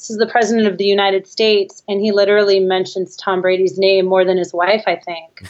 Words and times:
This 0.00 0.08
is 0.08 0.16
the 0.16 0.26
president 0.26 0.66
of 0.66 0.78
the 0.78 0.86
United 0.86 1.26
States, 1.26 1.82
and 1.86 2.00
he 2.00 2.10
literally 2.10 2.58
mentions 2.58 3.14
Tom 3.16 3.42
Brady's 3.42 3.76
name 3.76 4.06
more 4.06 4.24
than 4.24 4.38
his 4.38 4.50
wife, 4.50 4.82
I 4.86 4.96
think. 4.96 5.42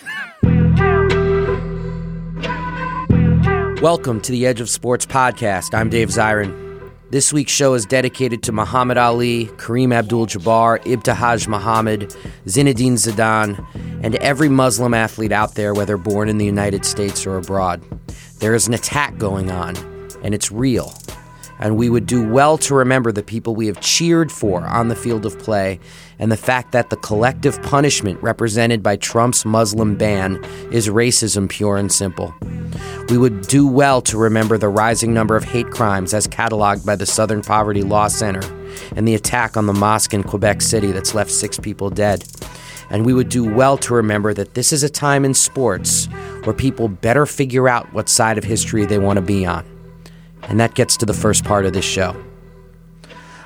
Welcome 3.81 4.21
to 4.23 4.33
the 4.33 4.47
Edge 4.47 4.60
of 4.60 4.68
Sports 4.68 5.07
podcast. 5.07 5.73
I'm 5.73 5.89
Dave 5.89 6.08
Zirin. 6.08 6.91
This 7.10 7.33
week's 7.33 7.52
show 7.52 7.75
is 7.75 7.86
dedicated 7.86 8.43
to 8.43 8.50
Muhammad 8.50 8.98
Ali, 8.98 9.46
Kareem 9.57 9.95
Abdul 9.95 10.26
Jabbar, 10.26 10.82
Ibtihaj 10.82 11.46
Muhammad, 11.46 12.12
Zinedine 12.46 12.94
Zidane, 12.94 13.64
and 14.02 14.16
every 14.16 14.48
Muslim 14.48 14.94
athlete 14.94 15.30
out 15.30 15.54
there, 15.54 15.74
whether 15.74 15.96
born 15.96 16.28
in 16.28 16.38
the 16.38 16.44
United 16.44 16.84
States 16.84 17.24
or 17.24 17.36
abroad. 17.36 17.80
There 18.40 18.56
is 18.56 18.66
an 18.66 18.74
attack 18.74 19.16
going 19.16 19.52
on, 19.52 19.76
and 20.24 20.34
it's 20.34 20.50
real. 20.50 20.92
And 21.61 21.77
we 21.77 21.90
would 21.90 22.06
do 22.06 22.27
well 22.27 22.56
to 22.58 22.74
remember 22.74 23.12
the 23.12 23.22
people 23.22 23.54
we 23.54 23.66
have 23.66 23.80
cheered 23.80 24.32
for 24.32 24.64
on 24.64 24.88
the 24.88 24.96
field 24.96 25.27
of 25.27 25.38
play 25.38 25.79
and 26.19 26.33
the 26.33 26.36
fact 26.36 26.73
that 26.73 26.91
the 26.91 26.96
collective 26.96 27.62
punishment 27.62 28.20
represented 28.23 28.83
by 28.83 28.96
Trump's 28.96 29.45
Muslim 29.45 29.95
ban 29.95 30.42
is 30.73 30.88
racism, 30.88 31.48
pure 31.48 31.77
and 31.77 31.92
simple. 31.92 32.34
We 33.10 33.19
would 33.19 33.42
do 33.42 33.66
well 33.66 34.00
to 34.02 34.16
remember 34.16 34.56
the 34.56 34.69
rising 34.69 35.12
number 35.12 35.36
of 35.36 35.45
hate 35.45 35.70
crimes 35.70 36.14
as 36.14 36.27
cataloged 36.27 36.86
by 36.86 36.96
the 36.96 37.06
Southern 37.06 37.42
Poverty 37.42 37.83
Law 37.83 38.08
Center 38.08 38.42
and 38.97 39.06
the 39.06 39.14
attack 39.14 39.56
on 39.56 39.66
the 39.66 39.72
mosque 39.74 40.14
in 40.14 40.22
Quebec 40.22 40.62
City 40.62 40.92
that's 40.92 41.14
left 41.14 41.30
six 41.30 41.58
people 41.58 41.91
dead. 41.91 42.24
And 42.88 43.06
we 43.06 43.12
would 43.12 43.28
do 43.28 43.45
well 43.45 43.77
to 43.78 43.95
remember 43.95 44.34
that 44.34 44.55
this 44.55 44.72
is 44.72 44.83
a 44.83 44.88
time 44.88 45.24
in 45.24 45.34
sports 45.34 46.06
where 46.45 46.55
people 46.55 46.88
better 46.88 47.27
figure 47.27 47.69
out 47.69 47.92
what 47.92 48.08
side 48.08 48.38
of 48.38 48.45
history 48.45 48.84
they 48.84 48.98
want 48.98 49.19
to 49.19 49.22
be 49.22 49.47
on. 49.47 49.70
And 50.44 50.58
that 50.58 50.74
gets 50.74 50.96
to 50.98 51.06
the 51.06 51.14
first 51.14 51.44
part 51.44 51.66
of 51.66 51.72
this 51.72 51.84
show. 51.84 52.16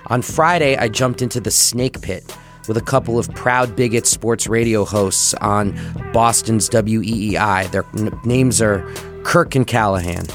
On 0.07 0.23
Friday, 0.23 0.77
I 0.77 0.89
jumped 0.89 1.23
into 1.23 1.41
the 1.41 1.51
snake 1.51 2.01
pit 2.03 2.37
with 2.69 2.77
a 2.77 2.83
couple 2.83 3.19
of 3.19 3.29
proud 3.35 3.77
bigot 3.77 4.07
sports 4.07 4.47
radio 4.47 4.85
hosts 4.85 5.35
on 5.35 5.79
Boston's 6.13 6.69
WEEI. 6.71 7.71
Their 7.71 7.85
n- 7.99 8.19
names 8.25 8.61
are 8.63 8.83
Kirk 9.23 9.55
and 9.55 9.67
Callahan. 9.67 10.27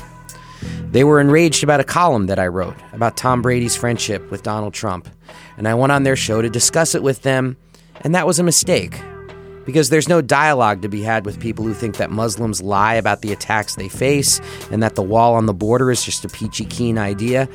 They 0.91 1.03
were 1.03 1.19
enraged 1.19 1.63
about 1.63 1.79
a 1.79 1.83
column 1.83 2.25
that 2.27 2.39
I 2.39 2.47
wrote 2.47 2.75
about 2.93 3.15
Tom 3.15 3.41
Brady's 3.41 3.75
friendship 3.75 4.29
with 4.31 4.43
Donald 4.43 4.73
Trump, 4.73 5.07
and 5.57 5.67
I 5.67 5.75
went 5.75 5.91
on 5.91 6.03
their 6.03 6.15
show 6.15 6.41
to 6.41 6.49
discuss 6.49 6.95
it 6.95 7.03
with 7.03 7.21
them, 7.21 7.57
and 8.01 8.15
that 8.15 8.25
was 8.25 8.39
a 8.39 8.43
mistake. 8.43 8.99
Because 9.69 9.91
there's 9.91 10.09
no 10.09 10.19
dialogue 10.19 10.81
to 10.81 10.89
be 10.89 11.03
had 11.03 11.27
with 11.27 11.39
people 11.39 11.63
who 11.63 11.75
think 11.75 11.97
that 11.97 12.09
Muslims 12.09 12.59
lie 12.59 12.95
about 12.95 13.21
the 13.21 13.31
attacks 13.31 13.75
they 13.75 13.87
face 13.87 14.41
and 14.71 14.81
that 14.81 14.95
the 14.95 15.03
wall 15.03 15.35
on 15.35 15.45
the 15.45 15.53
border 15.53 15.91
is 15.91 16.03
just 16.03 16.25
a 16.25 16.27
peachy 16.27 16.65
keen 16.65 16.97
idea. 16.97 17.47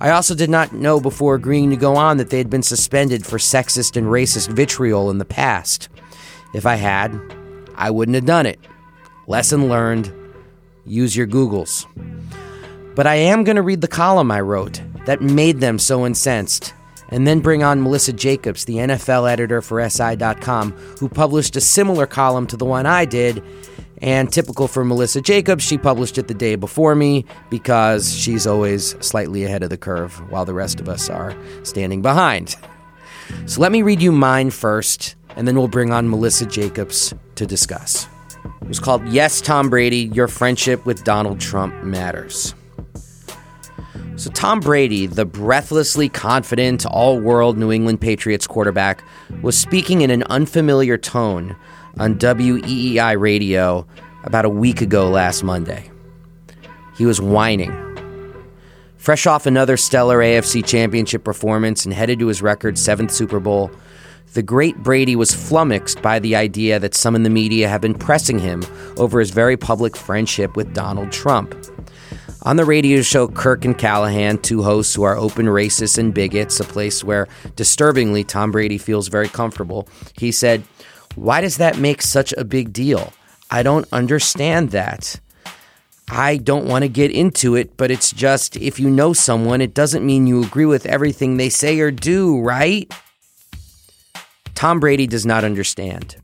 I 0.00 0.10
also 0.10 0.34
did 0.34 0.50
not 0.50 0.72
know 0.72 0.98
before 0.98 1.36
agreeing 1.36 1.70
to 1.70 1.76
go 1.76 1.94
on 1.94 2.16
that 2.16 2.30
they 2.30 2.38
had 2.38 2.50
been 2.50 2.64
suspended 2.64 3.24
for 3.24 3.38
sexist 3.38 3.96
and 3.96 4.08
racist 4.08 4.48
vitriol 4.48 5.10
in 5.10 5.18
the 5.18 5.24
past. 5.24 5.88
If 6.54 6.66
I 6.66 6.74
had, 6.74 7.16
I 7.76 7.92
wouldn't 7.92 8.16
have 8.16 8.26
done 8.26 8.46
it. 8.46 8.58
Lesson 9.28 9.68
learned 9.68 10.12
use 10.84 11.16
your 11.16 11.28
Googles. 11.28 11.86
But 12.96 13.06
I 13.06 13.14
am 13.14 13.44
going 13.44 13.54
to 13.54 13.62
read 13.62 13.80
the 13.80 13.86
column 13.86 14.32
I 14.32 14.40
wrote 14.40 14.82
that 15.06 15.22
made 15.22 15.60
them 15.60 15.78
so 15.78 16.04
incensed, 16.04 16.74
and 17.10 17.26
then 17.26 17.40
bring 17.40 17.62
on 17.62 17.82
Melissa 17.82 18.12
Jacobs, 18.12 18.64
the 18.64 18.76
NFL 18.76 19.30
editor 19.30 19.62
for 19.62 19.88
SI.com, 19.88 20.72
who 20.98 21.08
published 21.08 21.56
a 21.56 21.60
similar 21.60 22.06
column 22.06 22.46
to 22.48 22.56
the 22.56 22.64
one 22.64 22.86
I 22.86 23.04
did. 23.04 23.42
And 24.02 24.32
typical 24.32 24.66
for 24.66 24.84
Melissa 24.84 25.20
Jacobs, 25.20 25.62
she 25.62 25.76
published 25.76 26.16
it 26.16 26.28
the 26.28 26.34
day 26.34 26.54
before 26.54 26.94
me 26.94 27.26
because 27.50 28.14
she's 28.14 28.46
always 28.46 28.96
slightly 29.04 29.44
ahead 29.44 29.62
of 29.62 29.68
the 29.70 29.76
curve 29.76 30.14
while 30.30 30.46
the 30.46 30.54
rest 30.54 30.80
of 30.80 30.88
us 30.88 31.10
are 31.10 31.36
standing 31.64 32.00
behind. 32.00 32.56
So 33.46 33.60
let 33.60 33.72
me 33.72 33.82
read 33.82 34.00
you 34.00 34.10
mine 34.10 34.50
first, 34.50 35.16
and 35.36 35.46
then 35.46 35.56
we'll 35.56 35.68
bring 35.68 35.92
on 35.92 36.08
Melissa 36.08 36.46
Jacobs 36.46 37.12
to 37.34 37.46
discuss. 37.46 38.08
It 38.62 38.68
was 38.68 38.80
called 38.80 39.06
Yes, 39.08 39.40
Tom 39.40 39.68
Brady, 39.68 40.10
Your 40.14 40.28
Friendship 40.28 40.86
with 40.86 41.04
Donald 41.04 41.40
Trump 41.40 41.74
Matters. 41.84 42.54
So, 44.16 44.30
Tom 44.30 44.60
Brady, 44.60 45.06
the 45.06 45.24
breathlessly 45.24 46.08
confident, 46.08 46.84
all 46.84 47.18
world 47.18 47.56
New 47.56 47.72
England 47.72 48.00
Patriots 48.00 48.46
quarterback, 48.46 49.02
was 49.42 49.58
speaking 49.58 50.02
in 50.02 50.10
an 50.10 50.22
unfamiliar 50.24 50.98
tone 50.98 51.56
on 51.98 52.16
WEEI 52.16 53.18
radio 53.18 53.86
about 54.24 54.44
a 54.44 54.50
week 54.50 54.80
ago 54.82 55.08
last 55.08 55.42
Monday. 55.42 55.90
He 56.96 57.06
was 57.06 57.20
whining. 57.20 57.74
Fresh 58.98 59.26
off 59.26 59.46
another 59.46 59.78
stellar 59.78 60.18
AFC 60.18 60.62
championship 60.62 61.24
performance 61.24 61.86
and 61.86 61.94
headed 61.94 62.18
to 62.18 62.26
his 62.26 62.42
record 62.42 62.76
seventh 62.76 63.10
Super 63.10 63.40
Bowl, 63.40 63.70
the 64.34 64.42
great 64.42 64.76
Brady 64.82 65.16
was 65.16 65.34
flummoxed 65.34 66.02
by 66.02 66.18
the 66.18 66.36
idea 66.36 66.78
that 66.78 66.94
some 66.94 67.16
in 67.16 67.22
the 67.22 67.30
media 67.30 67.68
have 67.68 67.80
been 67.80 67.94
pressing 67.94 68.38
him 68.38 68.62
over 68.98 69.18
his 69.18 69.30
very 69.30 69.56
public 69.56 69.96
friendship 69.96 70.54
with 70.54 70.74
Donald 70.74 71.10
Trump. 71.10 71.54
On 72.42 72.56
the 72.56 72.64
radio 72.64 73.02
show 73.02 73.28
Kirk 73.28 73.66
and 73.66 73.76
Callahan, 73.76 74.38
two 74.38 74.62
hosts 74.62 74.94
who 74.94 75.02
are 75.02 75.16
open 75.16 75.46
racists 75.46 75.98
and 75.98 76.14
bigots, 76.14 76.58
a 76.58 76.64
place 76.64 77.04
where, 77.04 77.28
disturbingly, 77.54 78.24
Tom 78.24 78.50
Brady 78.50 78.78
feels 78.78 79.08
very 79.08 79.28
comfortable, 79.28 79.86
he 80.16 80.32
said, 80.32 80.62
Why 81.16 81.42
does 81.42 81.58
that 81.58 81.78
make 81.78 82.00
such 82.00 82.32
a 82.38 82.44
big 82.44 82.72
deal? 82.72 83.12
I 83.50 83.62
don't 83.62 83.86
understand 83.92 84.70
that. 84.70 85.20
I 86.08 86.38
don't 86.38 86.66
want 86.66 86.82
to 86.82 86.88
get 86.88 87.10
into 87.10 87.56
it, 87.56 87.76
but 87.76 87.90
it's 87.90 88.10
just 88.10 88.56
if 88.56 88.80
you 88.80 88.88
know 88.88 89.12
someone, 89.12 89.60
it 89.60 89.74
doesn't 89.74 90.04
mean 90.04 90.26
you 90.26 90.42
agree 90.42 90.66
with 90.66 90.86
everything 90.86 91.36
they 91.36 91.50
say 91.50 91.78
or 91.78 91.90
do, 91.90 92.40
right? 92.40 92.90
Tom 94.54 94.80
Brady 94.80 95.06
does 95.06 95.26
not 95.26 95.44
understand. 95.44 96.16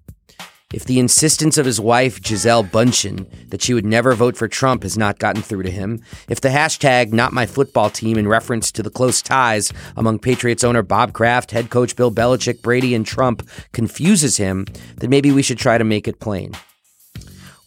If 0.74 0.84
the 0.84 0.98
insistence 0.98 1.58
of 1.58 1.66
his 1.66 1.80
wife, 1.80 2.20
Gisele 2.20 2.64
Bundchen, 2.64 3.28
that 3.50 3.62
she 3.62 3.72
would 3.72 3.86
never 3.86 4.14
vote 4.14 4.36
for 4.36 4.48
Trump 4.48 4.82
has 4.82 4.98
not 4.98 5.20
gotten 5.20 5.40
through 5.40 5.62
to 5.62 5.70
him, 5.70 6.02
if 6.28 6.40
the 6.40 6.48
hashtag 6.48 7.12
not 7.12 7.32
my 7.32 7.46
football 7.46 7.88
team 7.88 8.18
in 8.18 8.26
reference 8.26 8.72
to 8.72 8.82
the 8.82 8.90
close 8.90 9.22
ties 9.22 9.72
among 9.96 10.18
Patriots 10.18 10.64
owner 10.64 10.82
Bob 10.82 11.12
Kraft, 11.12 11.52
head 11.52 11.70
coach 11.70 11.94
Bill 11.94 12.10
Belichick, 12.10 12.62
Brady, 12.62 12.96
and 12.96 13.06
Trump 13.06 13.48
confuses 13.70 14.38
him, 14.38 14.66
then 14.96 15.08
maybe 15.08 15.30
we 15.30 15.42
should 15.42 15.58
try 15.58 15.78
to 15.78 15.84
make 15.84 16.08
it 16.08 16.18
plain. 16.18 16.50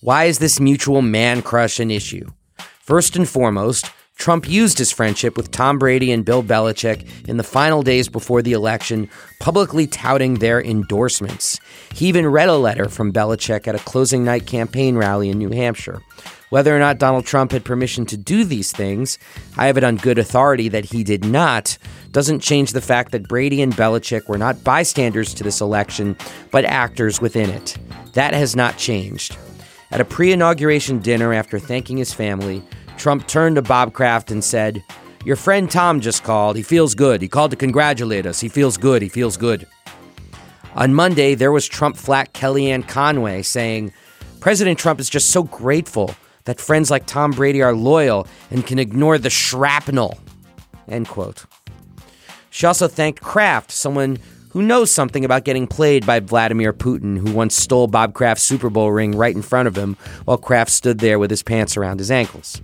Why 0.02 0.26
is 0.26 0.40
this 0.40 0.60
mutual 0.60 1.02
man 1.02 1.42
crush 1.42 1.80
an 1.80 1.92
issue? 1.92 2.30
First 2.82 3.16
and 3.16 3.30
foremost, 3.30 3.90
Trump 4.20 4.50
used 4.50 4.78
his 4.78 4.92
friendship 4.92 5.38
with 5.38 5.50
Tom 5.50 5.80
Brady 5.80 6.12
and 6.12 6.26
Bill 6.26 6.44
Belichick 6.44 7.08
in 7.30 7.38
the 7.38 7.44
final 7.44 7.82
days 7.82 8.10
before 8.10 8.42
the 8.42 8.52
election, 8.52 9.10
publicly 9.40 9.88
touting 9.88 10.36
their 10.36 10.62
endorsements. 10.62 11.58
He 11.94 12.08
even 12.08 12.28
read 12.28 12.50
a 12.50 12.58
letter 12.58 12.90
from 12.90 13.14
Belichick 13.14 13.66
at 13.66 13.76
a 13.76 13.80
closing 13.80 14.26
night 14.26 14.46
campaign 14.46 14.98
rally 14.98 15.30
in 15.30 15.38
New 15.38 15.52
Hampshire. 15.52 16.02
Whether 16.50 16.76
or 16.76 16.80
not 16.80 16.98
Donald 16.98 17.26
Trump 17.26 17.54
had 17.54 17.64
permission 17.64 18.06
to 18.08 18.18
do 18.18 18.44
these 18.44 18.74
things, 18.74 19.18
I 19.56 19.68
have 19.68 19.78
it 19.78 19.86
on 19.86 19.96
good 19.96 20.20
authority 20.20 20.68
that 20.68 20.86
he 20.86 21.06
did 21.06 21.24
not, 21.24 21.78
doesn't 22.12 22.42
change 22.42 22.74
the 22.74 22.82
fact 22.82 23.14
that 23.14 23.30
Brady 23.30 23.62
and 23.62 23.74
Belichick 23.74 24.28
were 24.28 24.38
not 24.38 24.66
bystanders 24.66 25.34
to 25.36 25.46
this 25.46 25.62
election, 25.62 26.18
but 26.52 26.66
actors 26.66 27.22
within 27.22 27.50
it. 27.52 27.78
That 28.14 28.34
has 28.34 28.54
not 28.54 28.78
changed. 28.78 29.38
At 29.92 30.02
a 30.02 30.06
pre 30.06 30.34
inauguration 30.34 31.00
dinner 31.00 31.34
after 31.34 31.58
thanking 31.58 31.98
his 31.98 32.14
family, 32.14 32.64
Trump 33.00 33.26
turned 33.28 33.56
to 33.56 33.62
Bob 33.62 33.94
Kraft 33.94 34.30
and 34.30 34.44
said, 34.44 34.84
Your 35.26 35.38
friend 35.38 35.72
Tom 35.72 36.02
just 36.02 36.24
called. 36.24 36.56
He 36.58 36.62
feels 36.62 36.94
good. 36.94 37.22
He 37.22 37.28
called 37.28 37.52
to 37.52 37.58
congratulate 37.58 38.26
us. 38.26 38.42
He 38.42 38.50
feels 38.50 38.78
good. 38.78 39.02
He 39.02 39.10
feels 39.10 39.38
good. 39.38 39.66
On 40.76 40.94
Monday, 40.94 41.34
there 41.34 41.52
was 41.52 41.68
Trump 41.68 41.98
flat 41.98 42.34
Kellyanne 42.34 42.88
Conway 42.88 43.42
saying, 43.42 43.94
President 44.40 44.78
Trump 44.78 45.00
is 45.00 45.10
just 45.10 45.32
so 45.32 45.44
grateful 45.44 46.14
that 46.44 46.60
friends 46.60 46.92
like 46.92 47.06
Tom 47.06 47.32
Brady 47.32 47.62
are 47.62 47.74
loyal 47.74 48.28
and 48.52 48.66
can 48.66 48.80
ignore 48.80 49.18
the 49.18 49.30
shrapnel. 49.30 50.20
End 50.88 51.08
quote. 51.08 51.46
She 52.50 52.66
also 52.66 52.88
thanked 52.88 53.22
Kraft, 53.22 53.72
someone 53.72 54.18
who 54.52 54.62
knows 54.62 54.92
something 54.92 55.24
about 55.24 55.44
getting 55.44 55.68
played 55.68 56.06
by 56.06 56.20
Vladimir 56.20 56.74
Putin, 56.74 57.18
who 57.18 57.34
once 57.34 57.56
stole 57.56 57.88
Bob 57.88 58.14
Kraft's 58.14 58.44
Super 58.44 58.70
Bowl 58.70 58.92
ring 58.92 59.16
right 59.16 59.36
in 59.36 59.42
front 59.42 59.68
of 59.68 59.78
him 59.78 59.96
while 60.26 60.38
Kraft 60.38 60.72
stood 60.72 61.00
there 61.00 61.20
with 61.20 61.30
his 61.30 61.44
pants 61.44 61.78
around 61.78 62.00
his 62.00 62.10
ankles. 62.10 62.62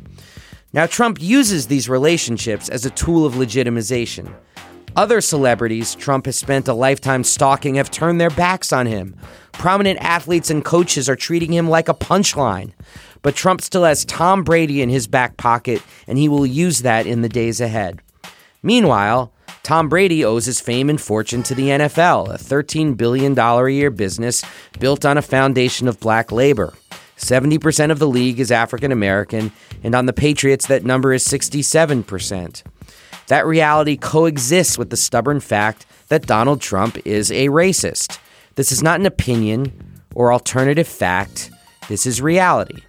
Now, 0.76 0.86
Trump 0.86 1.22
uses 1.22 1.68
these 1.68 1.88
relationships 1.88 2.68
as 2.68 2.86
a 2.86 2.90
tool 2.90 3.26
of 3.26 3.36
legitimization. 3.36 4.30
Other 4.98 5.22
celebrities 5.22 5.96
Trump 5.96 6.26
has 6.26 6.36
spent 6.36 6.68
a 6.68 6.74
lifetime 6.74 7.24
stalking 7.24 7.76
have 7.76 7.90
turned 7.90 8.20
their 8.20 8.30
backs 8.30 8.74
on 8.74 8.86
him. 8.86 9.16
Prominent 9.54 10.00
athletes 10.02 10.50
and 10.50 10.66
coaches 10.66 11.08
are 11.08 11.16
treating 11.16 11.54
him 11.54 11.70
like 11.70 11.88
a 11.88 11.94
punchline. 11.94 12.74
But 13.22 13.36
Trump 13.36 13.62
still 13.62 13.86
has 13.86 14.04
Tom 14.04 14.44
Brady 14.44 14.82
in 14.82 14.90
his 14.90 15.08
back 15.08 15.38
pocket, 15.38 15.82
and 16.08 16.18
he 16.18 16.28
will 16.28 16.46
use 16.46 16.82
that 16.82 17.08
in 17.08 17.22
the 17.22 17.30
days 17.30 17.62
ahead. 17.62 18.02
Meanwhile, 18.62 19.32
Tom 19.64 19.88
Brady 19.88 20.26
owes 20.26 20.46
his 20.46 20.60
fame 20.60 20.90
and 20.90 21.00
fortune 21.00 21.42
to 21.44 21.56
the 21.56 21.70
NFL, 21.70 22.34
a 22.34 22.38
$13 22.38 22.98
billion 22.98 23.40
a 23.40 23.70
year 23.70 23.92
business 23.92 24.44
built 24.78 25.06
on 25.06 25.18
a 25.18 25.22
foundation 25.22 25.88
of 25.88 26.02
black 26.02 26.34
labor. 26.34 26.74
70% 27.18 27.92
of 27.92 28.00
the 28.00 28.08
league 28.08 28.40
is 28.40 28.52
African 28.52 28.92
American, 28.92 29.52
and 29.84 29.96
on 29.96 30.06
the 30.06 30.14
Patriots, 30.14 30.68
that 30.68 30.84
number 30.84 31.14
is 31.14 31.26
67%. 31.26 32.64
that 33.28 33.46
reality 33.48 33.98
coexists 33.98 34.78
with 34.78 34.92
the 34.92 34.98
stubborn 34.98 35.40
fact 35.40 35.86
that 36.10 36.28
Donald 36.28 36.62
Trump 36.62 36.98
is 37.06 37.32
a 37.32 37.48
racist. 37.48 38.20
This 38.54 38.72
is 38.72 38.84
not 38.84 39.00
an 39.00 39.06
opinion 39.08 40.02
or 40.14 40.32
alternative 40.32 40.88
fact, 40.88 41.50
this 41.90 42.06
is 42.06 42.22
reality. 42.22 42.84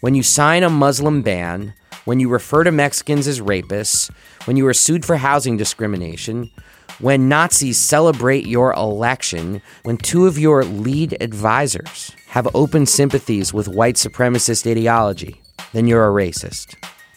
When 0.00 0.14
you 0.14 0.22
sign 0.22 0.64
a 0.64 0.70
Muslim 0.70 1.22
ban, 1.22 1.74
when 2.04 2.18
you 2.18 2.28
refer 2.28 2.64
to 2.64 2.72
Mexicans 2.72 3.28
as 3.28 3.40
rapists, 3.40 4.10
when 4.46 4.56
you 4.56 4.66
are 4.66 4.74
sued 4.74 5.04
for 5.04 5.16
housing 5.16 5.56
discrimination, 5.56 6.50
when 6.98 7.28
Nazis 7.28 7.78
celebrate 7.78 8.46
your 8.46 8.72
election, 8.72 9.62
when 9.84 9.96
two 9.96 10.26
of 10.26 10.38
your 10.38 10.64
lead 10.64 11.16
advisors 11.20 12.12
have 12.32 12.48
open 12.54 12.86
sympathies 12.86 13.52
with 13.52 13.68
white 13.68 13.96
supremacist 13.96 14.66
ideology, 14.66 15.38
then 15.74 15.86
you're 15.86 16.06
a 16.06 16.24
racist. 16.24 16.74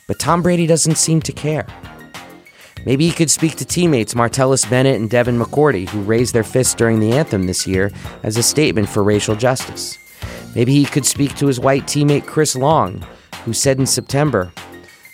But 0.09 0.19
Tom 0.19 0.41
Brady 0.41 0.67
doesn't 0.67 0.97
seem 0.97 1.21
to 1.21 1.31
care. 1.31 1.65
Maybe 2.85 3.07
he 3.07 3.13
could 3.13 3.31
speak 3.31 3.55
to 3.55 3.65
teammates 3.65 4.13
Martellus 4.13 4.69
Bennett 4.69 4.99
and 4.99 5.09
Devin 5.09 5.39
McCourty, 5.39 5.87
who 5.87 6.01
raised 6.01 6.33
their 6.33 6.43
fists 6.43 6.75
during 6.75 6.99
the 6.99 7.13
anthem 7.13 7.47
this 7.47 7.65
year 7.65 7.93
as 8.23 8.35
a 8.35 8.43
statement 8.43 8.89
for 8.89 9.03
racial 9.03 9.37
justice. 9.37 9.97
Maybe 10.53 10.73
he 10.73 10.83
could 10.83 11.05
speak 11.05 11.33
to 11.35 11.47
his 11.47 11.61
white 11.61 11.83
teammate 11.83 12.25
Chris 12.25 12.53
Long, 12.53 13.01
who 13.45 13.53
said 13.53 13.79
in 13.79 13.85
September, 13.85 14.51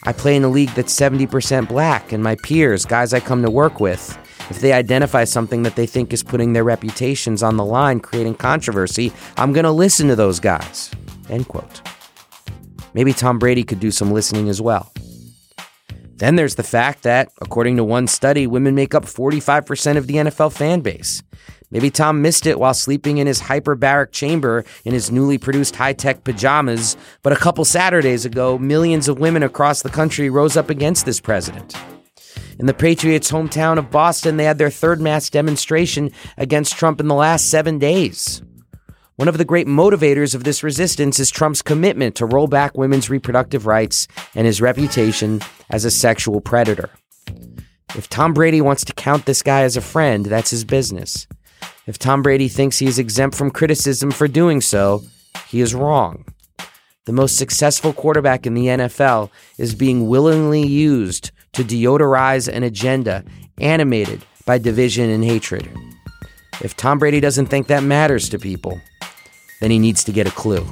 I 0.02 0.14
play 0.14 0.36
in 0.36 0.44
a 0.44 0.50
league 0.50 0.72
that's 0.72 1.00
70% 1.00 1.68
black, 1.68 2.12
and 2.12 2.24
my 2.24 2.38
peers, 2.38 2.86
guys 2.86 3.14
I 3.14 3.20
come 3.20 3.44
to 3.44 3.52
work 3.52 3.80
with, 3.80 4.18
if 4.52 4.60
they 4.60 4.74
identify 4.74 5.24
something 5.24 5.64
that 5.64 5.78
they 5.78 5.86
think 5.86 6.12
is 6.12 6.24
putting 6.24 6.52
their 6.52 6.66
reputations 6.66 7.42
on 7.42 7.56
the 7.56 7.64
line, 7.64 8.02
creating 8.02 8.36
controversy, 8.36 9.14
I'm 9.38 9.54
going 9.54 9.64
to 9.64 9.72
listen 9.72 10.10
to 10.10 10.16
those 10.16 10.42
guys. 10.42 10.92
End 11.30 11.48
quote. 11.48 11.82
Maybe 12.94 13.14
Tom 13.14 13.40
Brady 13.40 13.64
could 13.64 13.80
do 13.80 13.92
some 13.92 14.12
listening 14.12 14.50
as 14.50 14.62
well. 14.62 14.92
Then 16.18 16.36
there's 16.36 16.56
the 16.56 16.64
fact 16.64 17.04
that, 17.04 17.32
according 17.40 17.78
to 17.78 17.86
one 17.86 18.08
study, 18.08 18.46
women 18.46 18.76
make 18.76 18.94
up 18.94 19.06
45% 19.06 19.96
of 19.96 20.08
the 20.08 20.16
NFL 20.16 20.52
fan 20.52 20.82
base. 20.82 21.24
Maybe 21.72 21.90
Tom 21.90 22.22
missed 22.22 22.46
it 22.46 22.60
while 22.60 22.74
sleeping 22.74 23.20
in 23.20 23.28
his 23.28 23.42
hyperbaric 23.42 24.12
chamber 24.12 24.66
in 24.84 24.92
his 24.92 25.10
newly 25.10 25.38
produced 25.38 25.78
high 25.78 25.94
tech 25.94 26.26
pajamas, 26.26 26.98
but 27.24 27.32
a 27.32 27.38
couple 27.38 27.64
Saturdays 27.64 28.26
ago, 28.26 28.58
millions 28.58 29.08
of 29.08 29.18
women 29.18 29.44
across 29.44 29.82
the 29.82 29.90
country 29.90 30.30
rose 30.30 30.58
up 30.58 30.70
against 30.70 31.06
this 31.06 31.22
president. 31.22 31.74
In 32.60 32.66
the 32.66 32.74
Patriots' 32.74 33.32
hometown 33.32 33.78
of 33.78 33.92
Boston, 33.92 34.38
they 34.38 34.44
had 34.44 34.58
their 34.58 34.70
third 34.70 35.02
mass 35.02 35.30
demonstration 35.30 36.12
against 36.38 36.78
Trump 36.78 37.00
in 37.00 37.08
the 37.08 37.16
last 37.16 37.50
seven 37.50 37.80
days. 37.80 38.42
One 39.16 39.28
of 39.28 39.38
the 39.38 39.46
great 39.46 39.68
motivators 39.68 40.34
of 40.34 40.44
this 40.44 40.64
resistance 40.64 41.20
is 41.20 41.30
Trump's 41.30 41.62
commitment 41.62 42.16
to 42.16 42.26
roll 42.26 42.48
back 42.48 42.78
women's 42.78 43.10
reproductive 43.10 43.66
rights 43.66 44.08
and 44.34 44.48
his 44.48 44.62
reputation 44.62 45.42
as 45.70 45.86
a 45.86 45.92
sexual 45.92 46.42
predator. 46.42 46.90
If 47.96 48.10
Tom 48.10 48.34
Brady 48.34 48.62
wants 48.62 48.86
to 48.86 48.94
count 48.94 49.26
this 49.26 49.44
guy 49.44 49.62
as 49.62 49.78
a 49.78 49.82
friend, 49.82 50.26
that's 50.26 50.50
his 50.50 50.64
business. 50.64 51.28
If 51.86 52.00
Tom 52.00 52.24
Brady 52.24 52.48
thinks 52.48 52.80
he 52.80 52.88
is 52.88 52.98
exempt 52.98 53.36
from 53.36 53.52
criticism 53.52 54.12
for 54.12 54.28
doing 54.28 54.62
so, 54.62 55.04
he 55.48 55.62
is 55.62 55.76
wrong. 55.76 56.26
The 57.06 57.14
most 57.14 57.38
successful 57.38 57.94
quarterback 57.94 58.46
in 58.46 58.54
the 58.54 58.68
NFL 58.68 59.30
is 59.58 59.76
being 59.76 60.08
willingly 60.08 60.66
used 60.66 61.32
to 61.54 61.64
deodorize 61.64 62.48
an 62.48 62.64
agenda 62.64 63.24
animated 63.60 64.24
by 64.46 64.58
division 64.58 65.10
and 65.10 65.24
hatred. 65.24 65.70
If 66.62 66.78
Tom 66.78 67.00
Brady 67.00 67.20
doesn't 67.20 67.48
think 67.48 67.68
that 67.68 67.84
matters 67.84 68.30
to 68.30 68.40
people, 68.40 68.80
then 69.60 69.72
he 69.72 69.80
needs 69.80 70.04
to 70.06 70.12
get 70.12 70.28
a 70.28 70.32
clue. 70.32 70.66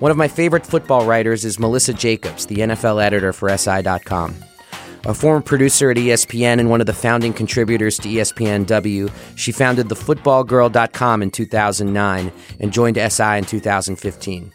One 0.00 0.10
of 0.10 0.16
my 0.16 0.28
favorite 0.28 0.64
football 0.64 1.04
writers 1.04 1.44
is 1.44 1.58
Melissa 1.58 1.92
Jacobs, 1.92 2.46
the 2.46 2.56
NFL 2.56 3.04
editor 3.04 3.34
for 3.34 3.54
SI.com. 3.54 4.34
A 5.06 5.14
former 5.14 5.40
producer 5.40 5.90
at 5.90 5.96
ESPN 5.96 6.60
and 6.60 6.68
one 6.68 6.82
of 6.82 6.86
the 6.86 6.92
founding 6.92 7.32
contributors 7.32 7.96
to 7.98 8.08
ESPNW, 8.08 9.10
she 9.34 9.50
founded 9.50 9.86
thefootballgirl.com 9.88 11.22
in 11.22 11.30
2009 11.30 12.32
and 12.60 12.72
joined 12.72 12.96
SI 12.96 13.38
in 13.38 13.44
2015. 13.44 14.52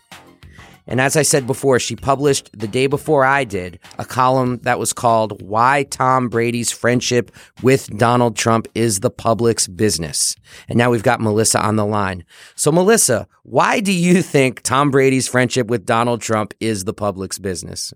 And 0.87 1.01
as 1.01 1.15
I 1.15 1.23
said 1.23 1.47
before, 1.47 1.79
she 1.79 1.95
published 1.95 2.51
the 2.53 2.67
day 2.67 2.85
before 2.85 3.25
I 3.25 3.43
did 3.43 3.79
a 3.97 4.05
column 4.05 4.59
that 4.59 4.77
was 4.77 4.93
called 4.93 5.41
Why 5.41 5.81
Tom 5.89 6.29
Brady's 6.29 6.71
Friendship 6.71 7.31
with 7.63 7.87
Donald 7.97 8.35
Trump 8.35 8.67
is 8.75 8.99
the 8.99 9.09
Public's 9.09 9.67
Business. 9.67 10.35
And 10.69 10.77
now 10.77 10.91
we've 10.91 11.01
got 11.01 11.21
Melissa 11.21 11.59
on 11.59 11.75
the 11.75 11.87
line. 11.87 12.23
So, 12.55 12.71
Melissa, 12.71 13.27
why 13.41 13.79
do 13.79 13.91
you 13.91 14.21
think 14.21 14.61
Tom 14.61 14.91
Brady's 14.91 15.27
friendship 15.27 15.67
with 15.67 15.85
Donald 15.85 16.21
Trump 16.21 16.53
is 16.59 16.83
the 16.83 16.93
public's 16.93 17.39
business? 17.39 17.91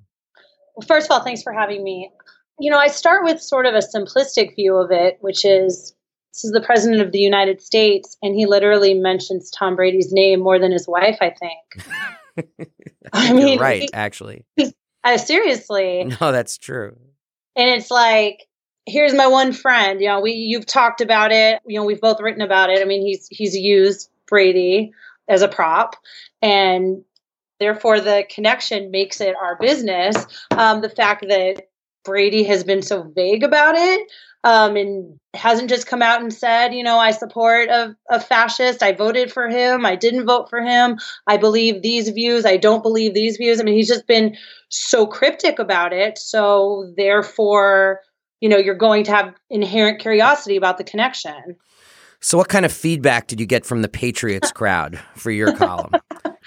Well, 0.75 0.88
first 0.88 1.06
of 1.06 1.12
all, 1.12 1.24
thanks 1.24 1.44
for 1.44 1.54
having 1.54 1.84
me. 1.84 2.10
You 2.59 2.71
know, 2.71 2.77
I 2.77 2.88
start 2.88 3.23
with 3.23 3.41
sort 3.41 3.65
of 3.65 3.73
a 3.73 3.79
simplistic 3.79 4.56
view 4.56 4.75
of 4.75 4.91
it, 4.91 5.17
which 5.21 5.45
is 5.45 5.95
this 6.33 6.44
is 6.44 6.51
the 6.51 6.61
president 6.61 7.01
of 7.01 7.11
the 7.11 7.19
United 7.19 7.61
States, 7.61 8.17
and 8.21 8.35
he 8.35 8.45
literally 8.45 8.94
mentions 8.94 9.50
Tom 9.50 9.75
Brady's 9.75 10.11
name 10.11 10.41
more 10.41 10.59
than 10.59 10.71
his 10.71 10.88
wife, 10.88 11.17
I 11.21 11.31
think. 11.31 12.69
I 13.13 13.33
mean, 13.33 13.47
You're 13.47 13.59
right, 13.59 13.89
actually. 13.94 14.45
Uh, 15.03 15.17
seriously. 15.17 16.06
No, 16.21 16.31
that's 16.31 16.57
true. 16.57 16.97
And 17.56 17.69
it's 17.69 17.89
like, 17.89 18.45
here's 18.85 19.13
my 19.13 19.27
one 19.27 19.53
friend. 19.53 20.01
You 20.01 20.07
know, 20.07 20.21
we 20.21 20.33
you've 20.33 20.65
talked 20.65 21.01
about 21.01 21.31
it. 21.31 21.62
You 21.65 21.79
know, 21.79 21.85
we've 21.85 22.01
both 22.01 22.21
written 22.21 22.41
about 22.41 22.69
it. 22.69 22.81
I 22.81 22.85
mean, 22.85 23.01
he's 23.01 23.27
he's 23.29 23.55
used 23.55 24.09
Brady 24.27 24.94
as 25.27 25.41
a 25.41 25.47
prop, 25.47 25.95
and 26.41 27.03
therefore 27.59 28.00
the 28.00 28.25
connection 28.29 28.91
makes 28.91 29.19
it 29.19 29.35
our 29.35 29.57
business. 29.57 30.25
Um, 30.51 30.81
the 30.81 30.89
fact 30.89 31.25
that 31.27 31.69
Brady 32.04 32.44
has 32.44 32.63
been 32.63 32.81
so 32.81 33.04
vague 33.04 33.44
about 33.44 33.75
it 33.75 34.07
um, 34.44 34.75
and 34.75 35.19
hasn't 35.34 35.69
just 35.69 35.88
come 35.88 36.01
out 36.01 36.22
and 36.22 36.34
said, 36.34 36.74
you 36.74 36.84
know, 36.84 36.98
I 36.98 37.12
support 37.12 37.69
a, 37.69 37.96
a 38.10 38.19
fascist. 38.19 38.81
I 38.81 38.94
voted 38.94 39.31
for 39.31 39.48
him. 39.48 39.86
I 39.86 39.96
didn't 39.96 40.25
vote 40.25 40.50
for 40.50 40.62
him. 40.62 40.98
I 41.28 41.38
believe 41.38 41.81
these 41.81 42.10
views. 42.10 42.46
I 42.46 42.57
don't 42.57 42.81
believe 42.84 43.13
these 43.13 43.38
views. 43.38 43.60
I 43.60 43.63
mean, 43.63 43.75
he's 43.75 43.88
just 43.88 44.07
been 44.07 44.38
so 44.69 45.06
cryptic 45.06 45.60
about 45.60 45.94
it. 45.94 46.18
So 46.18 46.94
therefore, 46.96 48.01
you 48.40 48.48
know, 48.48 48.57
you're 48.57 48.75
going 48.75 49.04
to 49.06 49.12
have 49.12 49.36
inherent 49.50 50.00
curiosity 50.00 50.56
about 50.56 50.78
the 50.78 50.84
connection. 50.84 51.57
So, 52.22 52.38
what 52.38 52.50
kind 52.50 52.66
of 52.66 52.74
feedback 52.74 53.28
did 53.28 53.40
you 53.40 53.46
get 53.46 53.66
from 53.66 53.81
the 53.81 53.88
Patriots 53.88 54.51
crowd 54.56 55.00
for 55.15 55.32
your 55.32 55.56
column? 55.56 55.94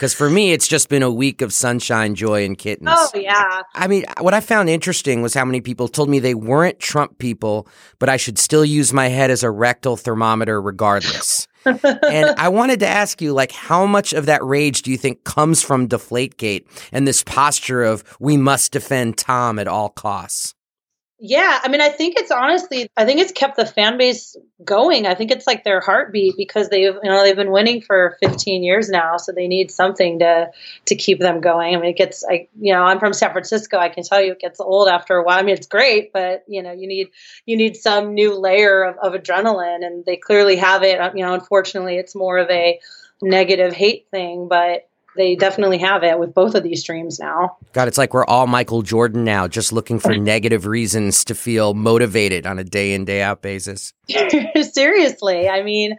Because 0.02 0.14
for 0.14 0.28
me, 0.28 0.50
it's 0.50 0.66
just 0.66 0.88
been 0.88 1.04
a 1.04 1.11
week 1.12 1.42
of 1.42 1.52
sunshine, 1.52 2.16
joy, 2.16 2.44
and 2.44 2.59
kittens. 2.59 2.90
Oh, 2.92 3.09
yeah. 3.14 3.62
I 3.73 3.87
mean, 3.87 4.04
what 4.18 4.35
I 4.35 4.40
found 4.40 4.68
interesting 4.68 5.23
was 5.23 5.32
how 5.32 5.44
many 5.44 5.61
people 5.61 5.87
told 5.87 6.09
me 6.09 6.18
they 6.18 6.35
weren't 6.35 6.80
Trump 6.80 7.18
people, 7.18 7.68
but 8.00 8.09
I 8.09 8.16
should 8.16 8.37
still 8.37 8.64
use 8.64 8.92
my 8.92 9.06
head 9.06 9.30
as 9.30 9.44
a 9.44 9.50
rectal 9.52 9.97
thermometer 9.97 10.61
regardless. 10.61 11.47
and 11.64 12.35
I 12.37 12.49
wanted 12.49 12.80
to 12.80 12.88
ask 12.88 13.23
you, 13.23 13.32
like, 13.32 13.52
how 13.52 13.87
much 13.87 14.12
of 14.12 14.26
that 14.26 14.42
rage 14.42 14.82
do 14.82 14.90
you 14.90 14.99
think 14.99 15.23
comes 15.23 15.62
from 15.62 15.87
Deflategate 15.87 16.66
and 16.90 17.06
this 17.06 17.23
posture 17.23 17.85
of 17.85 18.02
we 18.18 18.37
must 18.37 18.73
defend 18.73 19.18
Tom 19.18 19.61
at 19.61 19.68
all 19.68 19.88
costs? 19.88 20.56
Yeah, 21.24 21.60
I 21.62 21.68
mean, 21.68 21.80
I 21.80 21.88
think 21.88 22.16
it's 22.18 22.32
honestly, 22.32 22.90
I 22.96 23.04
think 23.04 23.20
it's 23.20 23.30
kept 23.30 23.54
the 23.54 23.64
fan 23.64 23.96
base 23.96 24.36
going. 24.64 25.06
I 25.06 25.14
think 25.14 25.30
it's 25.30 25.46
like 25.46 25.62
their 25.62 25.80
heartbeat 25.80 26.34
because 26.36 26.68
they've, 26.68 26.96
you 27.00 27.08
know, 27.08 27.22
they've 27.22 27.36
been 27.36 27.52
winning 27.52 27.80
for 27.80 28.16
15 28.20 28.64
years 28.64 28.88
now, 28.88 29.18
so 29.18 29.30
they 29.30 29.46
need 29.46 29.70
something 29.70 30.18
to 30.18 30.50
to 30.86 30.96
keep 30.96 31.20
them 31.20 31.40
going. 31.40 31.76
I 31.76 31.78
mean, 31.78 31.90
it 31.90 31.96
gets, 31.96 32.24
I, 32.28 32.48
you 32.60 32.74
know, 32.74 32.82
I'm 32.82 32.98
from 32.98 33.12
San 33.12 33.30
Francisco. 33.30 33.78
I 33.78 33.88
can 33.88 34.02
tell 34.02 34.20
you, 34.20 34.32
it 34.32 34.40
gets 34.40 34.58
old 34.58 34.88
after 34.88 35.16
a 35.16 35.22
while. 35.22 35.38
I 35.38 35.42
mean, 35.42 35.54
it's 35.54 35.68
great, 35.68 36.12
but 36.12 36.42
you 36.48 36.60
know, 36.60 36.72
you 36.72 36.88
need 36.88 37.10
you 37.46 37.56
need 37.56 37.76
some 37.76 38.14
new 38.14 38.36
layer 38.36 38.82
of, 38.82 38.96
of 38.98 39.12
adrenaline, 39.12 39.86
and 39.86 40.04
they 40.04 40.16
clearly 40.16 40.56
have 40.56 40.82
it. 40.82 40.98
You 41.14 41.24
know, 41.24 41.34
unfortunately, 41.34 41.98
it's 41.98 42.16
more 42.16 42.38
of 42.38 42.50
a 42.50 42.80
negative 43.22 43.74
hate 43.74 44.08
thing, 44.10 44.48
but 44.48 44.88
they 45.16 45.37
definitely 45.37 45.78
have 45.78 46.02
it 46.02 46.19
with 46.19 46.35
both 46.35 46.54
of 46.54 46.62
these 46.62 46.81
streams 46.81 47.19
now. 47.19 47.57
God, 47.73 47.88
it's 47.88 47.99
like 47.99 48.14
we're 48.14 48.25
all 48.25 48.47
Michael 48.47 48.83
Jordan 48.83 49.25
now, 49.25 49.47
just 49.47 49.73
looking 49.73 49.99
for 49.99 50.16
negative 50.16 50.66
reasons 50.66 51.25
to 51.26 51.35
feel 51.35 51.75
motivated 51.75 52.47
on 52.47 52.59
a 52.59 52.64
day 52.64 52.95
in, 52.95 53.04
day 53.04 53.23
out 53.23 53.42
basis. 53.42 53.92
Seriously. 54.73 55.49
I 55.49 55.62
mean, 55.62 55.97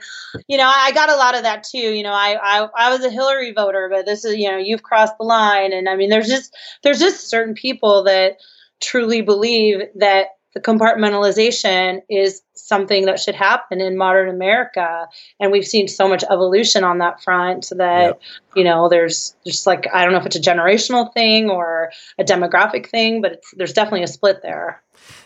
you 0.48 0.58
know, 0.58 0.72
I 0.74 0.92
got 0.92 1.10
a 1.10 1.16
lot 1.16 1.36
of 1.36 1.44
that 1.44 1.64
too. 1.64 1.78
You 1.78 2.04
know, 2.04 2.14
I, 2.14 2.38
I 2.42 2.68
I 2.76 2.90
was 2.92 3.06
a 3.06 3.10
Hillary 3.10 3.52
voter, 3.52 3.90
but 3.92 4.06
this 4.06 4.26
is, 4.26 4.36
you 4.38 4.50
know, 4.50 4.58
you've 4.58 4.84
crossed 4.84 5.18
the 5.20 5.26
line. 5.26 5.74
And 5.74 5.88
I 5.88 5.96
mean, 5.96 6.10
there's 6.10 6.28
just 6.28 6.56
there's 6.82 7.00
just 7.00 7.30
certain 7.30 7.54
people 7.54 8.04
that 8.04 8.38
truly 8.82 9.22
believe 9.22 9.82
that 9.96 10.28
the 10.54 10.62
compartmentalization 10.62 12.02
is 12.10 12.42
something 12.54 13.06
that 13.06 13.20
should 13.20 13.36
happen 13.36 13.82
in 13.82 13.98
modern 13.98 14.30
America. 14.30 15.08
And 15.40 15.52
we've 15.52 15.66
seen 15.66 15.88
so 15.88 16.08
much 16.08 16.24
evolution 16.24 16.84
on 16.84 17.00
that 17.00 17.22
front 17.24 17.70
that, 17.76 18.04
yep. 18.04 18.22
you 18.56 18.64
know, 18.64 18.90
there's 18.90 19.36
just 19.46 19.66
like, 19.66 19.88
I 19.94 20.04
don't 20.04 20.14
know 20.14 20.20
if 20.20 20.26
it's 20.26 20.36
a 20.36 20.42
generational 20.42 21.14
thing 21.14 21.50
or 21.50 21.92
a 22.20 22.24
demographic 22.24 22.90
thing, 22.90 23.22
but 23.22 23.42
there's 23.54 23.74
definitely 23.74 24.04
a 24.04 24.08
split 24.08 24.42
there. 24.42 24.82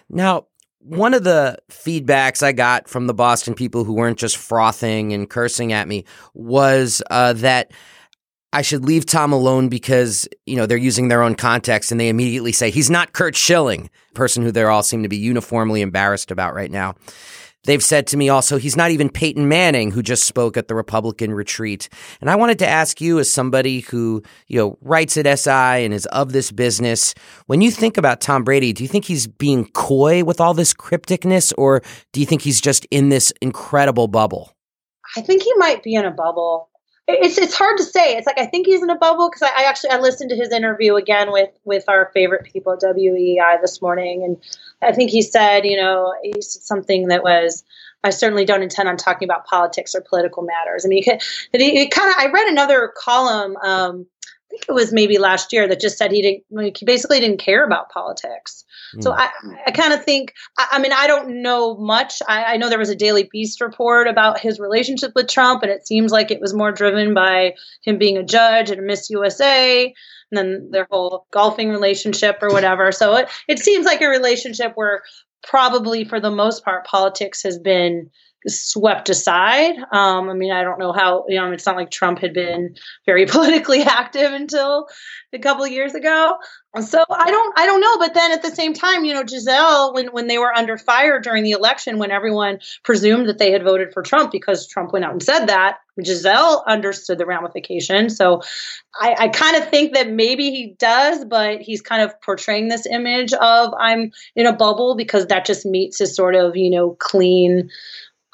Now, 0.10 0.46
one 0.80 1.14
of 1.14 1.26
the 1.26 1.58
feedbacks 1.70 2.42
I 2.42 2.54
got 2.54 2.88
from 2.88 3.08
the 3.08 3.14
Boston 3.14 3.54
people 3.54 3.84
who 3.84 3.94
weren't 3.94 4.18
just 4.18 4.38
frothing 4.38 5.12
and 5.12 5.30
cursing 5.30 5.74
at 5.74 5.88
me 5.88 6.06
was 6.34 7.02
uh, 7.12 7.34
that 7.34 7.72
I 8.58 8.64
should 8.64 8.86
leave 8.86 9.06
Tom 9.06 9.34
alone 9.34 9.70
because, 9.70 10.28
you 10.48 10.56
know, 10.56 10.66
they're 10.66 10.78
using 10.80 11.10
their 11.10 11.22
own 11.22 11.36
context 11.36 11.92
and 11.92 12.02
they 12.02 12.10
immediately 12.10 12.52
say 12.52 12.72
he's 12.72 12.90
not 12.90 13.14
Curt 13.14 13.36
Schilling, 13.36 13.92
person 14.16 14.42
who 14.42 14.52
they 14.52 14.64
all 14.64 14.82
seem 14.82 15.04
to 15.04 15.10
be 15.10 15.16
uniformly 15.16 15.82
embarrassed 15.82 16.32
about 16.32 16.56
right 16.56 16.72
now. 16.72 16.96
They've 17.66 17.84
said 17.84 18.08
to 18.08 18.18
me 18.18 18.30
also, 18.30 18.58
he's 18.58 18.76
not 18.76 18.90
even 18.90 19.12
Peyton 19.12 19.48
Manning, 19.48 19.92
who 19.92 20.02
just 20.02 20.24
spoke 20.24 20.58
at 20.58 20.68
the 20.68 20.74
Republican 20.74 21.36
retreat. 21.36 21.88
And 22.20 22.32
I 22.32 22.36
wanted 22.36 22.58
to 22.58 22.68
ask 22.68 23.00
you, 23.00 23.20
as 23.20 23.32
somebody 23.32 23.82
who, 23.82 24.24
you 24.48 24.58
know, 24.58 24.80
writes 24.82 25.18
at 25.18 25.38
SI 25.38 25.52
and 25.86 25.94
is 25.94 26.08
of 26.08 26.32
this 26.32 26.52
business, 26.52 27.14
when 27.46 27.62
you 27.62 27.70
think 27.70 27.96
about 27.96 28.22
Tom 28.22 28.44
Brady, 28.44 28.74
do 28.74 28.82
you 28.82 28.90
think 28.90 29.06
he's 29.06 29.28
being 29.28 29.68
coy 29.74 30.24
with 30.24 30.42
all 30.42 30.56
this 30.56 30.74
crypticness, 30.74 31.54
or 31.60 31.84
do 32.12 32.20
you 32.20 32.26
think 32.26 32.42
he's 32.42 32.60
just 32.60 32.88
in 32.90 33.10
this 33.10 33.32
incredible 33.40 34.08
bubble? 34.08 34.52
I 35.16 35.22
think 35.22 35.44
he 35.44 35.54
might 35.58 35.84
be 35.84 35.94
in 35.94 36.06
a 36.06 36.12
bubble 36.12 36.72
it's 37.08 37.38
it's 37.38 37.56
hard 37.56 37.78
to 37.78 37.84
say. 37.84 38.18
It's 38.18 38.28
like 38.28 38.40
I 38.40 38.46
think 38.46 38.68
he's 38.68 38.84
in 38.84 38.90
a 38.90 38.98
bubble 38.98 39.30
because 39.30 39.42
I, 39.44 39.64
I, 39.64 39.70
actually 39.70 39.92
I 39.92 40.00
listened 40.00 40.30
to 40.32 40.36
his 40.36 40.52
interview 40.52 40.96
again 40.96 41.32
with 41.32 41.50
with 41.64 41.86
our 41.88 42.12
favorite 42.14 42.44
people 42.44 42.74
at 42.74 42.80
WEEI 42.80 43.62
this 43.62 43.82
morning, 43.82 44.24
and 44.24 44.38
I 44.82 44.94
think 44.94 45.12
he 45.12 45.22
said, 45.22 45.66
you 45.66 45.78
know, 45.78 46.14
he 46.22 46.42
said 46.42 46.62
something 46.62 47.08
that 47.08 47.24
was. 47.24 47.64
I 48.04 48.12
certainly 48.12 48.46
don't 48.46 48.62
intend 48.62 48.88
on 48.88 48.96
talking 48.96 49.28
about 49.28 49.48
politics 49.48 49.96
or 49.96 50.02
political 50.02 50.44
matters. 50.44 50.86
I 50.86 50.88
mean, 50.88 51.04
he, 51.04 51.72
he 51.72 51.90
kind 51.90 52.10
of. 52.10 52.16
I 52.18 52.30
read 52.32 52.48
another 52.48 52.94
column. 52.96 53.58
Um, 53.58 54.06
I 54.48 54.50
think 54.50 54.66
it 54.70 54.74
was 54.74 54.94
maybe 54.94 55.18
last 55.18 55.52
year 55.52 55.68
that 55.68 55.82
just 55.82 55.98
said 55.98 56.12
he 56.12 56.22
didn't. 56.22 56.44
Like, 56.50 56.78
he 56.78 56.86
basically 56.86 57.20
didn't 57.20 57.40
care 57.40 57.66
about 57.66 57.90
politics. 57.90 58.64
So 59.02 59.12
hmm. 59.12 59.20
I, 59.20 59.30
I 59.68 59.72
kind 59.72 59.94
of 59.94 60.04
think, 60.04 60.34
I, 60.58 60.68
I, 60.74 60.80
mean, 60.80 60.94
I 60.94 61.08
don't 61.08 61.42
know 61.42 61.76
much. 61.76 62.22
I, 62.28 62.54
I, 62.54 62.58
know 62.58 62.70
there 62.70 62.80
was 62.80 62.90
a 62.90 62.96
Daily 62.96 63.28
Beast 63.30 63.60
report 63.60 64.08
about 64.08 64.40
his 64.40 64.60
relationship 64.60 65.12
with 65.16 65.28
Trump, 65.28 65.64
and 65.64 65.72
it 65.72 65.86
seems 65.86 66.12
like 66.12 66.32
it 66.32 66.40
was 66.40 66.54
more 66.54 66.72
driven 66.72 67.14
by 67.14 67.56
him 67.84 67.98
being 67.98 68.18
a 68.18 68.24
judge 68.24 68.72
at 68.72 68.80
Miss 68.80 69.10
USA 69.10 69.94
and 70.32 70.38
then 70.38 70.70
their 70.72 70.88
whole 70.90 71.26
golfing 71.32 71.70
relationship 71.70 72.40
or 72.42 72.50
whatever. 72.50 72.92
So 72.92 73.16
it, 73.16 73.30
it 73.48 73.60
seems 73.60 73.86
like 73.86 74.02
a 74.02 74.08
relationship 74.08 74.74
where 74.76 75.04
probably 75.44 76.04
for 76.04 76.20
the 76.20 76.32
most 76.32 76.64
part, 76.64 76.86
politics 76.86 77.44
has 77.44 77.58
been 77.58 78.10
swept 78.46 79.10
aside. 79.10 79.76
Um, 79.92 80.30
I 80.30 80.34
mean, 80.34 80.52
I 80.52 80.64
don't 80.64 80.80
know 80.80 80.94
how, 80.94 81.26
you 81.28 81.40
know, 81.40 81.52
it's 81.52 81.66
not 81.66 81.76
like 81.76 81.92
Trump 81.92 82.20
had 82.20 82.34
been 82.34 82.76
very 83.06 83.26
politically 83.28 83.82
active 83.82 84.32
until 84.32 84.88
a 85.34 85.40
couple 85.40 85.66
years 85.68 85.94
ago. 85.94 86.38
So 86.82 87.04
I 87.10 87.32
don't, 87.32 87.60
I 87.60 87.66
don't 87.66 87.82
know. 87.82 87.98
But 87.98 88.14
then 88.14 88.32
at 88.32 88.44
the 88.44 88.52
same 88.52 88.74
time, 88.74 89.04
you 89.04 89.14
know, 89.14 89.24
Gisele, 89.24 89.94
when, 89.94 90.08
when 90.08 90.28
they 90.28 90.38
were 90.38 90.54
under 90.54 90.78
fire 90.78 91.20
during 91.20 91.44
the 91.44 91.52
election, 91.52 91.98
when 91.98 92.12
everyone 92.12 92.60
presumed 92.84 93.28
that 93.28 93.40
they 93.40 93.52
had 93.52 93.64
voted 93.64 93.94
for 93.94 94.04
Trump 94.04 94.32
because 94.32 94.68
Trump 94.68 94.94
went 94.94 95.06
out 95.06 95.12
and 95.12 95.24
said 95.24 95.48
that, 95.48 95.78
Gisele 96.04 96.64
understood 96.68 97.18
the 97.18 97.26
ramification. 97.26 98.10
So 98.10 98.42
I, 99.00 99.16
I 99.18 99.28
kind 99.30 99.56
of 99.56 99.70
think 99.70 99.94
that 99.94 100.12
maybe 100.12 100.52
he 100.52 100.76
does, 100.78 101.26
but 101.26 101.62
he's 101.62 101.82
kind 101.82 102.02
of 102.02 102.20
portraying 102.22 102.68
this 102.68 102.86
image 102.86 103.34
of 103.34 103.74
I'm 103.80 104.12
in 104.36 104.46
a 104.46 104.54
bubble 104.54 104.96
because 104.96 105.28
that 105.28 105.46
just 105.46 105.66
meets 105.66 106.00
his 106.00 106.16
sort 106.16 106.36
of, 106.36 106.56
you 106.56 106.70
know, 106.70 106.92
clean, 107.00 107.70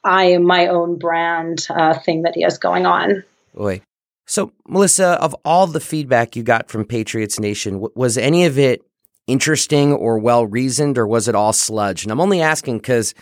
I 0.04 0.26
am 0.26 0.44
my 0.44 0.68
own 0.68 0.98
brand 0.98 1.68
uh, 1.70 1.98
thing 2.00 2.24
that 2.24 2.36
he 2.36 2.42
has 2.42 2.58
going 2.58 2.86
on. 2.86 3.24
Boy. 3.54 3.82
So, 4.26 4.52
Melissa, 4.68 5.22
of 5.22 5.36
all 5.44 5.68
the 5.68 5.80
feedback 5.80 6.36
you 6.36 6.44
got 6.44 6.70
from 6.70 6.86
Patriots 6.86 7.40
Nation, 7.40 7.74
w- 7.74 7.94
was 7.96 8.18
any 8.18 8.46
of 8.46 8.58
it 8.58 8.82
interesting 9.28 9.94
or 9.94 10.18
well 10.18 10.46
reasoned, 10.46 10.98
or 10.98 11.06
was 11.08 11.28
it 11.28 11.36
all 11.36 11.54
sludge? 11.54 12.04
And 12.04 12.12
I'm 12.12 12.22
only 12.22 12.42
asking 12.42 12.78
because 12.78 13.14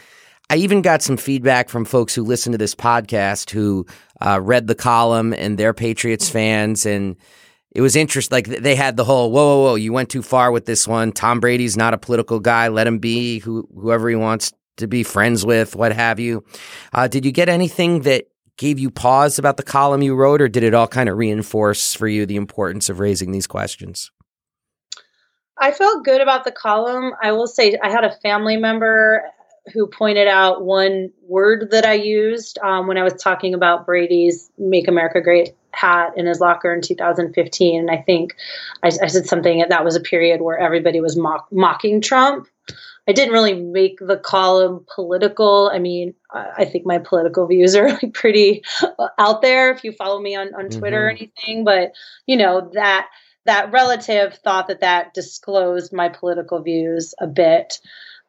I 0.49 0.57
even 0.57 0.81
got 0.81 1.01
some 1.01 1.17
feedback 1.17 1.69
from 1.69 1.85
folks 1.85 2.13
who 2.13 2.23
listen 2.23 2.51
to 2.51 2.57
this 2.57 2.75
podcast 2.75 3.51
who 3.51 3.85
uh, 4.19 4.39
read 4.41 4.67
the 4.67 4.75
column 4.75 5.33
and 5.33 5.57
they're 5.57 5.73
Patriots 5.73 6.29
fans. 6.29 6.85
And 6.85 7.15
it 7.73 7.81
was 7.81 7.95
interesting. 7.95 8.35
Like 8.35 8.47
they 8.47 8.75
had 8.75 8.97
the 8.97 9.05
whole, 9.05 9.31
whoa, 9.31 9.45
whoa, 9.45 9.63
whoa, 9.63 9.75
you 9.75 9.93
went 9.93 10.09
too 10.09 10.21
far 10.21 10.51
with 10.51 10.65
this 10.65 10.87
one. 10.87 11.13
Tom 11.13 11.39
Brady's 11.39 11.77
not 11.77 11.93
a 11.93 11.97
political 11.97 12.39
guy. 12.39 12.67
Let 12.67 12.85
him 12.85 12.99
be 12.99 13.39
who, 13.39 13.67
whoever 13.73 14.09
he 14.09 14.15
wants 14.15 14.51
to 14.81 14.87
be 14.87 15.03
friends 15.03 15.45
with, 15.45 15.75
what 15.75 15.93
have 15.93 16.19
you. 16.19 16.43
Uh, 16.93 17.07
did 17.07 17.25
you 17.25 17.31
get 17.31 17.49
anything 17.49 18.01
that 18.01 18.25
gave 18.57 18.77
you 18.77 18.91
pause 18.91 19.39
about 19.39 19.57
the 19.57 19.63
column 19.63 20.01
you 20.01 20.13
wrote, 20.13 20.41
or 20.41 20.47
did 20.47 20.63
it 20.63 20.73
all 20.73 20.87
kind 20.87 21.09
of 21.09 21.17
reinforce 21.17 21.95
for 21.95 22.07
you 22.07 22.25
the 22.25 22.35
importance 22.35 22.89
of 22.89 22.99
raising 22.99 23.31
these 23.31 23.47
questions? 23.47 24.11
I 25.57 25.71
felt 25.71 26.05
good 26.05 26.21
about 26.21 26.43
the 26.43 26.51
column. 26.51 27.13
I 27.21 27.31
will 27.31 27.47
say 27.47 27.77
I 27.81 27.89
had 27.89 28.03
a 28.03 28.15
family 28.17 28.57
member 28.57 29.23
who 29.73 29.87
pointed 29.87 30.27
out 30.27 30.63
one 30.63 31.11
word 31.21 31.69
that 31.71 31.85
I 31.85 31.93
used 31.93 32.57
um, 32.59 32.87
when 32.87 32.97
I 32.97 33.03
was 33.03 33.13
talking 33.13 33.53
about 33.53 33.85
Brady's 33.85 34.51
"Make 34.57 34.87
America 34.87 35.21
Great" 35.21 35.55
hat 35.71 36.13
in 36.17 36.25
his 36.25 36.39
locker 36.39 36.73
in 36.73 36.81
2015. 36.81 37.79
And 37.79 37.91
I 37.91 37.97
think 37.97 38.35
I, 38.83 38.87
I 38.87 39.07
said 39.07 39.25
something 39.25 39.63
that 39.67 39.85
was 39.85 39.95
a 39.95 40.01
period 40.01 40.41
where 40.41 40.57
everybody 40.57 40.99
was 40.99 41.17
mock, 41.17 41.47
mocking 41.51 42.01
Trump. 42.01 42.47
I 43.11 43.13
didn't 43.13 43.33
really 43.33 43.55
make 43.55 43.99
the 43.99 44.15
column 44.15 44.85
political. 44.95 45.69
I 45.73 45.79
mean, 45.79 46.13
I 46.33 46.63
think 46.63 46.85
my 46.85 46.97
political 46.97 47.45
views 47.45 47.75
are 47.75 47.89
like 48.01 48.13
pretty 48.13 48.63
out 49.19 49.41
there 49.41 49.69
if 49.73 49.83
you 49.83 49.91
follow 49.91 50.21
me 50.21 50.33
on, 50.33 50.55
on 50.55 50.69
Twitter 50.69 50.99
mm-hmm. 50.99 51.05
or 51.05 51.09
anything. 51.09 51.65
But 51.65 51.91
you 52.25 52.37
know 52.37 52.71
that 52.73 53.09
that 53.45 53.73
relative 53.73 54.35
thought 54.35 54.69
that 54.69 54.79
that 54.79 55.13
disclosed 55.13 55.91
my 55.91 56.07
political 56.07 56.63
views 56.63 57.13
a 57.19 57.27
bit 57.27 57.79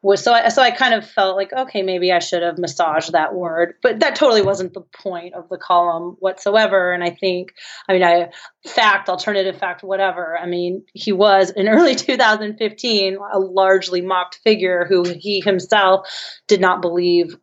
was 0.03 0.21
so 0.21 0.33
I, 0.33 0.49
so 0.49 0.61
I 0.61 0.69
kind 0.69 0.93
of 0.93 1.09
felt 1.09 1.37
like 1.37 1.51
okay 1.53 1.81
maybe 1.81 2.11
I 2.11 2.19
should 2.19 2.43
have 2.43 2.57
massaged 2.57 3.13
that 3.13 3.33
word 3.33 3.75
but 3.81 4.01
that 4.01 4.15
totally 4.15 4.41
wasn't 4.41 4.73
the 4.73 4.81
point 4.81 5.33
of 5.33 5.47
the 5.49 5.57
column 5.57 6.17
whatsoever. 6.19 6.91
And 6.91 7.03
I 7.03 7.09
think 7.09 7.53
I 7.87 7.93
mean 7.93 8.03
I 8.03 8.29
fact 8.67 9.09
alternative 9.09 9.57
fact 9.57 9.81
whatever 9.81 10.37
I 10.37 10.45
mean 10.45 10.83
he 10.93 11.13
was 11.13 11.49
in 11.49 11.67
early 11.69 11.95
2015 11.95 13.17
a 13.33 13.39
largely 13.39 14.01
mocked 14.01 14.41
figure 14.43 14.85
who 14.87 15.03
he 15.03 15.41
himself 15.41 16.07
did 16.47 16.61
not 16.61 16.81
believe 16.81 17.37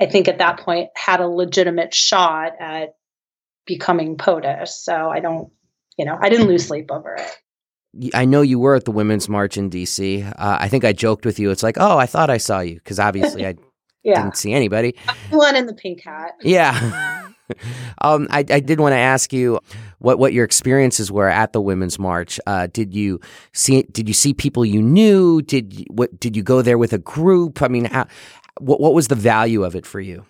I 0.00 0.06
think 0.06 0.28
at 0.28 0.38
that 0.38 0.60
point 0.60 0.90
had 0.96 1.20
a 1.20 1.28
legitimate 1.28 1.94
shot 1.94 2.52
at 2.60 2.96
becoming 3.66 4.16
POTUS. 4.16 4.68
So 4.68 4.94
I 5.10 5.18
don't 5.18 5.50
you 5.98 6.04
know 6.04 6.16
I 6.18 6.28
didn't 6.28 6.46
lose 6.46 6.68
sleep 6.68 6.92
over 6.92 7.16
it 7.16 7.43
I 8.14 8.24
know 8.24 8.42
you 8.42 8.58
were 8.58 8.74
at 8.74 8.84
the 8.84 8.90
Women's 8.90 9.28
March 9.28 9.56
in 9.56 9.70
DC. 9.70 10.26
Uh, 10.26 10.58
I 10.60 10.68
think 10.68 10.84
I 10.84 10.92
joked 10.92 11.24
with 11.24 11.38
you. 11.38 11.50
It's 11.50 11.62
like, 11.62 11.76
oh, 11.78 11.98
I 11.98 12.06
thought 12.06 12.30
I 12.30 12.38
saw 12.38 12.60
you 12.60 12.76
because 12.76 12.98
obviously 12.98 13.46
I 13.46 13.54
yeah. 14.02 14.22
didn't 14.22 14.36
see 14.36 14.52
anybody. 14.52 14.94
One 15.30 15.56
in 15.56 15.66
the 15.66 15.74
pink 15.74 16.02
hat. 16.02 16.32
Yeah. 16.42 17.28
um, 18.00 18.26
I, 18.30 18.38
I, 18.38 18.60
did 18.60 18.80
want 18.80 18.92
to 18.92 18.98
ask 18.98 19.32
you 19.32 19.60
what, 19.98 20.18
what 20.18 20.32
your 20.32 20.44
experiences 20.44 21.12
were 21.12 21.28
at 21.28 21.52
the 21.52 21.60
Women's 21.60 21.98
March. 21.98 22.40
Uh, 22.46 22.68
did 22.72 22.94
you 22.94 23.20
see 23.52 23.82
Did 23.82 24.08
you 24.08 24.14
see 24.14 24.34
people 24.34 24.64
you 24.64 24.82
knew? 24.82 25.42
Did 25.42 25.74
you, 25.74 25.84
what 25.90 26.18
Did 26.18 26.36
you 26.36 26.42
go 26.42 26.62
there 26.62 26.78
with 26.78 26.92
a 26.92 26.98
group? 26.98 27.62
I 27.62 27.68
mean, 27.68 27.84
how, 27.86 28.06
what 28.60 28.80
what 28.80 28.94
was 28.94 29.08
the 29.08 29.14
value 29.14 29.62
of 29.64 29.74
it 29.74 29.86
for 29.86 30.00
you? 30.00 30.24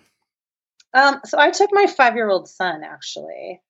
Um, 0.93 1.19
so 1.25 1.39
I 1.39 1.51
took 1.51 1.69
my 1.73 1.87
five 1.87 2.15
year 2.15 2.29
old 2.29 2.47
son 2.49 2.83
actually 2.83 3.61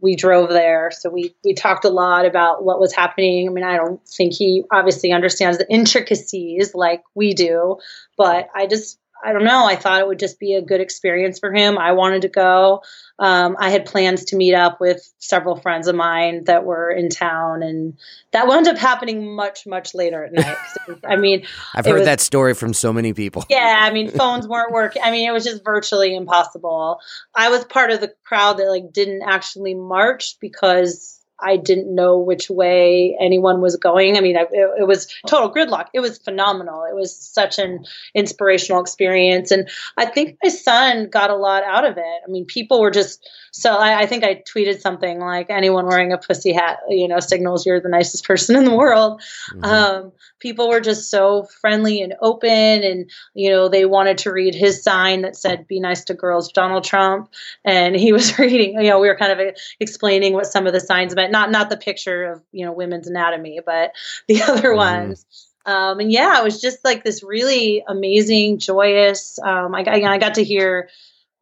we 0.00 0.16
drove 0.16 0.48
there. 0.48 0.90
So 0.92 1.10
we 1.10 1.34
we 1.44 1.54
talked 1.54 1.84
a 1.84 1.90
lot 1.90 2.26
about 2.26 2.64
what 2.64 2.80
was 2.80 2.94
happening. 2.94 3.48
I 3.48 3.52
mean, 3.52 3.64
I 3.64 3.76
don't 3.76 4.00
think 4.08 4.34
he 4.34 4.64
obviously 4.72 5.12
understands 5.12 5.58
the 5.58 5.70
intricacies 5.70 6.74
like 6.74 7.02
we 7.14 7.34
do, 7.34 7.78
but 8.16 8.48
I 8.54 8.66
just 8.66 8.98
I 9.24 9.32
don't 9.32 9.44
know. 9.44 9.66
I 9.66 9.76
thought 9.76 10.00
it 10.00 10.06
would 10.06 10.18
just 10.18 10.38
be 10.38 10.54
a 10.54 10.62
good 10.62 10.80
experience 10.80 11.38
for 11.38 11.52
him. 11.52 11.78
I 11.78 11.92
wanted 11.92 12.22
to 12.22 12.28
go. 12.28 12.82
Um, 13.18 13.56
I 13.58 13.70
had 13.70 13.84
plans 13.84 14.26
to 14.26 14.36
meet 14.36 14.54
up 14.54 14.80
with 14.80 15.12
several 15.18 15.56
friends 15.56 15.88
of 15.88 15.94
mine 15.94 16.44
that 16.44 16.64
were 16.64 16.90
in 16.90 17.10
town, 17.10 17.62
and 17.62 17.98
that 18.32 18.48
wound 18.48 18.66
up 18.66 18.78
happening 18.78 19.34
much, 19.34 19.66
much 19.66 19.94
later 19.94 20.24
at 20.24 20.32
night. 20.32 20.56
I 21.04 21.16
mean, 21.16 21.46
I've 21.74 21.84
heard 21.84 21.98
was, 21.98 22.04
that 22.06 22.20
story 22.20 22.54
from 22.54 22.72
so 22.72 22.92
many 22.92 23.12
people. 23.12 23.44
Yeah, 23.50 23.78
I 23.80 23.92
mean, 23.92 24.10
phones 24.10 24.48
weren't 24.48 24.72
working. 24.72 25.02
I 25.04 25.10
mean, 25.10 25.28
it 25.28 25.32
was 25.32 25.44
just 25.44 25.64
virtually 25.64 26.14
impossible. 26.14 26.98
I 27.34 27.50
was 27.50 27.64
part 27.64 27.90
of 27.90 28.00
the 28.00 28.12
crowd 28.24 28.58
that 28.58 28.68
like 28.68 28.92
didn't 28.92 29.22
actually 29.22 29.74
march 29.74 30.36
because 30.40 31.19
I 31.42 31.56
didn't 31.56 31.94
know 31.94 32.18
which 32.18 32.50
way 32.50 33.16
anyone 33.20 33.60
was 33.60 33.76
going. 33.76 34.16
I 34.16 34.20
mean, 34.20 34.36
it, 34.36 34.48
it, 34.52 34.86
was 34.86 35.12
total 35.26 35.52
gridlock. 35.52 35.86
It 35.92 36.00
was 36.00 36.18
phenomenal. 36.18 36.84
It 36.84 36.94
was 36.94 37.16
such 37.16 37.58
an 37.58 37.84
inspirational 38.14 38.80
experience. 38.80 39.50
And 39.50 39.68
I 39.96 40.06
think 40.06 40.38
my 40.42 40.50
son 40.50 41.08
got 41.08 41.30
a 41.30 41.36
lot 41.36 41.62
out 41.64 41.84
of 41.84 41.96
it. 41.96 42.20
I 42.26 42.30
mean, 42.30 42.44
people 42.44 42.80
were 42.80 42.90
just 42.90 43.28
so 43.52 43.74
I, 43.74 44.00
I 44.02 44.06
think 44.06 44.24
I 44.24 44.36
tweeted 44.36 44.80
something 44.80 45.18
like 45.18 45.50
anyone 45.50 45.86
wearing 45.86 46.12
a 46.12 46.18
pussy 46.18 46.52
hat, 46.52 46.78
you 46.88 47.08
know, 47.08 47.20
signals 47.20 47.66
you're 47.66 47.80
the 47.80 47.88
nicest 47.88 48.24
person 48.24 48.56
in 48.56 48.64
the 48.64 48.74
world. 48.74 49.20
Mm-hmm. 49.52 49.64
Um, 49.64 50.12
people 50.40 50.68
were 50.68 50.80
just 50.80 51.10
so 51.10 51.44
friendly 51.60 52.00
and 52.00 52.14
open 52.20 52.50
and 52.50 53.10
you 53.34 53.50
know 53.50 53.68
they 53.68 53.84
wanted 53.84 54.18
to 54.18 54.32
read 54.32 54.54
his 54.54 54.82
sign 54.82 55.22
that 55.22 55.36
said 55.36 55.68
be 55.68 55.78
nice 55.78 56.04
to 56.04 56.14
girls 56.14 56.50
donald 56.50 56.82
trump 56.82 57.28
and 57.64 57.94
he 57.94 58.12
was 58.12 58.38
reading 58.38 58.74
you 58.80 58.88
know 58.90 58.98
we 58.98 59.08
were 59.08 59.16
kind 59.16 59.38
of 59.38 59.54
explaining 59.78 60.32
what 60.32 60.46
some 60.46 60.66
of 60.66 60.72
the 60.72 60.80
signs 60.80 61.14
meant 61.14 61.29
not 61.30 61.50
not 61.50 61.70
the 61.70 61.76
picture 61.76 62.24
of 62.24 62.42
you 62.52 62.64
know 62.64 62.72
women's 62.72 63.08
anatomy 63.08 63.60
but 63.64 63.92
the 64.28 64.42
other 64.42 64.70
mm-hmm. 64.70 64.76
ones 64.76 65.26
Um, 65.66 66.00
and 66.00 66.10
yeah, 66.10 66.38
it 66.38 66.44
was 66.44 66.60
just 66.60 66.84
like 66.84 67.04
this 67.04 67.22
really 67.22 67.84
amazing, 67.86 68.58
joyous. 68.58 69.38
Um, 69.38 69.74
I, 69.74 69.84
I, 69.86 70.14
I 70.14 70.18
got 70.18 70.34
to 70.34 70.44
hear 70.44 70.88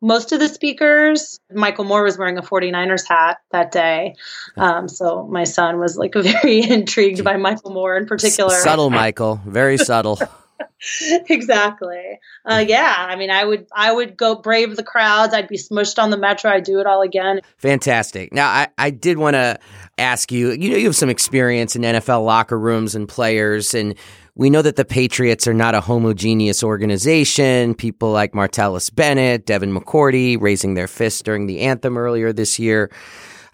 most 0.01 0.33
of 0.33 0.41
the 0.41 0.49
speakers. 0.49 1.41
Michael 1.53 1.85
Moore 1.85 2.03
was 2.03 2.19
wearing 2.19 2.39
a 2.39 2.43
49ers 2.43 3.09
hat 3.09 3.39
that 3.53 3.73
day. 3.73 4.15
Um, 4.57 4.89
so 4.89 5.27
my 5.27 5.45
son 5.45 5.79
was 5.79 5.97
like 5.97 6.15
very 6.17 6.63
intrigued 6.63 7.25
by 7.25 7.37
Michael 7.37 7.73
Moore 7.73 7.97
in 7.97 8.07
particular. 8.07 8.55
S- 8.55 8.63
subtle, 8.63 8.91
Michael. 8.91 9.41
Very 9.47 9.79
subtle. 9.79 10.19
exactly. 11.29 12.19
Uh, 12.45 12.65
yeah, 12.67 12.95
I 12.97 13.17
mean, 13.17 13.31
I 13.31 13.45
would, 13.45 13.67
I 13.75 13.93
would 13.93 14.17
go 14.17 14.37
brave 14.37 14.77
the 14.77 14.83
crowds. 14.83 15.35
I'd 15.35 15.49
be 15.49 15.59
smushed 15.59 16.03
on 16.03 16.11
the 16.11 16.17
metro. 16.17 16.51
I'd 16.51 16.65
do 16.65 16.81
it 16.81 16.87
all 16.87 17.03
again. 17.03 17.41
Fantastic. 17.59 18.33
Now, 18.33 18.49
I, 18.49 18.69
I 18.79 18.91
did 18.91 19.19
want 19.19 19.35
to 19.35 19.59
ask 19.99 20.31
you. 20.33 20.51
You 20.53 20.71
know, 20.71 20.77
you 20.77 20.87
have 20.87 20.97
some 20.97 21.11
experience 21.11 21.77
in 21.77 21.83
NFL 21.83 22.25
locker 22.25 22.59
rooms 22.59 22.95
and 22.95 23.09
players, 23.09 23.75
and 23.75 23.95
we 24.35 24.51
know 24.51 24.63
that 24.63 24.77
the 24.77 24.85
Patriots 24.85 25.49
are 25.49 25.55
not 25.55 25.75
a 25.75 25.81
homogeneous 25.81 26.63
organization. 26.63 27.75
People 27.75 28.13
like 28.13 28.33
Martellus 28.33 28.95
Bennett, 28.95 29.47
Devin 29.47 29.75
McCourty 29.75 30.41
raising 30.41 30.75
their 30.75 30.87
fists 30.87 31.23
during 31.23 31.47
the 31.47 31.61
anthem 31.61 31.99
earlier 31.99 32.33
this 32.33 32.59
year. 32.59 32.91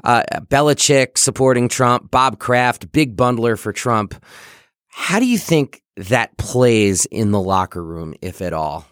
Uh, 0.05 0.23
Belichick 0.41 1.17
supporting 1.17 1.69
Trump, 1.69 2.11
Bob 2.11 2.39
Kraft, 2.39 2.93
big 2.93 3.17
bundler 3.17 3.59
for 3.59 3.73
Trump. 3.73 4.15
How 4.97 5.19
do 5.19 5.27
you 5.27 5.39
think 5.39 5.83
that 5.97 6.37
plays 6.37 7.05
in 7.07 7.33
the 7.33 7.41
locker 7.41 7.83
room, 7.83 8.15
if 8.23 8.41
at 8.41 8.53
all? 8.53 8.87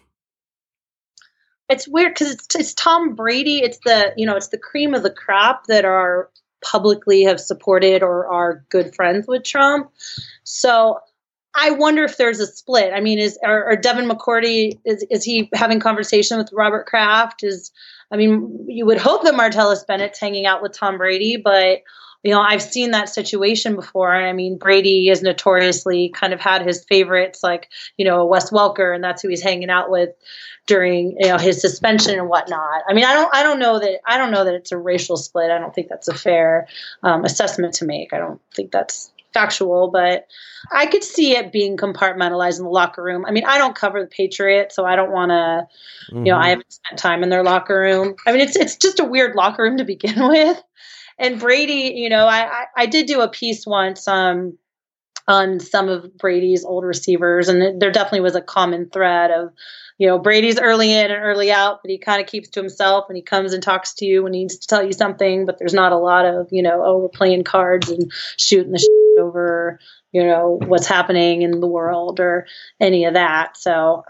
It's 1.69 1.87
weird 1.87 2.13
because 2.13 2.29
it's, 2.29 2.53
it's 2.55 2.73
Tom 2.73 3.15
Brady. 3.15 3.59
It's 3.59 3.79
the 3.85 4.13
you 4.17 4.25
know 4.25 4.35
it's 4.35 4.49
the 4.49 4.57
cream 4.57 4.93
of 4.93 5.01
the 5.01 5.09
crop 5.09 5.67
that 5.67 5.85
are 5.85 6.29
publicly 6.61 7.23
have 7.23 7.39
supported 7.39 8.03
or 8.03 8.27
are 8.27 8.65
good 8.69 8.93
friends 8.93 9.27
with 9.27 9.45
Trump. 9.45 9.91
So 10.43 10.99
I 11.55 11.71
wonder 11.71 12.03
if 12.03 12.17
there's 12.17 12.41
a 12.41 12.47
split. 12.47 12.91
I 12.93 12.99
mean, 12.99 13.17
is 13.17 13.39
or, 13.41 13.63
or 13.63 13.77
Devin 13.77 14.09
McCourty 14.09 14.79
is 14.83 15.05
is 15.09 15.23
he 15.23 15.49
having 15.53 15.79
conversation 15.79 16.37
with 16.37 16.51
Robert 16.51 16.85
Kraft? 16.85 17.43
Is 17.43 17.71
I 18.11 18.17
mean, 18.17 18.65
you 18.67 18.85
would 18.85 18.99
hope 18.99 19.23
that 19.23 19.35
Martellus 19.35 19.87
Bennett's 19.87 20.19
hanging 20.19 20.45
out 20.45 20.61
with 20.61 20.73
Tom 20.73 20.97
Brady, 20.97 21.37
but 21.37 21.79
you 22.23 22.31
know, 22.31 22.39
I've 22.39 22.61
seen 22.61 22.91
that 22.91 23.09
situation 23.09 23.75
before. 23.75 24.13
I 24.15 24.31
mean, 24.31 24.57
Brady 24.57 25.07
has 25.07 25.21
notoriously 25.21 26.09
kind 26.09 26.33
of 26.33 26.39
had 26.39 26.65
his 26.65 26.83
favorites, 26.85 27.43
like 27.43 27.69
you 27.97 28.05
know 28.05 28.25
Wes 28.25 28.49
Welker, 28.49 28.95
and 28.95 29.03
that's 29.03 29.21
who 29.21 29.27
he's 29.27 29.43
hanging 29.43 29.69
out 29.69 29.91
with 29.91 30.09
during 30.65 31.17
you 31.19 31.27
know 31.27 31.37
his 31.37 31.59
suspension 31.59 32.17
and 32.17 32.29
whatnot. 32.29 32.83
I 32.87 32.93
mean, 32.93 33.03
I 33.03 33.13
don't, 33.13 33.35
I 33.35 33.43
don't 33.43 33.59
know 33.59 33.77
that, 33.79 33.99
I 34.07 34.17
don't 34.17 34.31
know 34.31 34.45
that 34.45 34.55
it's 34.55 34.71
a 34.71 34.77
racial 34.77 35.17
split. 35.17 35.51
I 35.51 35.59
don't 35.59 35.75
think 35.75 35.89
that's 35.89 36.07
a 36.07 36.13
fair 36.13 36.67
um, 37.03 37.25
assessment 37.25 37.73
to 37.75 37.85
make. 37.85 38.13
I 38.13 38.19
don't 38.19 38.39
think 38.55 38.71
that's 38.71 39.11
factual, 39.33 39.89
but 39.89 40.27
I 40.71 40.85
could 40.85 41.03
see 41.03 41.35
it 41.35 41.51
being 41.51 41.75
compartmentalized 41.75 42.59
in 42.59 42.65
the 42.65 42.69
locker 42.69 43.03
room. 43.03 43.25
I 43.25 43.31
mean, 43.31 43.43
I 43.45 43.57
don't 43.57 43.75
cover 43.75 43.99
the 43.99 44.07
Patriots, 44.07 44.75
so 44.75 44.85
I 44.85 44.95
don't 44.95 45.11
want 45.11 45.31
to, 45.31 46.13
mm-hmm. 46.13 46.25
you 46.25 46.31
know, 46.31 46.37
I 46.37 46.41
mm-hmm. 46.41 46.49
haven't 46.49 46.73
spent 46.73 46.99
time 46.99 47.23
in 47.23 47.29
their 47.29 47.43
locker 47.43 47.77
room. 47.77 48.15
I 48.25 48.31
mean, 48.31 48.41
it's 48.41 48.55
it's 48.55 48.77
just 48.77 48.99
a 49.01 49.03
weird 49.03 49.35
locker 49.35 49.63
room 49.63 49.77
to 49.77 49.83
begin 49.83 50.15
with 50.29 50.63
and 51.17 51.39
Brady, 51.39 51.93
you 51.95 52.09
know, 52.09 52.25
I, 52.25 52.45
I, 52.45 52.65
I 52.77 52.85
did 52.85 53.07
do 53.07 53.21
a 53.21 53.27
piece 53.27 53.65
once 53.65 54.07
um, 54.07 54.57
on 55.27 55.59
some 55.59 55.89
of 55.89 56.17
Brady's 56.17 56.65
old 56.65 56.83
receivers, 56.83 57.49
and 57.49 57.81
there 57.81 57.91
definitely 57.91 58.21
was 58.21 58.35
a 58.35 58.41
common 58.41 58.89
thread 58.89 59.31
of, 59.31 59.53
you 59.97 60.07
know, 60.07 60.17
Brady's 60.17 60.59
early 60.59 60.91
in 60.91 61.11
and 61.11 61.23
early 61.23 61.51
out, 61.51 61.79
but 61.81 61.91
he 61.91 61.97
kind 61.97 62.21
of 62.21 62.27
keeps 62.27 62.49
to 62.49 62.59
himself 62.59 63.05
and 63.07 63.15
he 63.15 63.21
comes 63.21 63.53
and 63.53 63.61
talks 63.61 63.93
to 63.95 64.05
you 64.05 64.23
when 64.23 64.33
he 64.33 64.41
needs 64.41 64.57
to 64.57 64.67
tell 64.67 64.83
you 64.83 64.91
something, 64.91 65.45
but 65.45 65.59
there's 65.59 65.73
not 65.73 65.91
a 65.91 65.97
lot 65.97 66.25
of, 66.25 66.47
you 66.51 66.63
know, 66.63 66.81
oh, 66.83 66.97
we're 66.97 67.09
playing 67.09 67.43
cards 67.43 67.89
and 67.89 68.11
shooting 68.37 68.71
the 68.71 68.79
shit 68.79 69.23
over, 69.23 69.79
you 70.11 70.23
know, 70.23 70.59
what's 70.65 70.87
happening 70.87 71.43
in 71.43 71.59
the 71.59 71.67
world 71.67 72.19
or 72.19 72.47
any 72.79 73.05
of 73.05 73.13
that. 73.13 73.55
So 73.55 74.03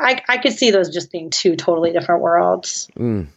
I, 0.00 0.20
I 0.28 0.38
could 0.38 0.52
see 0.52 0.70
those 0.70 0.90
just 0.90 1.12
being 1.12 1.30
two 1.30 1.56
totally 1.56 1.92
different 1.92 2.20
worlds. 2.20 2.88
Mm. 2.98 3.28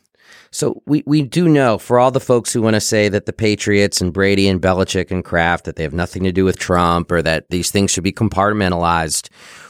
So 0.52 0.84
we, 0.86 1.02
we 1.06 1.22
do 1.22 1.48
know 1.48 1.78
for 1.78 1.98
all 1.98 2.12
the 2.12 2.20
folks 2.20 2.52
who 2.52 2.62
want 2.62 2.76
to 2.76 2.82
say 2.82 3.08
that 3.08 3.26
the 3.26 3.34
Patriots 3.34 4.02
and 4.02 4.12
Brady 4.12 4.50
and 4.50 4.62
Belichick 4.62 5.10
and 5.10 5.24
Kraft 5.24 5.64
that 5.66 5.78
they 5.78 5.84
have 5.84 5.94
nothing 5.94 6.24
to 6.26 6.32
do 6.32 6.44
with 6.44 6.60
Trump 6.60 7.10
or 7.10 7.22
that 7.22 7.50
these 7.50 7.72
things 7.72 7.92
should 7.92 8.04
be 8.04 8.12
compartmentalized. 8.12 9.30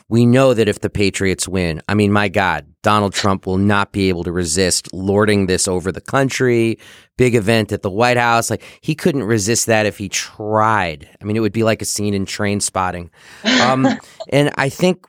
We 0.09 0.25
know 0.25 0.53
that 0.53 0.67
if 0.67 0.81
the 0.81 0.89
Patriots 0.89 1.47
win, 1.47 1.81
I 1.87 1.93
mean, 1.93 2.11
my 2.11 2.27
God, 2.27 2.65
Donald 2.81 3.13
Trump 3.13 3.45
will 3.45 3.59
not 3.59 3.93
be 3.93 4.09
able 4.09 4.23
to 4.23 4.31
resist 4.31 4.91
lording 4.91 5.45
this 5.45 5.67
over 5.67 5.91
the 5.91 6.01
country. 6.01 6.79
Big 7.15 7.35
event 7.35 7.71
at 7.71 7.83
the 7.83 7.91
White 7.91 8.17
House. 8.17 8.49
Like 8.49 8.63
he 8.81 8.95
couldn't 8.95 9.23
resist 9.23 9.67
that 9.67 9.85
if 9.85 9.99
he 9.99 10.09
tried. 10.09 11.07
I 11.21 11.25
mean, 11.25 11.37
it 11.37 11.41
would 11.41 11.53
be 11.53 11.63
like 11.63 11.81
a 11.81 11.85
scene 11.85 12.13
in 12.13 12.25
Trainspotting. 12.25 13.09
Um, 13.61 13.87
and 14.29 14.51
I 14.57 14.67
think 14.67 15.05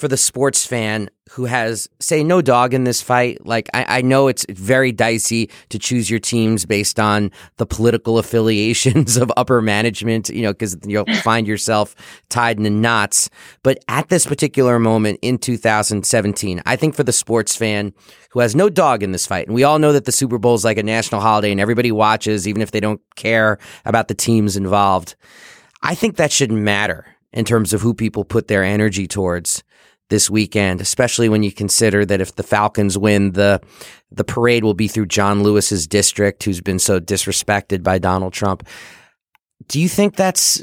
for 0.00 0.08
the 0.08 0.16
sports 0.16 0.66
fan 0.66 1.10
who 1.30 1.44
has, 1.44 1.88
say, 2.00 2.24
no 2.24 2.40
dog 2.42 2.72
in 2.74 2.84
this 2.84 3.02
fight. 3.02 3.46
Like, 3.46 3.68
I, 3.74 3.98
I, 3.98 4.00
know 4.00 4.26
it's 4.26 4.44
very 4.48 4.90
dicey 4.90 5.50
to 5.68 5.78
choose 5.78 6.10
your 6.10 6.18
teams 6.18 6.64
based 6.64 6.98
on 6.98 7.30
the 7.58 7.66
political 7.66 8.18
affiliations 8.22 9.16
of 9.16 9.30
upper 9.36 9.60
management, 9.60 10.30
you 10.30 10.42
know, 10.42 10.52
because 10.52 10.76
you'll 10.84 11.04
find 11.22 11.46
yourself 11.46 11.94
tied 12.30 12.56
in 12.56 12.64
the 12.64 12.70
knots. 12.70 13.28
But 13.62 13.78
at 13.86 14.08
this 14.08 14.26
particular 14.26 14.78
moment 14.78 15.20
in 15.22 15.38
2017, 15.38 16.62
I 16.64 16.74
think 16.76 16.94
for 16.94 17.04
the 17.04 17.12
sports 17.12 17.54
fan 17.54 17.92
who 18.30 18.40
has 18.40 18.56
no 18.56 18.70
dog 18.70 19.02
in 19.02 19.12
this 19.12 19.26
fight, 19.26 19.46
and 19.46 19.54
we 19.54 19.64
all 19.64 19.78
know 19.78 19.92
that 19.92 20.06
the 20.06 20.12
Super 20.12 20.38
Bowl 20.38 20.54
is 20.54 20.64
like 20.64 20.78
a 20.78 20.82
national 20.82 21.20
holiday 21.20 21.52
and 21.52 21.60
everybody 21.60 21.92
watches, 21.92 22.48
even 22.48 22.62
if 22.62 22.70
they 22.70 22.80
don't 22.80 23.00
care 23.16 23.58
about 23.84 24.08
the 24.08 24.14
teams 24.14 24.56
involved. 24.56 25.14
I 25.82 25.94
think 25.94 26.16
that 26.16 26.32
shouldn't 26.32 26.60
matter 26.60 27.06
in 27.32 27.44
terms 27.44 27.72
of 27.72 27.80
who 27.80 27.94
people 27.94 28.24
put 28.24 28.48
their 28.48 28.64
energy 28.64 29.06
towards 29.06 29.62
this 30.10 30.28
weekend, 30.28 30.80
especially 30.80 31.28
when 31.28 31.42
you 31.42 31.50
consider 31.50 32.04
that 32.04 32.20
if 32.20 32.34
the 32.34 32.42
Falcons 32.42 32.98
win, 32.98 33.32
the 33.32 33.60
the 34.12 34.24
parade 34.24 34.64
will 34.64 34.74
be 34.74 34.88
through 34.88 35.06
John 35.06 35.42
Lewis's 35.42 35.86
district, 35.86 36.42
who's 36.42 36.60
been 36.60 36.78
so 36.78 37.00
disrespected 37.00 37.82
by 37.82 37.98
Donald 37.98 38.32
Trump. 38.32 38.66
Do 39.68 39.80
you 39.80 39.88
think 39.88 40.16
that's 40.16 40.62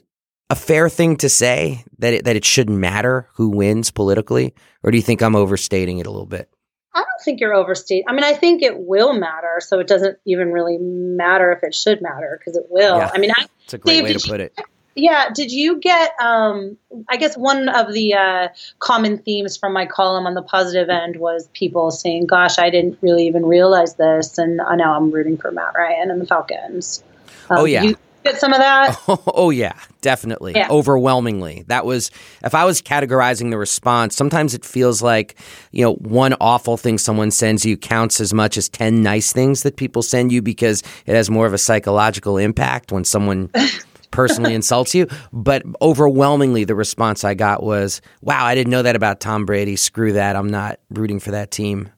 a 0.49 0.55
fair 0.55 0.89
thing 0.89 1.17
to 1.17 1.29
say 1.29 1.83
that 1.99 2.13
it, 2.13 2.25
that 2.25 2.36
it 2.36 2.45
shouldn't 2.45 2.77
matter 2.77 3.29
who 3.33 3.49
wins 3.49 3.89
politically, 3.89 4.53
or 4.83 4.91
do 4.91 4.97
you 4.97 5.03
think 5.03 5.21
I'm 5.21 5.36
overstating 5.36 5.99
it 5.99 6.05
a 6.05 6.12
little 6.12 6.27
bit? 6.27 6.49
I 6.93 6.99
don't 6.99 7.23
think 7.23 7.39
you're 7.39 7.53
overstating. 7.53 8.05
I 8.07 8.13
mean, 8.13 8.23
I 8.23 8.33
think 8.33 8.63
it 8.63 8.77
will 8.77 9.13
matter, 9.13 9.60
so 9.60 9.79
it 9.79 9.88
doesn't 9.88 10.17
even 10.25 10.51
really 10.51 10.77
matter 10.77 11.51
if 11.51 11.63
it 11.63 11.75
should 11.75 12.01
matter 12.01 12.39
because 12.39 12.57
it 12.57 12.65
will. 12.69 12.97
Yeah, 12.97 13.12
I 13.13 13.17
mean, 13.19 13.31
I, 13.31 13.45
it's 13.63 13.73
a 13.73 13.77
great 13.77 13.93
Dave, 13.93 14.03
way 14.03 14.13
to 14.13 14.27
put 14.27 14.39
it. 14.41 14.60
Yeah. 14.97 15.29
Did 15.33 15.51
you 15.51 15.79
get? 15.79 16.12
Um, 16.19 16.77
I 17.07 17.17
guess 17.17 17.38
one 17.38 17.69
of 17.69 17.93
the 17.93 18.15
uh, 18.15 18.47
common 18.79 19.19
themes 19.19 19.55
from 19.55 19.71
my 19.71 19.86
column 19.86 20.25
on 20.25 20.33
the 20.33 20.41
positive 20.41 20.89
end 20.89 21.17
was 21.17 21.47
people 21.53 21.91
saying, 21.91 22.25
"Gosh, 22.25 22.57
I 22.57 22.69
didn't 22.69 22.97
really 23.01 23.27
even 23.27 23.45
realize 23.45 23.95
this," 23.95 24.38
and 24.38 24.60
I 24.60 24.75
now 24.75 24.95
I'm 24.95 25.12
rooting 25.12 25.38
for 25.38 25.51
Matt 25.51 25.73
Ryan 25.75 26.12
and 26.12 26.19
the 26.19 26.25
Falcons. 26.25 27.03
Um, 27.49 27.60
oh 27.60 27.65
yeah. 27.65 27.83
You 27.83 27.95
get 28.23 28.39
some 28.39 28.53
of 28.53 28.60
that? 28.60 28.99
Oh, 29.07 29.23
oh 29.27 29.49
yeah, 29.49 29.73
definitely. 30.01 30.53
Yeah. 30.55 30.67
Overwhelmingly. 30.69 31.63
That 31.67 31.86
was 31.86 32.12
if 32.43 32.53
I 32.53 32.65
was 32.65 32.81
categorizing 32.81 33.51
the 33.51 33.57
response, 33.57 34.15
sometimes 34.15 34.53
it 34.53 34.65
feels 34.65 35.01
like, 35.01 35.36
you 35.71 35.83
know, 35.83 35.93
one 35.93 36.36
awful 36.41 36.77
thing 36.77 36.97
someone 36.97 37.31
sends 37.31 37.65
you 37.65 37.77
counts 37.77 38.19
as 38.19 38.33
much 38.33 38.57
as 38.57 38.69
10 38.69 39.01
nice 39.01 39.31
things 39.31 39.63
that 39.63 39.77
people 39.77 40.01
send 40.01 40.31
you 40.31 40.41
because 40.41 40.83
it 41.05 41.15
has 41.15 41.29
more 41.29 41.45
of 41.45 41.53
a 41.53 41.57
psychological 41.57 42.38
impact 42.38 42.91
when 42.91 43.03
someone 43.03 43.49
personally 44.17 44.56
insults 44.56 44.95
you. 44.95 45.08
But 45.32 45.62
overwhelmingly, 45.80 46.63
the 46.63 46.73
response 46.73 47.23
I 47.23 47.36
got 47.36 47.62
was, 47.62 48.01
wow, 48.21 48.43
I 48.43 48.56
didn't 48.56 48.71
know 48.71 48.82
that 48.82 48.95
about 48.95 49.19
Tom 49.19 49.45
Brady. 49.45 49.75
Screw 49.75 50.13
that. 50.13 50.36
I'm 50.36 50.49
not 50.49 50.80
rooting 50.89 51.19
for 51.19 51.30
that 51.32 51.51
team. 51.51 51.91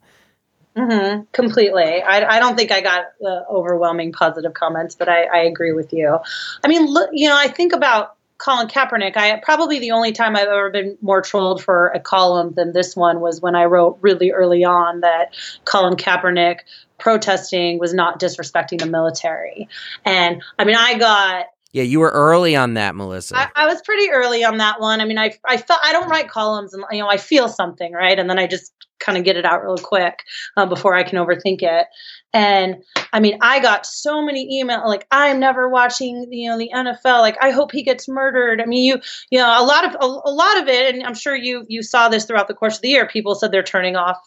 Mm-hmm, 0.76 1.22
completely. 1.32 2.02
I, 2.02 2.36
I, 2.36 2.40
don't 2.40 2.58
think 2.58 2.72
I 2.72 2.82
got 2.82 3.06
overwhelming 3.50 4.12
positive 4.12 4.54
comments, 4.54 4.96
but 4.96 5.08
I, 5.08 5.24
I, 5.24 5.38
agree 5.44 5.72
with 5.72 5.94
you. 5.94 6.20
I 6.64 6.68
mean, 6.68 6.86
look, 6.86 7.10
you 7.14 7.28
know, 7.28 7.38
I 7.38 7.48
think 7.48 7.74
about 7.74 8.16
Colin 8.38 8.68
Kaepernick. 8.68 9.18
I 9.18 9.40
probably 9.40 9.80
the 9.80 9.92
only 9.92 10.12
time 10.12 10.36
I've 10.36 10.48
ever 10.48 10.70
been 10.70 10.98
more 11.02 11.22
trolled 11.22 11.64
for 11.64 11.88
a 11.88 12.00
column 12.00 12.54
than 12.54 12.72
this 12.72 12.96
one 12.96 13.20
was 13.20 13.42
when 13.42 13.56
I 13.56 13.66
wrote 13.66 13.98
really 14.02 14.32
early 14.32 14.64
on 14.64 15.02
that 15.02 15.34
Colin 15.66 15.96
Kaepernick 15.96 16.60
protesting 16.98 17.80
was 17.80 17.94
not 17.94 18.20
disrespecting 18.20 18.80
the 18.80 18.86
military. 18.86 19.68
And 20.06 20.44
I 20.58 20.66
mean, 20.66 20.76
I 20.76 20.98
got 20.98 21.48
yeah, 21.72 21.84
you 21.84 22.00
were 22.00 22.10
early 22.10 22.56
on 22.56 22.74
that, 22.74 22.96
Melissa. 22.96 23.38
I, 23.38 23.50
I, 23.56 23.68
was 23.68 23.82
pretty 23.84 24.10
early 24.10 24.44
on 24.44 24.58
that 24.58 24.80
one. 24.80 25.02
I 25.02 25.06
mean, 25.06 25.20
I 25.20 25.34
I 25.46 25.58
felt 25.58 25.80
I 25.84 25.92
don't 25.92 26.10
write 26.10 26.28
columns, 26.28 26.74
and 26.74 26.84
you 26.92 27.00
know, 27.00 27.08
I 27.08 27.18
feel 27.18 27.48
something, 27.48 27.94
right, 27.94 28.18
and 28.18 28.28
then 28.28 28.40
I 28.40 28.48
just 28.48 28.74
kind 29.00 29.18
of 29.18 29.24
get 29.24 29.38
it 29.38 29.46
out 29.46 29.64
real 29.64 29.78
quick 29.78 30.24
uh, 30.58 30.66
before 30.66 30.96
I 30.96 31.04
can 31.04 31.20
overthink 31.20 31.62
it. 31.62 31.88
And 32.34 32.84
I 33.14 33.20
mean, 33.20 33.38
I 33.42 33.60
got 33.60 33.86
so 33.86 34.22
many 34.22 34.64
emails 34.64 34.86
like, 34.86 35.06
"I'm 35.12 35.40
never 35.40 35.70
watching, 35.70 36.28
you 36.32 36.50
know, 36.50 36.58
the 36.58 36.72
NFL. 36.74 37.22
Like, 37.22 37.38
I 37.40 37.52
hope 37.52 37.72
he 37.72 37.84
gets 37.84 38.08
murdered." 38.08 38.62
I 38.62 38.66
mean, 38.66 38.84
you 38.84 39.00
you 39.30 39.38
know, 39.38 39.48
a 39.48 39.64
lot 39.64 39.86
of 39.86 39.94
a, 40.02 40.06
a 40.06 40.34
lot 40.34 40.58
of 40.58 40.68
it, 40.68 40.96
and 40.96 41.04
I'm 41.04 41.16
sure 41.16 41.36
you 41.36 41.66
you 41.68 41.84
saw 41.84 42.10
this 42.10 42.26
throughout 42.26 42.48
the 42.48 42.56
course 42.56 42.78
of 42.78 42.82
the 42.82 42.90
year. 42.90 43.08
People 43.08 43.36
said 43.36 43.52
they're 43.52 43.62
turning 43.62 43.96
off 43.96 44.18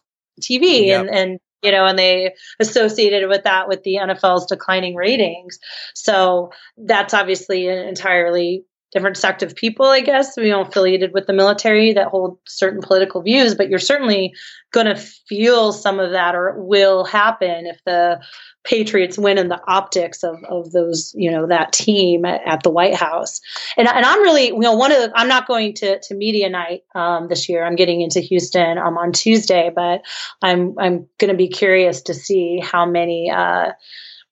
TV 0.40 0.87
yep. 0.87 1.00
and 1.00 1.14
and 1.14 1.40
you 1.62 1.70
know, 1.70 1.87
and 1.87 1.98
they 1.98 2.35
associated 2.61 3.29
with 3.29 3.44
that 3.44 3.68
with 3.68 3.83
the 3.83 3.96
NFL's 3.96 4.46
declining 4.46 4.94
ratings. 4.94 5.59
So 5.94 6.51
that's 6.77 7.14
obviously 7.14 7.68
an 7.68 7.87
entirely 7.88 8.64
different 8.92 9.16
sect 9.16 9.42
of 9.42 9.57
people, 9.57 9.87
I 9.87 10.00
guess, 10.00 10.37
you 10.37 10.50
know, 10.50 10.62
affiliated 10.62 11.12
with 11.14 11.26
the 11.26 11.33
military 11.33 11.94
that 11.94 12.09
hold 12.09 12.38
certain 12.46 12.83
political 12.83 13.22
views, 13.22 13.55
but 13.55 13.68
you're 13.68 13.78
certainly 13.78 14.35
going 14.72 14.87
to 14.87 14.96
feel 14.96 15.72
some 15.72 15.98
of 15.98 16.12
that 16.12 16.35
or 16.35 16.48
it 16.48 16.57
will 16.59 17.05
happen 17.05 17.66
if 17.66 17.81
the 17.85 18.20
Patriots 18.64 19.18
win 19.18 19.38
in 19.38 19.48
the 19.48 19.61
optics 19.66 20.22
of, 20.22 20.37
of 20.48 20.70
those, 20.72 21.12
you 21.16 21.31
know, 21.31 21.46
that 21.48 21.72
team 21.72 22.24
at, 22.24 22.42
at 22.46 22.62
the 22.62 22.70
White 22.70 22.94
House. 22.94 23.40
And, 23.76 23.88
and 23.88 24.05
I'm 24.05 24.22
really, 24.22 24.46
you 24.46 24.61
know, 24.61 24.76
one 24.76 24.92
of 24.92 24.98
the, 24.98 25.12
I'm 25.16 25.28
not 25.28 25.48
going 25.48 25.74
to, 25.74 25.98
to 25.98 26.14
media 26.14 26.48
night 26.48 26.83
um, 26.94 27.28
this 27.28 27.48
year. 27.48 27.64
I'm 27.64 27.76
getting 27.76 28.02
into 28.02 28.20
Houston 28.20 28.78
um, 28.78 28.96
on 28.98 29.12
Tuesday, 29.12 29.70
but 29.74 30.02
I'm, 30.42 30.78
I'm 30.78 31.09
going 31.18 31.31
to 31.31 31.37
be 31.37 31.48
curious 31.48 32.02
to 32.02 32.14
see 32.14 32.61
how 32.62 32.87
many, 32.87 33.31
uh, 33.31 33.72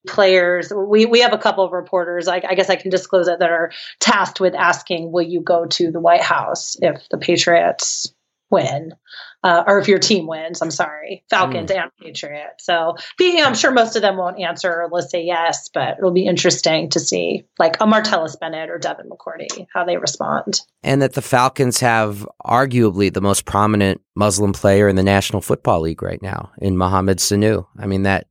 players. 0.06 0.72
We 0.72 1.06
we 1.06 1.20
have 1.20 1.32
a 1.32 1.38
couple 1.38 1.64
of 1.64 1.72
reporters. 1.72 2.28
I, 2.28 2.42
I, 2.48 2.54
guess 2.54 2.70
I 2.70 2.76
can 2.76 2.90
disclose 2.90 3.28
it 3.28 3.38
that 3.38 3.50
are 3.50 3.72
tasked 3.98 4.40
with 4.40 4.54
asking, 4.54 5.12
"Will 5.12 5.22
you 5.22 5.40
go 5.40 5.66
to 5.66 5.90
the 5.90 6.00
White 6.00 6.22
House 6.22 6.76
if 6.80 7.08
the 7.10 7.18
Patriots 7.18 8.12
win?" 8.50 8.94
Uh, 9.42 9.64
or 9.66 9.78
if 9.78 9.88
your 9.88 9.98
team 9.98 10.26
wins, 10.26 10.60
I'm 10.60 10.70
sorry, 10.70 11.24
Falcons 11.30 11.70
mm. 11.70 11.82
and 11.82 11.90
Patriots. 11.98 12.66
So, 12.66 12.96
being, 13.16 13.42
I'm 13.42 13.54
sure 13.54 13.70
most 13.70 13.96
of 13.96 14.02
them 14.02 14.18
won't 14.18 14.38
answer 14.38 14.70
or 14.70 14.88
let's 14.92 15.10
say 15.10 15.24
yes, 15.24 15.70
but 15.72 15.96
it'll 15.96 16.10
be 16.10 16.26
interesting 16.26 16.90
to 16.90 17.00
see, 17.00 17.44
like 17.58 17.76
a 17.76 17.86
Martellus 17.86 18.38
Bennett 18.38 18.68
or 18.68 18.78
Devin 18.78 19.08
McCourty, 19.08 19.66
how 19.72 19.84
they 19.84 19.96
respond. 19.96 20.60
And 20.82 21.00
that 21.00 21.14
the 21.14 21.22
Falcons 21.22 21.80
have 21.80 22.28
arguably 22.44 23.10
the 23.10 23.22
most 23.22 23.46
prominent 23.46 24.02
Muslim 24.14 24.52
player 24.52 24.88
in 24.88 24.96
the 24.96 25.02
National 25.02 25.40
Football 25.40 25.80
League 25.80 26.02
right 26.02 26.20
now 26.20 26.50
in 26.58 26.76
Mohamed 26.76 27.16
Sanu. 27.16 27.66
I 27.78 27.86
mean 27.86 28.02
that 28.02 28.26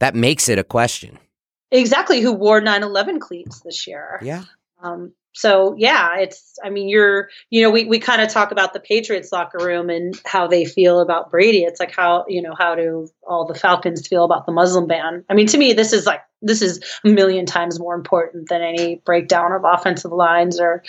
that 0.00 0.14
makes 0.14 0.48
it 0.48 0.58
a 0.58 0.64
question. 0.64 1.18
Exactly, 1.70 2.20
who 2.20 2.32
wore 2.32 2.60
9/11 2.60 3.20
cleats 3.20 3.60
this 3.60 3.86
year? 3.86 4.18
Yeah. 4.22 4.44
Um, 4.82 5.12
so 5.34 5.74
yeah, 5.78 6.18
it's. 6.18 6.58
I 6.64 6.70
mean, 6.70 6.88
you're. 6.88 7.28
You 7.50 7.62
know, 7.62 7.70
we 7.70 7.84
we 7.84 7.98
kind 7.98 8.22
of 8.22 8.28
talk 8.28 8.50
about 8.50 8.72
the 8.72 8.80
Patriots 8.80 9.30
locker 9.30 9.58
room 9.64 9.90
and 9.90 10.20
how 10.24 10.46
they 10.46 10.64
feel 10.64 11.00
about 11.00 11.30
Brady. 11.30 11.62
It's 11.62 11.78
like 11.78 11.94
how 11.94 12.24
you 12.26 12.42
know 12.42 12.54
how 12.58 12.74
do 12.74 13.08
all 13.26 13.46
the 13.46 13.54
Falcons 13.54 14.06
feel 14.06 14.24
about 14.24 14.46
the 14.46 14.52
Muslim 14.52 14.86
ban? 14.86 15.24
I 15.28 15.34
mean, 15.34 15.46
to 15.48 15.58
me, 15.58 15.74
this 15.74 15.92
is 15.92 16.06
like 16.06 16.22
this 16.42 16.62
is 16.62 16.80
a 17.04 17.08
million 17.08 17.46
times 17.46 17.78
more 17.78 17.94
important 17.94 18.48
than 18.48 18.62
any 18.62 18.96
breakdown 19.04 19.52
of 19.52 19.62
offensive 19.64 20.12
lines 20.12 20.58
or 20.58 20.82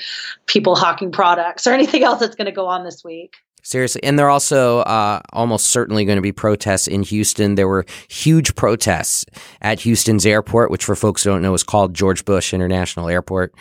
people 0.45 0.75
hawking 0.75 1.11
products 1.11 1.67
or 1.67 1.73
anything 1.73 2.03
else 2.03 2.19
that's 2.19 2.35
going 2.35 2.45
to 2.45 2.51
go 2.51 2.67
on 2.67 2.83
this 2.83 3.03
week. 3.03 3.35
Seriously. 3.61 4.01
And 4.03 4.17
there 4.17 4.25
are 4.27 4.31
also 4.31 4.79
uh, 4.79 5.21
almost 5.33 5.67
certainly 5.67 6.05
going 6.05 6.15
to 6.15 6.21
be 6.21 6.31
protests 6.31 6.87
in 6.87 7.03
Houston. 7.03 7.55
There 7.55 7.67
were 7.67 7.85
huge 8.09 8.55
protests 8.55 9.25
at 9.61 9.81
Houston's 9.81 10.25
airport, 10.25 10.71
which 10.71 10.85
for 10.85 10.95
folks 10.95 11.23
who 11.23 11.29
don't 11.29 11.41
know 11.41 11.53
is 11.53 11.63
called 11.63 11.93
George 11.93 12.25
Bush 12.25 12.53
International 12.53 13.09
Airport. 13.09 13.53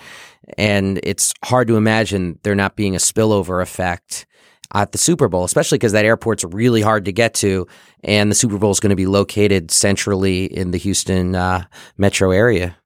And 0.56 1.00
it's 1.02 1.34
hard 1.44 1.68
to 1.68 1.76
imagine 1.76 2.38
there 2.42 2.54
not 2.54 2.76
being 2.76 2.94
a 2.94 2.98
spillover 2.98 3.60
effect 3.60 4.26
at 4.72 4.92
the 4.92 4.98
Super 4.98 5.28
Bowl, 5.28 5.44
especially 5.44 5.78
because 5.78 5.92
that 5.92 6.04
airport's 6.04 6.44
really 6.44 6.80
hard 6.80 7.04
to 7.06 7.12
get 7.12 7.34
to. 7.34 7.66
And 8.04 8.30
the 8.30 8.34
Super 8.34 8.58
Bowl 8.58 8.70
is 8.70 8.80
going 8.80 8.90
to 8.90 8.96
be 8.96 9.06
located 9.06 9.70
centrally 9.70 10.44
in 10.44 10.70
the 10.70 10.78
Houston 10.78 11.34
uh, 11.34 11.64
metro 11.96 12.30
area. 12.30 12.76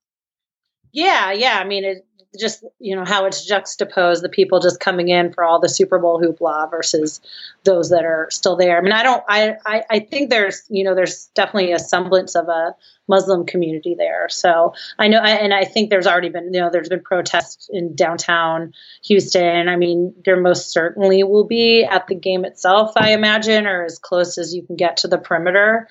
Yeah, 0.93 1.33
yeah. 1.33 1.59
I 1.59 1.65
mean, 1.65 1.85
it, 1.85 2.07
just 2.39 2.65
you 2.79 2.97
know 2.97 3.05
how 3.05 3.25
it's 3.25 3.45
juxtaposed 3.45 4.23
the 4.23 4.29
people 4.29 4.61
just 4.61 4.81
coming 4.81 5.09
in 5.09 5.33
for 5.33 5.45
all 5.45 5.61
the 5.61 5.69
Super 5.69 5.99
Bowl 5.99 6.21
hoopla 6.21 6.71
versus 6.71 7.21
those 7.65 7.91
that 7.91 8.05
are 8.05 8.29
still 8.31 8.57
there. 8.57 8.79
I 8.79 8.81
mean, 8.81 8.93
I 8.93 9.03
don't. 9.03 9.23
I 9.29 9.57
I, 9.67 9.85
I 9.91 9.99
think 10.01 10.31
there's 10.31 10.63
you 10.69 10.85
know 10.85 10.95
there's 10.95 11.27
definitely 11.35 11.73
a 11.73 11.79
semblance 11.79 12.35
of 12.35 12.49
a 12.49 12.75
Muslim 13.09 13.45
community 13.45 13.95
there. 13.95 14.29
So 14.29 14.75
I 14.99 15.09
know, 15.09 15.21
and 15.21 15.53
I 15.53 15.65
think 15.65 15.91
there's 15.91 16.07
already 16.07 16.31
been 16.31 16.55
you 16.55 16.61
know 16.61 16.71
there's 16.71 16.89
been 16.89 17.03
protests 17.03 17.69
in 17.73 17.95
downtown 17.95 18.73
Houston. 19.05 19.69
I 19.69 19.77
mean, 19.77 20.15
there 20.25 20.41
most 20.41 20.73
certainly 20.73 21.23
will 21.25 21.45
be 21.45 21.85
at 21.85 22.07
the 22.07 22.15
game 22.15 22.45
itself. 22.45 22.93
I 22.97 23.13
imagine, 23.13 23.67
or 23.67 23.85
as 23.85 23.99
close 23.99 24.39
as 24.39 24.55
you 24.55 24.63
can 24.63 24.77
get 24.77 24.97
to 24.99 25.09
the 25.09 25.19
perimeter. 25.19 25.89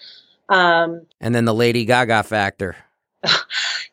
Um, 0.49 1.06
and 1.21 1.34
then 1.34 1.45
the 1.45 1.54
Lady 1.54 1.86
Gaga 1.86 2.23
factor. 2.23 2.75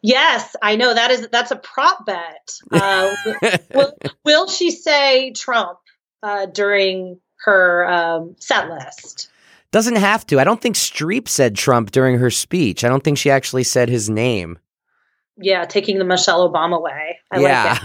Yes, 0.02 0.54
I 0.62 0.76
know 0.76 0.94
that 0.94 1.10
is 1.10 1.28
that's 1.28 1.50
a 1.50 1.56
prop 1.56 2.06
bet. 2.06 2.50
Uh, 2.70 3.14
will, 3.74 3.92
will, 4.24 4.48
she 4.48 4.70
say 4.70 5.32
Trump 5.32 5.78
uh, 6.22 6.46
during 6.46 7.18
her 7.44 7.86
um, 7.86 8.36
set 8.38 8.68
list? 8.68 9.30
Doesn't 9.70 9.96
have 9.96 10.26
to. 10.26 10.38
I 10.40 10.44
don't 10.44 10.60
think 10.60 10.76
Streep 10.76 11.28
said 11.28 11.54
Trump 11.54 11.90
during 11.90 12.18
her 12.18 12.30
speech. 12.30 12.84
I 12.84 12.88
don't 12.88 13.02
think 13.02 13.18
she 13.18 13.30
actually 13.30 13.64
said 13.64 13.88
his 13.88 14.08
name. 14.08 14.58
Yeah, 15.36 15.64
taking 15.64 15.98
the 15.98 16.04
Michelle 16.04 16.48
Obama 16.48 16.80
way. 16.82 17.18
I 17.30 17.40
yeah. 17.40 17.78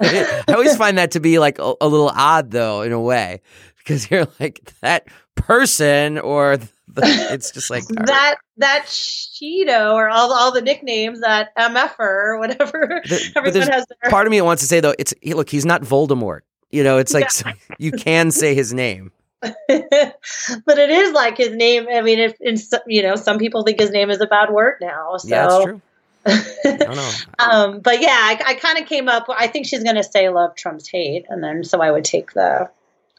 Like 0.00 0.14
I 0.48 0.52
always 0.52 0.76
find 0.76 0.98
that 0.98 1.12
to 1.12 1.20
be 1.20 1.38
like 1.38 1.58
a, 1.58 1.74
a 1.80 1.88
little 1.88 2.12
odd, 2.14 2.50
though, 2.50 2.82
in 2.82 2.92
a 2.92 3.00
way, 3.00 3.40
because 3.78 4.10
you're 4.10 4.26
like 4.40 4.72
that 4.80 5.06
person 5.34 6.18
or 6.18 6.58
it's 6.96 7.50
just 7.50 7.70
like 7.70 7.84
that 7.88 8.36
that 8.56 8.84
Cheeto 8.86 9.94
or 9.94 10.08
all 10.08 10.32
all 10.32 10.52
the 10.52 10.60
nicknames 10.60 11.20
that 11.20 11.54
MFer 11.56 11.98
or 11.98 12.38
whatever 12.38 13.02
the, 13.04 13.32
everyone 13.36 13.68
has. 13.68 13.86
Part 14.10 14.26
of 14.26 14.30
me 14.30 14.40
wants 14.40 14.62
to 14.62 14.68
say 14.68 14.80
though, 14.80 14.94
it's 14.98 15.14
look, 15.24 15.50
he's 15.50 15.64
not 15.66 15.82
Voldemort. 15.82 16.40
You 16.70 16.82
know, 16.82 16.98
it's 16.98 17.12
like 17.12 17.28
yeah. 17.44 17.52
you 17.78 17.92
can 17.92 18.30
say 18.30 18.54
his 18.54 18.72
name. 18.72 19.12
but 19.40 19.58
it 19.68 20.90
is 20.90 21.12
like 21.12 21.36
his 21.36 21.50
name. 21.50 21.86
I 21.92 22.00
mean, 22.00 22.18
if 22.18 22.40
in, 22.40 22.56
you 22.86 23.02
know, 23.02 23.16
some 23.16 23.38
people 23.38 23.64
think 23.64 23.80
his 23.80 23.90
name 23.90 24.10
is 24.10 24.20
a 24.20 24.26
bad 24.26 24.50
word 24.50 24.76
now. 24.80 25.16
So. 25.16 25.28
Yeah, 25.28 25.48
that's 25.48 25.64
true. 25.64 25.80
I 26.24 27.24
um, 27.40 27.80
but 27.80 28.00
yeah, 28.00 28.10
I, 28.10 28.40
I 28.46 28.54
kind 28.54 28.78
of 28.78 28.86
came 28.86 29.08
up. 29.08 29.26
I 29.28 29.48
think 29.48 29.66
she's 29.66 29.82
going 29.82 29.96
to 29.96 30.04
say 30.04 30.28
"love 30.28 30.54
Trump's 30.54 30.88
hate," 30.88 31.26
and 31.28 31.42
then 31.42 31.64
so 31.64 31.80
I 31.80 31.90
would 31.90 32.04
take 32.04 32.32
the 32.32 32.70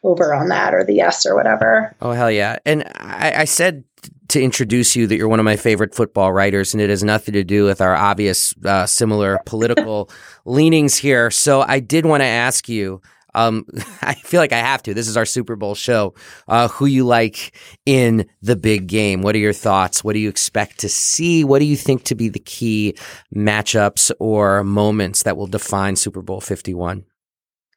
over 0.03 0.33
on 0.33 0.49
that 0.49 0.73
or 0.73 0.83
the 0.83 0.93
yes 0.93 1.25
or 1.25 1.35
whatever. 1.35 1.95
Oh 2.01 2.11
hell 2.11 2.31
yeah! 2.31 2.57
And 2.65 2.83
I, 2.95 3.33
I, 3.37 3.45
said 3.45 3.83
to 4.29 4.41
introduce 4.41 4.95
you 4.95 5.07
that 5.07 5.15
you're 5.15 5.29
one 5.29 5.39
of 5.39 5.45
my 5.45 5.55
favorite 5.55 5.95
football 5.95 6.33
writers, 6.33 6.73
and 6.73 6.81
it 6.81 6.89
has 6.89 7.03
nothing 7.03 7.33
to 7.33 7.43
do 7.43 7.65
with 7.65 7.81
our 7.81 7.95
obvious 7.95 8.53
uh, 8.65 8.85
similar 8.85 9.39
political 9.45 10.09
leanings 10.45 10.97
here. 10.97 11.31
So 11.31 11.61
I 11.61 11.79
did 11.79 12.05
want 12.05 12.21
to 12.21 12.27
ask 12.27 12.67
you. 12.69 13.01
Um, 13.35 13.65
I 14.03 14.13
feel 14.13 14.39
like 14.39 14.53
I 14.53 14.59
have 14.59 14.83
to. 14.83 14.93
This 14.93 15.07
is 15.07 15.17
our 15.17 15.25
Super 15.25 15.55
Bowl 15.55 15.73
show. 15.73 16.13
Uh, 16.47 16.67
who 16.67 16.85
you 16.85 17.03
like 17.03 17.57
in 17.83 18.27
the 18.43 18.55
big 18.55 18.85
game? 18.85 19.23
What 19.23 19.33
are 19.33 19.39
your 19.39 19.53
thoughts? 19.53 20.03
What 20.03 20.13
do 20.13 20.19
you 20.19 20.29
expect 20.29 20.81
to 20.81 20.89
see? 20.89 21.43
What 21.43 21.57
do 21.57 21.65
you 21.65 21.75
think 21.75 22.03
to 22.03 22.15
be 22.15 22.29
the 22.29 22.37
key 22.37 22.95
matchups 23.35 24.11
or 24.19 24.63
moments 24.63 25.23
that 25.23 25.35
will 25.35 25.47
define 25.47 25.95
Super 25.95 26.21
Bowl 26.21 26.41
51? 26.41 27.05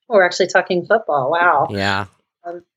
We're 0.08 0.24
actually 0.24 0.48
talking 0.48 0.84
football. 0.86 1.30
Wow. 1.30 1.68
Yeah. 1.70 2.06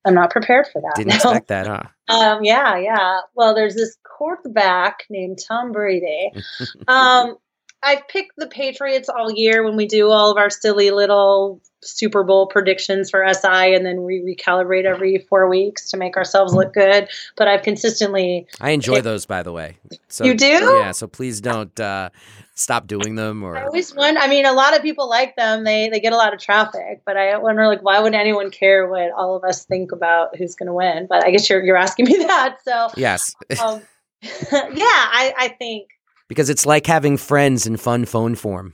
I'm 0.05 0.13
not 0.13 0.31
prepared 0.31 0.67
for 0.71 0.81
that. 0.81 0.93
Didn't 0.95 1.13
expect 1.13 1.47
that, 1.47 1.67
huh? 1.67 1.83
Um, 2.09 2.43
yeah, 2.43 2.75
yeah. 2.75 3.19
Well, 3.35 3.53
there's 3.53 3.75
this 3.75 3.95
quarterback 4.03 5.05
named 5.11 5.37
Tom 5.47 5.71
Brady. 5.71 6.31
um, 6.87 7.37
I've 7.81 8.07
picked 8.07 8.33
the 8.37 8.47
Patriots 8.47 9.09
all 9.09 9.31
year 9.31 9.63
when 9.63 9.75
we 9.75 9.85
do 9.85 10.09
all 10.09 10.31
of 10.31 10.37
our 10.37 10.49
silly 10.49 10.91
little 10.91 11.61
Super 11.81 12.23
Bowl 12.23 12.47
predictions 12.47 13.09
for 13.09 13.25
SI, 13.25 13.73
and 13.73 13.85
then 13.85 14.03
we 14.03 14.19
recalibrate 14.19 14.83
every 14.83 15.25
four 15.29 15.47
weeks 15.47 15.89
to 15.91 15.97
make 15.97 16.17
ourselves 16.17 16.53
look 16.53 16.73
good. 16.73 17.07
But 17.37 17.47
I've 17.47 17.63
consistently. 17.63 18.47
I 18.59 18.71
enjoy 18.71 18.95
picked- 18.95 19.05
those, 19.05 19.25
by 19.25 19.43
the 19.43 19.53
way. 19.53 19.77
So, 20.09 20.25
you 20.25 20.33
do? 20.33 20.45
Yeah. 20.45 20.91
So 20.91 21.07
please 21.07 21.39
don't. 21.39 21.77
Uh, 21.79 22.09
stop 22.55 22.87
doing 22.87 23.15
them 23.15 23.41
or 23.41 23.57
I 23.57 23.63
always 23.63 23.95
wonder 23.95 24.19
I 24.19 24.27
mean 24.27 24.45
a 24.45 24.51
lot 24.51 24.75
of 24.75 24.81
people 24.81 25.07
like 25.07 25.37
them 25.37 25.63
they 25.63 25.87
they 25.87 26.01
get 26.01 26.11
a 26.11 26.17
lot 26.17 26.33
of 26.33 26.41
traffic 26.41 27.01
but 27.05 27.15
I 27.15 27.37
wonder 27.37 27.65
like 27.67 27.81
why 27.81 28.01
would 28.01 28.13
anyone 28.13 28.51
care 28.51 28.85
what 28.85 29.11
all 29.11 29.37
of 29.37 29.45
us 29.45 29.63
think 29.63 29.93
about 29.93 30.35
who's 30.35 30.55
going 30.55 30.67
to 30.67 30.73
win 30.73 31.07
but 31.09 31.25
I 31.25 31.31
guess 31.31 31.49
you're 31.49 31.63
you're 31.63 31.77
asking 31.77 32.07
me 32.07 32.17
that 32.27 32.57
so 32.65 32.89
yes 32.97 33.33
um, 33.63 33.81
yeah 34.21 34.27
I 34.51 35.33
I 35.37 35.55
think 35.57 35.87
because 36.29 36.49
it's 36.49 36.65
like 36.65 36.87
having 36.87 37.17
friends 37.17 37.67
in 37.67 37.75
fun 37.75 38.05
phone 38.05 38.35
form. 38.35 38.73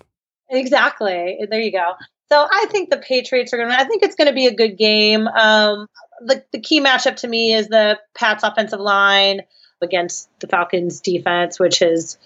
Exactly. 0.52 1.40
There 1.50 1.60
you 1.60 1.72
go. 1.72 1.94
So 2.32 2.48
I 2.52 2.68
think 2.70 2.92
the 2.92 2.98
Patriots 2.98 3.52
are 3.54 3.58
going 3.58 3.70
to 3.70 3.80
I 3.80 3.86
think 3.86 4.04
it's 4.04 4.16
going 4.16 4.28
to 4.28 4.34
be 4.34 4.46
a 4.46 4.54
good 4.54 4.78
game. 4.78 5.28
Um 5.28 5.88
the 6.22 6.44
the 6.52 6.60
key 6.60 6.80
matchup 6.80 7.16
to 7.18 7.28
me 7.28 7.54
is 7.54 7.68
the 7.68 8.00
Pats 8.14 8.44
offensive 8.44 8.80
line 8.80 9.42
against 9.82 10.30
the 10.40 10.48
Falcons 10.48 11.02
defense 11.02 11.60
which 11.60 11.80
has 11.80 12.20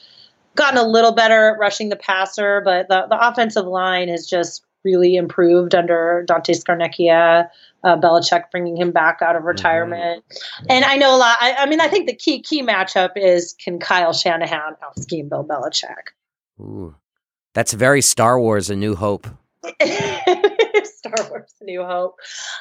gotten 0.55 0.77
a 0.77 0.87
little 0.87 1.13
better 1.13 1.53
at 1.53 1.59
rushing 1.59 1.87
the 1.87 1.95
passer, 1.95 2.61
but 2.65 2.89
the, 2.89 3.05
the 3.09 3.27
offensive 3.27 3.65
line 3.65 4.09
has 4.09 4.27
just 4.27 4.63
really 4.83 5.15
improved 5.15 5.75
under 5.75 6.23
Dante 6.27 6.53
Scarnecchia, 6.53 7.49
uh, 7.83 7.97
Belichick 7.97 8.51
bringing 8.51 8.77
him 8.77 8.91
back 8.91 9.21
out 9.21 9.35
of 9.35 9.41
mm-hmm. 9.41 9.49
retirement. 9.49 10.23
Mm-hmm. 10.27 10.65
And 10.69 10.85
I 10.85 10.97
know 10.97 11.15
a 11.15 11.17
lot. 11.17 11.37
I, 11.39 11.55
I, 11.59 11.65
mean, 11.65 11.81
I 11.81 11.87
think 11.87 12.07
the 12.07 12.15
key 12.15 12.41
key 12.41 12.63
matchup 12.63 13.11
is 13.15 13.53
can 13.53 13.79
Kyle 13.79 14.13
Shanahan 14.13 14.75
out 14.83 14.99
scheme 14.99 15.29
Bill 15.29 15.45
Belichick? 15.45 16.13
Ooh, 16.59 16.95
that's 17.53 17.73
very 17.73 18.01
Star 18.01 18.39
Wars: 18.39 18.69
A 18.69 18.75
New 18.75 18.95
Hope. 18.95 19.27
Star 19.63 21.29
Wars: 21.29 21.53
A 21.61 21.63
New 21.63 21.83
Hope. 21.83 22.17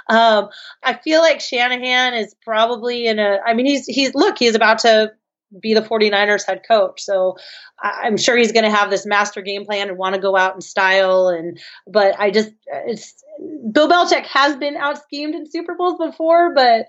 Um, 0.08 0.48
I 0.82 0.94
feel 0.94 1.20
like 1.20 1.40
Shanahan 1.40 2.14
is 2.14 2.34
probably 2.44 3.06
in 3.06 3.18
a. 3.18 3.38
I 3.44 3.54
mean, 3.54 3.66
he's 3.66 3.86
he's 3.86 4.14
look, 4.14 4.38
he's 4.38 4.54
about 4.54 4.78
to 4.80 5.12
be 5.60 5.74
the 5.74 5.80
49ers 5.80 6.46
head 6.46 6.62
coach. 6.66 7.02
So 7.02 7.36
I'm 7.82 8.16
sure 8.16 8.36
he's 8.36 8.52
going 8.52 8.64
to 8.64 8.70
have 8.70 8.90
this 8.90 9.06
master 9.06 9.42
game 9.42 9.64
plan 9.64 9.88
and 9.88 9.98
want 9.98 10.14
to 10.14 10.20
go 10.20 10.36
out 10.36 10.54
in 10.54 10.60
style. 10.60 11.28
And, 11.28 11.60
but 11.86 12.18
I 12.18 12.30
just, 12.30 12.50
it's, 12.66 13.22
Bill 13.72 13.88
Belichick 13.88 14.26
has 14.26 14.56
been 14.56 14.76
out 14.76 15.02
schemed 15.02 15.34
in 15.34 15.50
Super 15.50 15.74
Bowls 15.74 15.98
before, 15.98 16.54
but 16.54 16.86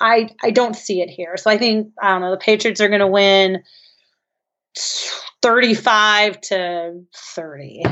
I, 0.00 0.30
I 0.42 0.50
don't 0.50 0.74
see 0.74 1.02
it 1.02 1.10
here. 1.10 1.36
So 1.36 1.50
I 1.50 1.58
think, 1.58 1.92
I 2.02 2.12
don't 2.12 2.22
know, 2.22 2.30
the 2.30 2.38
Patriots 2.38 2.80
are 2.80 2.88
going 2.88 3.00
to 3.00 3.06
win 3.06 3.62
35 5.42 6.40
to 6.40 7.02
30. 7.14 7.82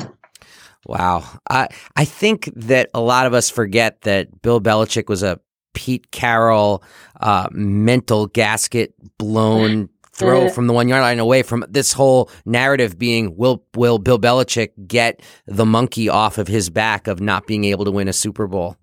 Wow. 0.86 1.24
I 1.50 1.68
I 1.96 2.04
think 2.04 2.50
that 2.56 2.88
a 2.94 3.00
lot 3.00 3.26
of 3.26 3.34
us 3.34 3.50
forget 3.50 4.02
that 4.02 4.42
Bill 4.42 4.60
Belichick 4.60 5.08
was 5.08 5.22
a 5.22 5.38
Pete 5.74 6.10
Carroll 6.10 6.82
uh, 7.20 7.48
mental 7.52 8.26
gasket 8.26 8.94
blown 9.18 9.88
throw 10.18 10.46
uh, 10.46 10.50
from 10.50 10.66
the 10.66 10.72
one 10.72 10.88
yard 10.88 11.02
line 11.02 11.18
away 11.18 11.42
from 11.42 11.64
this 11.68 11.92
whole 11.92 12.30
narrative 12.44 12.98
being 12.98 13.36
will 13.36 13.64
will 13.74 13.98
Bill 13.98 14.18
Belichick 14.18 14.70
get 14.86 15.22
the 15.46 15.64
monkey 15.64 16.08
off 16.08 16.38
of 16.38 16.48
his 16.48 16.70
back 16.70 17.06
of 17.06 17.20
not 17.20 17.46
being 17.46 17.64
able 17.64 17.84
to 17.84 17.90
win 17.90 18.08
a 18.08 18.12
Super 18.12 18.46
Bowl? 18.46 18.76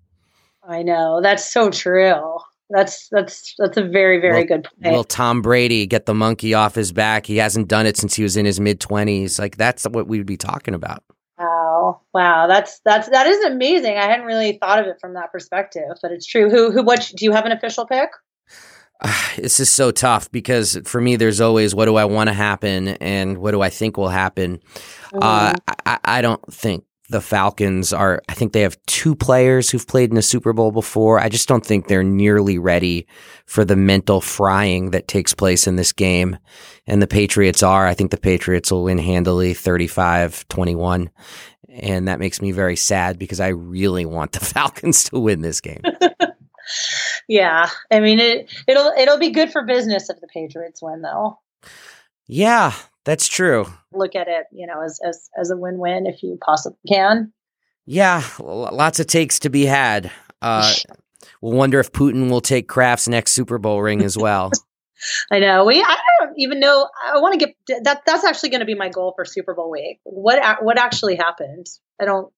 I 0.66 0.82
know 0.82 1.20
that's 1.22 1.50
so 1.50 1.70
true. 1.70 2.38
That's 2.70 3.08
that's 3.10 3.54
that's 3.58 3.76
a 3.76 3.84
very 3.84 4.20
very 4.20 4.40
will, 4.40 4.46
good 4.46 4.64
point. 4.64 4.94
Will 4.94 5.04
Tom 5.04 5.42
Brady 5.42 5.86
get 5.86 6.06
the 6.06 6.14
monkey 6.14 6.54
off 6.54 6.74
his 6.74 6.92
back? 6.92 7.26
He 7.26 7.36
hasn't 7.36 7.68
done 7.68 7.86
it 7.86 7.96
since 7.96 8.14
he 8.14 8.22
was 8.22 8.36
in 8.36 8.44
his 8.44 8.58
mid 8.58 8.80
twenties. 8.80 9.38
Like 9.38 9.56
that's 9.56 9.84
what 9.84 10.08
we'd 10.08 10.26
be 10.26 10.36
talking 10.36 10.74
about. 10.74 11.04
Wow, 11.38 12.00
wow, 12.14 12.46
that's 12.46 12.80
that's 12.84 13.08
that 13.10 13.26
is 13.26 13.44
amazing. 13.44 13.96
I 13.98 14.06
hadn't 14.06 14.26
really 14.26 14.58
thought 14.58 14.80
of 14.80 14.86
it 14.86 14.96
from 15.00 15.14
that 15.14 15.30
perspective, 15.30 15.96
but 16.02 16.10
it's 16.10 16.26
true. 16.26 16.50
Who 16.50 16.72
who 16.72 16.82
what 16.82 17.12
do 17.14 17.24
you 17.24 17.32
have 17.32 17.44
an 17.44 17.52
official 17.52 17.86
pick? 17.86 18.10
this 19.36 19.60
is 19.60 19.70
so 19.70 19.90
tough 19.90 20.30
because 20.30 20.78
for 20.84 21.00
me, 21.00 21.16
there's 21.16 21.40
always 21.40 21.74
what 21.74 21.86
do 21.86 21.96
I 21.96 22.04
want 22.04 22.28
to 22.28 22.34
happen 22.34 22.88
and 22.88 23.38
what 23.38 23.52
do 23.52 23.62
I 23.62 23.70
think 23.70 23.96
will 23.96 24.08
happen. 24.08 24.60
Mm. 25.12 25.18
Uh, 25.22 25.54
I, 25.84 25.98
I 26.04 26.22
don't 26.22 26.42
think 26.52 26.84
the 27.08 27.20
Falcons 27.20 27.92
are, 27.92 28.22
I 28.28 28.34
think 28.34 28.52
they 28.52 28.62
have 28.62 28.78
two 28.86 29.14
players 29.14 29.70
who've 29.70 29.86
played 29.86 30.10
in 30.10 30.16
a 30.16 30.22
Super 30.22 30.52
Bowl 30.52 30.72
before. 30.72 31.20
I 31.20 31.28
just 31.28 31.46
don't 31.46 31.64
think 31.64 31.86
they're 31.86 32.02
nearly 32.02 32.58
ready 32.58 33.06
for 33.46 33.64
the 33.64 33.76
mental 33.76 34.20
frying 34.20 34.90
that 34.90 35.06
takes 35.06 35.32
place 35.32 35.66
in 35.66 35.76
this 35.76 35.92
game. 35.92 36.36
And 36.86 37.00
the 37.00 37.06
Patriots 37.06 37.62
are. 37.62 37.86
I 37.86 37.94
think 37.94 38.10
the 38.10 38.16
Patriots 38.16 38.72
will 38.72 38.84
win 38.84 38.98
handily 38.98 39.54
35 39.54 40.48
21. 40.48 41.10
And 41.68 42.08
that 42.08 42.18
makes 42.18 42.40
me 42.40 42.52
very 42.52 42.76
sad 42.76 43.18
because 43.18 43.38
I 43.38 43.48
really 43.48 44.06
want 44.06 44.32
the 44.32 44.40
Falcons 44.44 45.04
to 45.04 45.20
win 45.20 45.42
this 45.42 45.60
game. 45.60 45.82
yeah. 47.28 47.68
I 47.90 48.00
mean, 48.00 48.18
it, 48.18 48.52
it'll, 48.66 48.92
it'll 48.98 49.18
be 49.18 49.30
good 49.30 49.50
for 49.50 49.62
business 49.62 50.10
if 50.10 50.20
the 50.20 50.28
Patriots 50.28 50.82
win, 50.82 51.02
though. 51.02 51.38
Yeah, 52.26 52.74
that's 53.04 53.28
true. 53.28 53.66
Look 53.92 54.14
at 54.14 54.28
it, 54.28 54.46
you 54.52 54.66
know, 54.66 54.82
as 54.82 54.98
as 55.06 55.30
as 55.38 55.50
a 55.50 55.56
win-win 55.56 56.06
if 56.06 56.22
you 56.22 56.38
possibly 56.44 56.78
can. 56.88 57.32
Yeah, 57.86 58.24
lots 58.40 58.98
of 58.98 59.06
takes 59.06 59.38
to 59.40 59.48
be 59.48 59.64
had. 59.64 60.10
Uh, 60.42 60.72
we'll 61.40 61.52
wonder 61.52 61.78
if 61.78 61.92
Putin 61.92 62.28
will 62.28 62.40
take 62.40 62.68
Kraft's 62.68 63.08
next 63.08 63.32
Super 63.32 63.58
Bowl 63.58 63.80
ring 63.80 64.02
as 64.02 64.18
well. 64.18 64.50
I 65.30 65.38
know. 65.38 65.64
We 65.64 65.82
I 65.82 65.96
don't 66.18 66.32
even 66.36 66.58
know. 66.58 66.88
I 67.04 67.18
want 67.20 67.38
to 67.38 67.46
get 67.46 67.84
that. 67.84 68.02
That's 68.06 68.24
actually 68.24 68.48
going 68.48 68.60
to 68.60 68.66
be 68.66 68.74
my 68.74 68.88
goal 68.88 69.12
for 69.14 69.24
Super 69.24 69.54
Bowl 69.54 69.70
week. 69.70 70.00
What 70.04 70.64
what 70.64 70.78
actually 70.78 71.16
happened? 71.16 71.66
I 72.00 72.06
don't. 72.06 72.32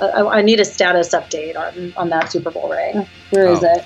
I, 0.00 0.22
I 0.22 0.42
need 0.42 0.58
a 0.58 0.64
status 0.64 1.10
update 1.10 1.56
on 1.56 1.92
on 1.96 2.08
that 2.08 2.32
Super 2.32 2.50
Bowl 2.50 2.70
ring. 2.70 3.06
Where 3.30 3.48
oh. 3.48 3.52
is 3.52 3.62
it? 3.62 3.84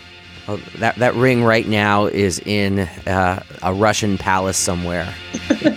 Oh, 0.48 0.56
that 0.78 0.96
that 0.96 1.14
ring 1.14 1.44
right 1.44 1.66
now 1.66 2.06
is 2.06 2.40
in 2.40 2.80
uh, 3.06 3.42
a 3.62 3.72
Russian 3.72 4.18
palace 4.18 4.56
somewhere. 4.56 5.14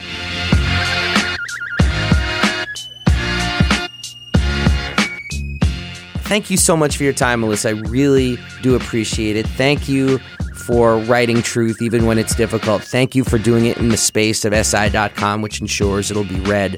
Thank 6.26 6.50
you 6.50 6.58
so 6.58 6.76
much 6.76 6.98
for 6.98 7.04
your 7.04 7.14
time, 7.14 7.42
Melissa. 7.42 7.70
I 7.70 7.72
really 7.74 8.40
do 8.64 8.76
appreciate 8.76 9.36
it. 9.36 9.46
Thank 9.46 9.88
you 9.88 10.18
for 10.56 10.98
writing 10.98 11.44
truth 11.44 11.84
even 11.84 12.08
when 12.08 12.18
it's 12.18 12.34
difficult. 12.34 12.82
Thank 12.82 13.14
you 13.14 13.24
for 13.24 13.38
doing 13.38 13.68
it 13.68 13.78
in 13.78 13.90
the 13.90 13.98
space 13.98 14.44
of 14.44 14.54
SI.com, 14.54 15.44
which 15.44 15.62
ensures 15.62 16.10
it'll 16.10 16.24
be 16.24 16.40
read 16.40 16.78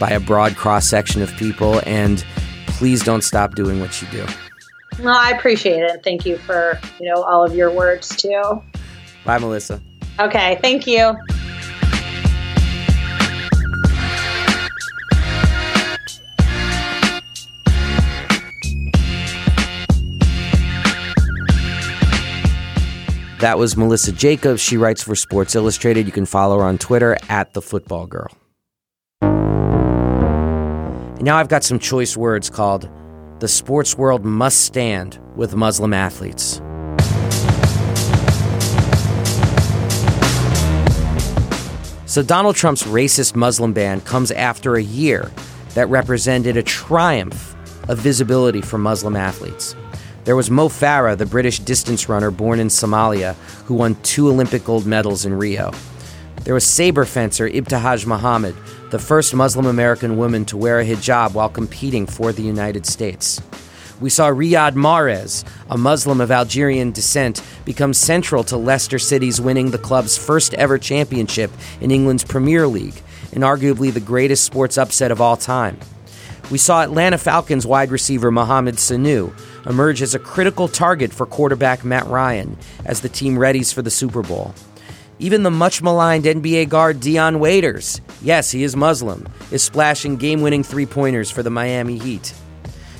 by 0.00 0.10
a 0.10 0.18
broad 0.18 0.56
cross 0.56 0.88
section 0.88 1.22
of 1.22 1.32
people. 1.36 1.80
And 1.86 2.24
please 2.66 3.04
don't 3.04 3.22
stop 3.22 3.54
doing 3.54 3.78
what 3.78 4.02
you 4.02 4.08
do. 4.08 4.26
Well, 5.00 5.16
I 5.16 5.30
appreciate 5.30 5.82
it. 5.82 6.02
Thank 6.02 6.26
you 6.26 6.38
for, 6.38 6.78
you 7.00 7.08
know, 7.08 7.22
all 7.22 7.44
of 7.44 7.54
your 7.54 7.70
words 7.70 8.16
too. 8.16 8.62
Bye, 9.24 9.38
Melissa. 9.38 9.80
Okay, 10.18 10.58
thank 10.60 10.86
you. 10.86 11.16
That 23.38 23.56
was 23.56 23.76
Melissa 23.76 24.10
Jacobs. 24.10 24.60
She 24.60 24.76
writes 24.76 25.04
for 25.04 25.14
Sports 25.14 25.54
Illustrated. 25.54 26.06
You 26.06 26.12
can 26.12 26.26
follow 26.26 26.58
her 26.58 26.64
on 26.64 26.76
Twitter 26.76 27.16
at 27.28 27.54
the 27.54 27.62
Football 27.62 28.08
Girl. 28.08 28.36
And 31.18 31.22
now 31.22 31.36
I've 31.36 31.46
got 31.48 31.62
some 31.62 31.78
choice 31.78 32.16
words 32.16 32.50
called 32.50 32.90
the 33.40 33.48
sports 33.48 33.96
world 33.96 34.24
must 34.24 34.62
stand 34.62 35.18
with 35.36 35.54
Muslim 35.54 35.92
athletes. 35.92 36.60
So, 42.06 42.22
Donald 42.22 42.56
Trump's 42.56 42.84
racist 42.84 43.36
Muslim 43.36 43.72
ban 43.72 44.00
comes 44.00 44.32
after 44.32 44.76
a 44.76 44.82
year 44.82 45.30
that 45.74 45.88
represented 45.88 46.56
a 46.56 46.62
triumph 46.62 47.54
of 47.88 47.98
visibility 47.98 48.60
for 48.60 48.78
Muslim 48.78 49.14
athletes. 49.14 49.76
There 50.24 50.34
was 50.34 50.50
Mo 50.50 50.68
Farah, 50.68 51.16
the 51.16 51.26
British 51.26 51.60
distance 51.60 52.08
runner 52.08 52.30
born 52.30 52.60
in 52.60 52.68
Somalia, 52.68 53.34
who 53.66 53.74
won 53.74 53.94
two 54.02 54.28
Olympic 54.28 54.64
gold 54.64 54.84
medals 54.84 55.24
in 55.24 55.32
Rio. 55.32 55.70
There 56.48 56.54
was 56.54 56.64
saber 56.64 57.04
fencer 57.04 57.46
Ibtihaj 57.46 58.06
Muhammad, 58.06 58.56
the 58.88 58.98
first 58.98 59.34
Muslim 59.34 59.66
American 59.66 60.16
woman 60.16 60.46
to 60.46 60.56
wear 60.56 60.80
a 60.80 60.86
hijab 60.86 61.34
while 61.34 61.50
competing 61.50 62.06
for 62.06 62.32
the 62.32 62.40
United 62.40 62.86
States. 62.86 63.38
We 64.00 64.08
saw 64.08 64.30
Riyad 64.30 64.72
Mahrez, 64.72 65.44
a 65.68 65.76
Muslim 65.76 66.22
of 66.22 66.30
Algerian 66.30 66.90
descent, 66.90 67.42
become 67.66 67.92
central 67.92 68.44
to 68.44 68.56
Leicester 68.56 68.98
City's 68.98 69.42
winning 69.42 69.72
the 69.72 69.76
club's 69.76 70.16
first 70.16 70.54
ever 70.54 70.78
championship 70.78 71.50
in 71.82 71.90
England's 71.90 72.24
Premier 72.24 72.66
League, 72.66 73.02
and 73.34 73.44
arguably 73.44 73.92
the 73.92 74.00
greatest 74.00 74.44
sports 74.44 74.78
upset 74.78 75.10
of 75.10 75.20
all 75.20 75.36
time. 75.36 75.78
We 76.50 76.56
saw 76.56 76.82
Atlanta 76.82 77.18
Falcons 77.18 77.66
wide 77.66 77.90
receiver 77.90 78.30
Mohamed 78.30 78.76
Sanu 78.76 79.38
emerge 79.66 80.00
as 80.00 80.14
a 80.14 80.18
critical 80.18 80.66
target 80.66 81.12
for 81.12 81.26
quarterback 81.26 81.84
Matt 81.84 82.06
Ryan 82.06 82.56
as 82.86 83.02
the 83.02 83.10
team 83.10 83.34
readies 83.34 83.74
for 83.74 83.82
the 83.82 83.90
Super 83.90 84.22
Bowl. 84.22 84.54
Even 85.20 85.42
the 85.42 85.50
much 85.50 85.82
maligned 85.82 86.24
NBA 86.24 86.68
guard 86.68 87.00
Dion 87.00 87.40
Waiters, 87.40 88.00
yes, 88.22 88.52
he 88.52 88.62
is 88.62 88.76
Muslim, 88.76 89.26
is 89.50 89.64
splashing 89.64 90.16
game 90.16 90.42
winning 90.42 90.62
three 90.62 90.86
pointers 90.86 91.28
for 91.28 91.42
the 91.42 91.50
Miami 91.50 91.98
Heat. 91.98 92.32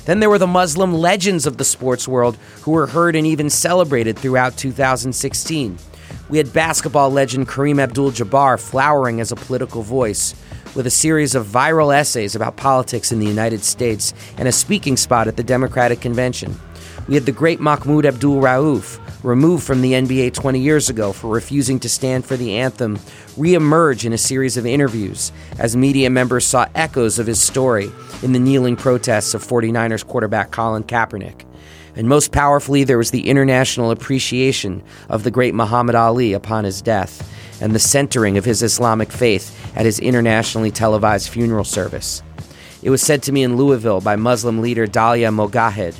Then 0.03 0.19
there 0.19 0.29
were 0.29 0.37
the 0.37 0.45
Muslim 0.45 0.93
legends 0.93 1.45
of 1.45 1.55
the 1.55 1.63
sports 1.63 2.09
world 2.09 2.37
who 2.63 2.71
were 2.71 2.87
heard 2.87 3.15
and 3.15 3.25
even 3.25 3.49
celebrated 3.49 4.19
throughout 4.19 4.57
2016. 4.57 5.77
We 6.27 6.37
had 6.37 6.51
basketball 6.51 7.09
legend 7.09 7.47
Kareem 7.47 7.79
Abdul 7.79 8.11
Jabbar 8.11 8.59
flowering 8.59 9.21
as 9.21 9.31
a 9.31 9.37
political 9.37 9.81
voice, 9.81 10.35
with 10.75 10.85
a 10.85 10.91
series 10.91 11.35
of 11.35 11.47
viral 11.47 11.95
essays 11.95 12.35
about 12.35 12.57
politics 12.57 13.13
in 13.13 13.19
the 13.19 13.27
United 13.27 13.63
States 13.63 14.13
and 14.37 14.47
a 14.47 14.51
speaking 14.51 14.97
spot 14.97 15.29
at 15.29 15.37
the 15.37 15.43
Democratic 15.43 16.01
Convention. 16.01 16.59
We 17.09 17.15
had 17.15 17.25
the 17.25 17.31
great 17.31 17.59
Mahmoud 17.59 18.05
Abdul 18.05 18.39
Rauf, 18.39 18.99
removed 19.23 19.63
from 19.63 19.81
the 19.81 19.93
NBA 19.93 20.31
20 20.35 20.59
years 20.59 20.91
ago 20.91 21.11
for 21.11 21.27
refusing 21.33 21.79
to 21.79 21.89
stand 21.89 22.23
for 22.23 22.37
the 22.37 22.57
anthem, 22.57 22.97
reemerge 23.35 24.05
in 24.05 24.13
a 24.13 24.17
series 24.17 24.57
of 24.57 24.67
interviews 24.67 25.31
as 25.57 25.75
media 25.75 26.11
members 26.11 26.45
saw 26.45 26.67
echoes 26.75 27.17
of 27.17 27.25
his 27.25 27.41
story 27.41 27.89
in 28.21 28.33
the 28.33 28.39
kneeling 28.39 28.75
protests 28.75 29.33
of 29.33 29.43
49ers 29.43 30.05
quarterback 30.05 30.51
Colin 30.51 30.83
Kaepernick. 30.83 31.47
And 31.95 32.07
most 32.07 32.31
powerfully, 32.31 32.83
there 32.83 32.99
was 32.99 33.09
the 33.09 33.27
international 33.27 33.89
appreciation 33.89 34.83
of 35.09 35.23
the 35.23 35.31
great 35.31 35.55
Muhammad 35.55 35.95
Ali 35.95 36.33
upon 36.33 36.63
his 36.63 36.79
death 36.79 37.27
and 37.59 37.73
the 37.73 37.79
centering 37.79 38.37
of 38.37 38.45
his 38.45 38.61
Islamic 38.61 39.11
faith 39.11 39.75
at 39.75 39.87
his 39.87 39.97
internationally 39.97 40.69
televised 40.69 41.29
funeral 41.29 41.63
service. 41.63 42.21
It 42.83 42.91
was 42.91 43.01
said 43.01 43.23
to 43.23 43.31
me 43.31 43.41
in 43.41 43.57
Louisville 43.57 43.99
by 43.99 44.15
Muslim 44.15 44.61
leader 44.61 44.85
Dalia 44.85 45.33
Mogahed 45.33 45.95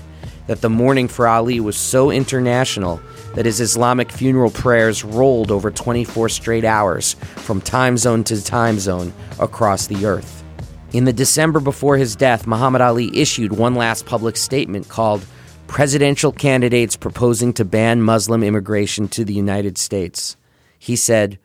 that 0.49 0.61
the 0.61 0.69
mourning 0.69 1.07
for 1.07 1.27
Ali 1.27 1.59
was 1.59 1.77
so 1.77 2.09
international 2.09 2.99
that 3.35 3.45
his 3.45 3.61
Islamic 3.61 4.11
funeral 4.11 4.49
prayers 4.49 5.03
rolled 5.03 5.51
over 5.51 5.69
24 5.69 6.27
straight 6.27 6.65
hours 6.65 7.13
from 7.35 7.61
time 7.61 7.97
zone 7.97 8.23
to 8.23 8.43
time 8.43 8.79
zone 8.79 9.13
across 9.39 9.85
the 9.85 10.07
earth. 10.07 10.43
In 10.91 11.05
the 11.05 11.13
December 11.13 11.59
before 11.59 11.97
his 11.97 12.15
death, 12.15 12.47
Muhammad 12.47 12.81
Ali 12.81 13.15
issued 13.15 13.51
one 13.51 13.75
last 13.75 14.07
public 14.07 14.35
statement 14.35 14.89
called 14.89 15.23
Presidential 15.67 16.31
Candidates 16.31 16.95
Proposing 16.95 17.53
to 17.53 17.63
Ban 17.63 18.01
Muslim 18.01 18.41
Immigration 18.41 19.07
to 19.09 19.23
the 19.23 19.33
United 19.33 19.77
States. 19.77 20.35
He 20.79 20.95
said, 20.95 21.37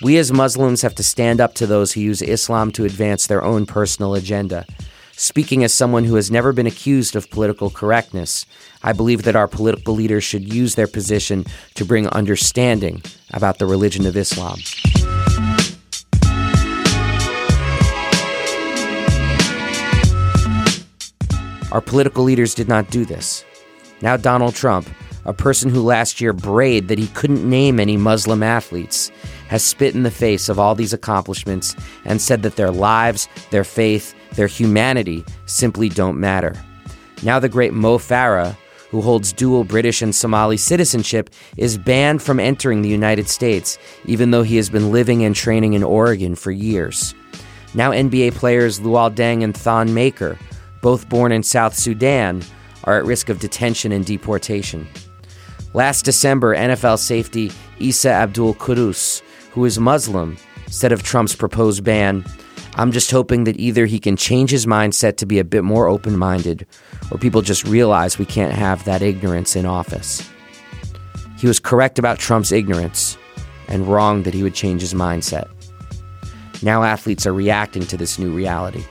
We 0.00 0.16
as 0.16 0.30
Muslims 0.32 0.82
have 0.82 0.94
to 0.94 1.02
stand 1.02 1.40
up 1.40 1.54
to 1.54 1.66
those 1.66 1.92
who 1.92 2.00
use 2.00 2.22
Islam 2.22 2.70
to 2.72 2.84
advance 2.84 3.26
their 3.26 3.42
own 3.42 3.66
personal 3.66 4.14
agenda. 4.14 4.64
Speaking 5.10 5.64
as 5.64 5.74
someone 5.74 6.04
who 6.04 6.14
has 6.14 6.30
never 6.30 6.52
been 6.52 6.68
accused 6.68 7.16
of 7.16 7.28
political 7.30 7.68
correctness, 7.68 8.46
I 8.84 8.92
believe 8.92 9.24
that 9.24 9.34
our 9.34 9.48
political 9.48 9.94
leaders 9.94 10.22
should 10.22 10.54
use 10.54 10.76
their 10.76 10.86
position 10.86 11.44
to 11.74 11.84
bring 11.84 12.06
understanding 12.10 13.02
about 13.32 13.58
the 13.58 13.66
religion 13.66 14.06
of 14.06 14.16
Islam. 14.16 14.60
Our 21.72 21.80
political 21.80 22.22
leaders 22.22 22.54
did 22.54 22.68
not 22.68 22.88
do 22.90 23.04
this. 23.04 23.44
Now, 24.00 24.16
Donald 24.16 24.54
Trump, 24.54 24.88
a 25.24 25.32
person 25.32 25.70
who 25.70 25.82
last 25.82 26.20
year 26.20 26.32
brayed 26.32 26.86
that 26.86 27.00
he 27.00 27.08
couldn't 27.08 27.48
name 27.48 27.80
any 27.80 27.96
Muslim 27.96 28.44
athletes, 28.44 29.10
has 29.48 29.64
spit 29.64 29.94
in 29.94 30.02
the 30.02 30.10
face 30.10 30.48
of 30.48 30.58
all 30.58 30.74
these 30.74 30.92
accomplishments 30.92 31.74
and 32.04 32.20
said 32.20 32.42
that 32.42 32.56
their 32.56 32.70
lives, 32.70 33.28
their 33.50 33.64
faith, 33.64 34.14
their 34.34 34.46
humanity 34.46 35.24
simply 35.46 35.88
don't 35.88 36.20
matter. 36.20 36.54
Now, 37.22 37.38
the 37.38 37.48
great 37.48 37.72
Mo 37.72 37.98
Farah, 37.98 38.56
who 38.90 39.00
holds 39.00 39.32
dual 39.32 39.64
British 39.64 40.02
and 40.02 40.14
Somali 40.14 40.56
citizenship, 40.56 41.30
is 41.56 41.76
banned 41.76 42.22
from 42.22 42.40
entering 42.40 42.82
the 42.82 42.88
United 42.88 43.28
States, 43.28 43.78
even 44.04 44.30
though 44.30 44.42
he 44.42 44.56
has 44.56 44.70
been 44.70 44.92
living 44.92 45.24
and 45.24 45.34
training 45.34 45.72
in 45.72 45.82
Oregon 45.82 46.34
for 46.34 46.50
years. 46.52 47.14
Now, 47.74 47.90
NBA 47.90 48.34
players 48.34 48.80
Luol 48.80 49.14
Deng 49.14 49.42
and 49.42 49.56
Thon 49.56 49.92
Maker, 49.92 50.38
both 50.80 51.08
born 51.08 51.32
in 51.32 51.42
South 51.42 51.74
Sudan, 51.74 52.42
are 52.84 52.98
at 52.98 53.04
risk 53.04 53.28
of 53.28 53.40
detention 53.40 53.92
and 53.92 54.06
deportation. 54.06 54.86
Last 55.74 56.04
December, 56.04 56.56
NFL 56.56 56.98
safety 56.98 57.52
Isa 57.78 58.10
Abdul 58.10 58.54
Quddus, 58.54 59.22
who 59.58 59.64
is 59.64 59.80
Muslim, 59.80 60.36
said 60.68 60.92
of 60.92 61.02
Trump's 61.02 61.34
proposed 61.34 61.82
ban, 61.82 62.24
I'm 62.76 62.92
just 62.92 63.10
hoping 63.10 63.42
that 63.42 63.58
either 63.58 63.86
he 63.86 63.98
can 63.98 64.16
change 64.16 64.52
his 64.52 64.66
mindset 64.66 65.16
to 65.16 65.26
be 65.26 65.40
a 65.40 65.44
bit 65.44 65.64
more 65.64 65.88
open 65.88 66.16
minded, 66.16 66.64
or 67.10 67.18
people 67.18 67.42
just 67.42 67.66
realize 67.66 68.20
we 68.20 68.24
can't 68.24 68.52
have 68.52 68.84
that 68.84 69.02
ignorance 69.02 69.56
in 69.56 69.66
office. 69.66 70.30
He 71.38 71.48
was 71.48 71.58
correct 71.58 71.98
about 71.98 72.20
Trump's 72.20 72.52
ignorance 72.52 73.18
and 73.66 73.88
wrong 73.88 74.22
that 74.22 74.32
he 74.32 74.44
would 74.44 74.54
change 74.54 74.80
his 74.80 74.94
mindset. 74.94 75.48
Now 76.62 76.84
athletes 76.84 77.26
are 77.26 77.34
reacting 77.34 77.84
to 77.86 77.96
this 77.96 78.16
new 78.16 78.30
reality. 78.30 78.84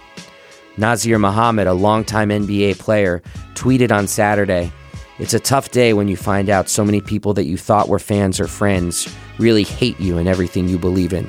Nazr 0.75 1.17
Mohammed, 1.17 1.67
a 1.67 1.73
longtime 1.73 2.27
NBA 2.27 2.77
player, 2.77 3.21
tweeted 3.53 3.93
on 3.93 4.06
Saturday 4.06 4.73
It's 5.19 5.34
a 5.34 5.39
tough 5.39 5.71
day 5.71 5.93
when 5.93 6.08
you 6.08 6.15
find 6.15 6.47
out 6.47 6.69
so 6.69 6.86
many 6.86 7.01
people 7.01 7.34
that 7.34 7.45
you 7.45 7.58
thought 7.58 7.89
were 7.89 7.97
fans 7.97 8.39
or 8.39 8.45
friends 8.45 9.12
really 9.39 9.63
hate 9.63 9.99
you 9.99 10.19
and 10.19 10.27
everything 10.27 10.69
you 10.69 10.77
believe 10.77 11.12
in. 11.12 11.27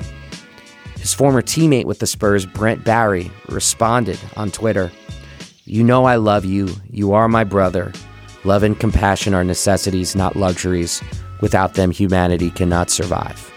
His 0.99 1.13
former 1.13 1.41
teammate 1.41 1.85
with 1.85 1.97
the 1.97 2.05
Spurs, 2.05 2.45
Brent 2.45 2.83
Barry, 2.83 3.31
responded 3.47 4.19
on 4.35 4.51
Twitter 4.51 4.91
You 5.65 5.83
know 5.83 6.05
I 6.05 6.17
love 6.17 6.45
you. 6.45 6.69
You 6.91 7.13
are 7.13 7.27
my 7.27 7.43
brother. 7.43 7.91
Love 8.43 8.61
and 8.61 8.79
compassion 8.79 9.33
are 9.33 9.43
necessities, 9.43 10.15
not 10.15 10.35
luxuries. 10.35 11.01
Without 11.41 11.73
them, 11.73 11.89
humanity 11.89 12.51
cannot 12.51 12.91
survive. 12.91 13.51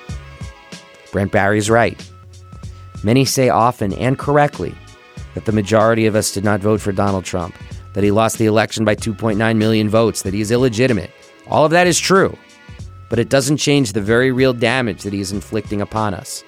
Brent 1.10 1.30
Barry's 1.30 1.68
right. 1.68 2.02
Many 3.04 3.26
say 3.26 3.50
often 3.50 3.92
and 3.94 4.18
correctly 4.18 4.74
that 5.34 5.44
the 5.44 5.52
majority 5.52 6.06
of 6.06 6.16
us 6.16 6.32
did 6.32 6.44
not 6.44 6.60
vote 6.60 6.80
for 6.80 6.92
Donald 6.92 7.24
Trump, 7.24 7.54
that 7.94 8.04
he 8.04 8.10
lost 8.10 8.38
the 8.38 8.46
election 8.46 8.84
by 8.84 8.94
2.9 8.94 9.56
million 9.56 9.88
votes, 9.88 10.22
that 10.22 10.34
he 10.34 10.40
is 10.40 10.50
illegitimate. 10.50 11.10
All 11.48 11.64
of 11.64 11.70
that 11.72 11.86
is 11.86 11.98
true, 11.98 12.36
but 13.08 13.18
it 13.18 13.28
doesn't 13.28 13.58
change 13.58 13.92
the 13.92 14.00
very 14.00 14.32
real 14.32 14.52
damage 14.52 15.02
that 15.02 15.12
he 15.12 15.20
is 15.20 15.32
inflicting 15.32 15.80
upon 15.80 16.14
us. 16.14 16.44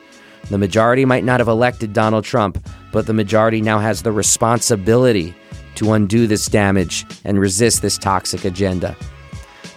The 0.51 0.59
majority 0.59 1.05
might 1.05 1.25
not 1.25 1.41
have 1.41 1.49
elected 1.49 1.93
Donald 1.93 2.25
Trump, 2.25 2.59
but 2.93 3.07
the 3.07 3.15
majority 3.15 3.61
now 3.61 3.79
has 3.79 4.03
the 4.03 4.13
responsibility 4.13 5.35
to 5.77 5.93
undo 5.93 6.27
this 6.27 6.47
damage 6.47 7.07
and 7.25 7.41
resist 7.41 7.83
this 7.83 7.99
toxic 7.99 8.45
agenda. 8.45 8.97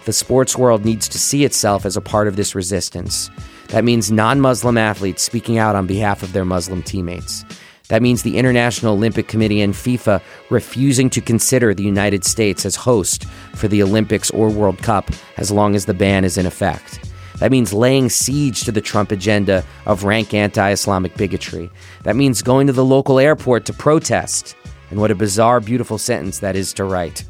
The 0.04 0.12
sports 0.12 0.56
world 0.56 0.84
needs 0.84 1.08
to 1.08 1.18
see 1.18 1.44
itself 1.44 1.84
as 1.84 1.96
a 1.96 2.00
part 2.00 2.28
of 2.28 2.36
this 2.36 2.54
resistance. 2.54 3.30
That 3.68 3.84
means 3.84 4.10
non 4.10 4.40
Muslim 4.40 4.78
athletes 4.78 5.22
speaking 5.22 5.58
out 5.58 5.76
on 5.76 5.86
behalf 5.86 6.22
of 6.22 6.32
their 6.32 6.44
Muslim 6.44 6.82
teammates. 6.82 7.44
That 7.88 8.02
means 8.02 8.22
the 8.22 8.36
International 8.36 8.94
Olympic 8.94 9.28
Committee 9.28 9.62
and 9.62 9.74
FIFA 9.74 10.22
refusing 10.50 11.08
to 11.10 11.20
consider 11.20 11.72
the 11.72 11.82
United 11.82 12.24
States 12.24 12.66
as 12.66 12.76
host 12.76 13.24
for 13.54 13.66
the 13.66 13.82
Olympics 13.82 14.30
or 14.30 14.50
World 14.50 14.78
Cup 14.78 15.10
as 15.38 15.50
long 15.50 15.74
as 15.74 15.86
the 15.86 15.94
ban 15.94 16.24
is 16.24 16.36
in 16.36 16.46
effect. 16.46 17.00
That 17.38 17.50
means 17.50 17.72
laying 17.72 18.10
siege 18.10 18.64
to 18.64 18.72
the 18.72 18.80
Trump 18.80 19.10
agenda 19.10 19.64
of 19.86 20.04
rank 20.04 20.34
anti 20.34 20.70
Islamic 20.70 21.16
bigotry. 21.16 21.70
That 22.02 22.16
means 22.16 22.42
going 22.42 22.66
to 22.66 22.72
the 22.72 22.84
local 22.84 23.18
airport 23.18 23.64
to 23.66 23.72
protest. 23.72 24.54
And 24.90 25.00
what 25.00 25.10
a 25.10 25.14
bizarre, 25.14 25.60
beautiful 25.60 25.98
sentence 25.98 26.40
that 26.40 26.56
is 26.56 26.72
to 26.74 26.84
write. 26.84 27.24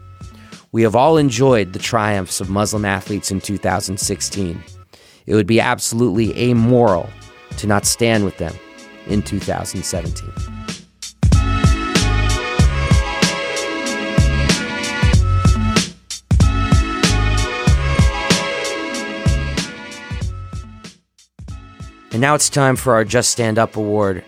We 0.72 0.82
have 0.82 0.96
all 0.96 1.16
enjoyed 1.16 1.72
the 1.72 1.78
triumphs 1.78 2.40
of 2.40 2.50
Muslim 2.50 2.84
athletes 2.84 3.30
in 3.30 3.40
2016. 3.40 4.62
It 5.26 5.34
would 5.34 5.46
be 5.46 5.60
absolutely 5.60 6.36
amoral 6.50 7.08
to 7.58 7.66
not 7.66 7.84
stand 7.84 8.24
with 8.24 8.38
them 8.38 8.54
in 9.08 9.22
2017. 9.22 10.30
And 22.18 22.22
now 22.22 22.34
it's 22.34 22.50
time 22.50 22.74
for 22.74 22.94
our 22.94 23.04
Just 23.04 23.30
Stand 23.30 23.58
Up 23.58 23.76
Award. 23.76 24.24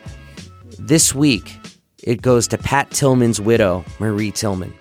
This 0.79 1.13
week, 1.13 1.59
it 2.03 2.23
goes 2.23 2.47
to 2.49 2.57
Pat 2.59 2.91
Tillman's 2.91 3.41
widow, 3.41 3.85
Marie 3.99 4.31
Tillman. 4.31 4.73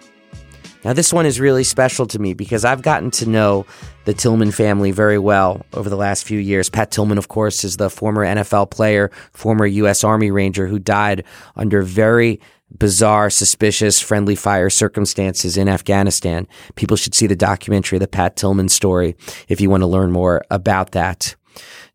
Now, 0.86 0.94
this 0.94 1.12
one 1.12 1.26
is 1.26 1.42
really 1.42 1.66
special 1.66 2.06
to 2.08 2.20
me 2.20 2.34
because 2.34 2.64
I've 2.64 2.82
gotten 2.82 3.12
to 3.12 3.28
know 3.28 3.66
the 4.06 4.14
Tillman 4.14 4.52
family 4.52 4.92
very 4.92 5.18
well 5.18 5.66
over 5.74 5.90
the 5.90 5.98
last 5.98 6.24
few 6.24 6.40
years. 6.40 6.70
Pat 6.70 6.90
Tillman, 6.90 7.18
of 7.18 7.28
course, 7.28 7.66
is 7.66 7.76
the 7.78 7.90
former 7.90 8.26
NFL 8.26 8.72
player, 8.72 9.12
former 9.34 9.66
U.S. 9.66 10.06
Army 10.06 10.32
Ranger 10.32 10.68
who 10.68 10.80
died 10.80 11.26
under 11.58 11.82
very 11.82 12.40
bizarre, 12.72 13.30
suspicious, 13.30 14.00
friendly 14.00 14.36
fire 14.36 14.70
circumstances 14.70 15.58
in 15.58 15.68
Afghanistan. 15.68 16.48
People 16.76 16.96
should 16.96 17.16
see 17.16 17.28
the 17.28 17.36
documentary, 17.36 18.00
The 18.00 18.08
Pat 18.08 18.38
Tillman 18.38 18.70
Story, 18.70 19.16
if 19.48 19.60
you 19.60 19.70
want 19.70 19.82
to 19.82 19.88
learn 19.88 20.12
more 20.12 20.44
about 20.50 20.92
that. 20.92 21.36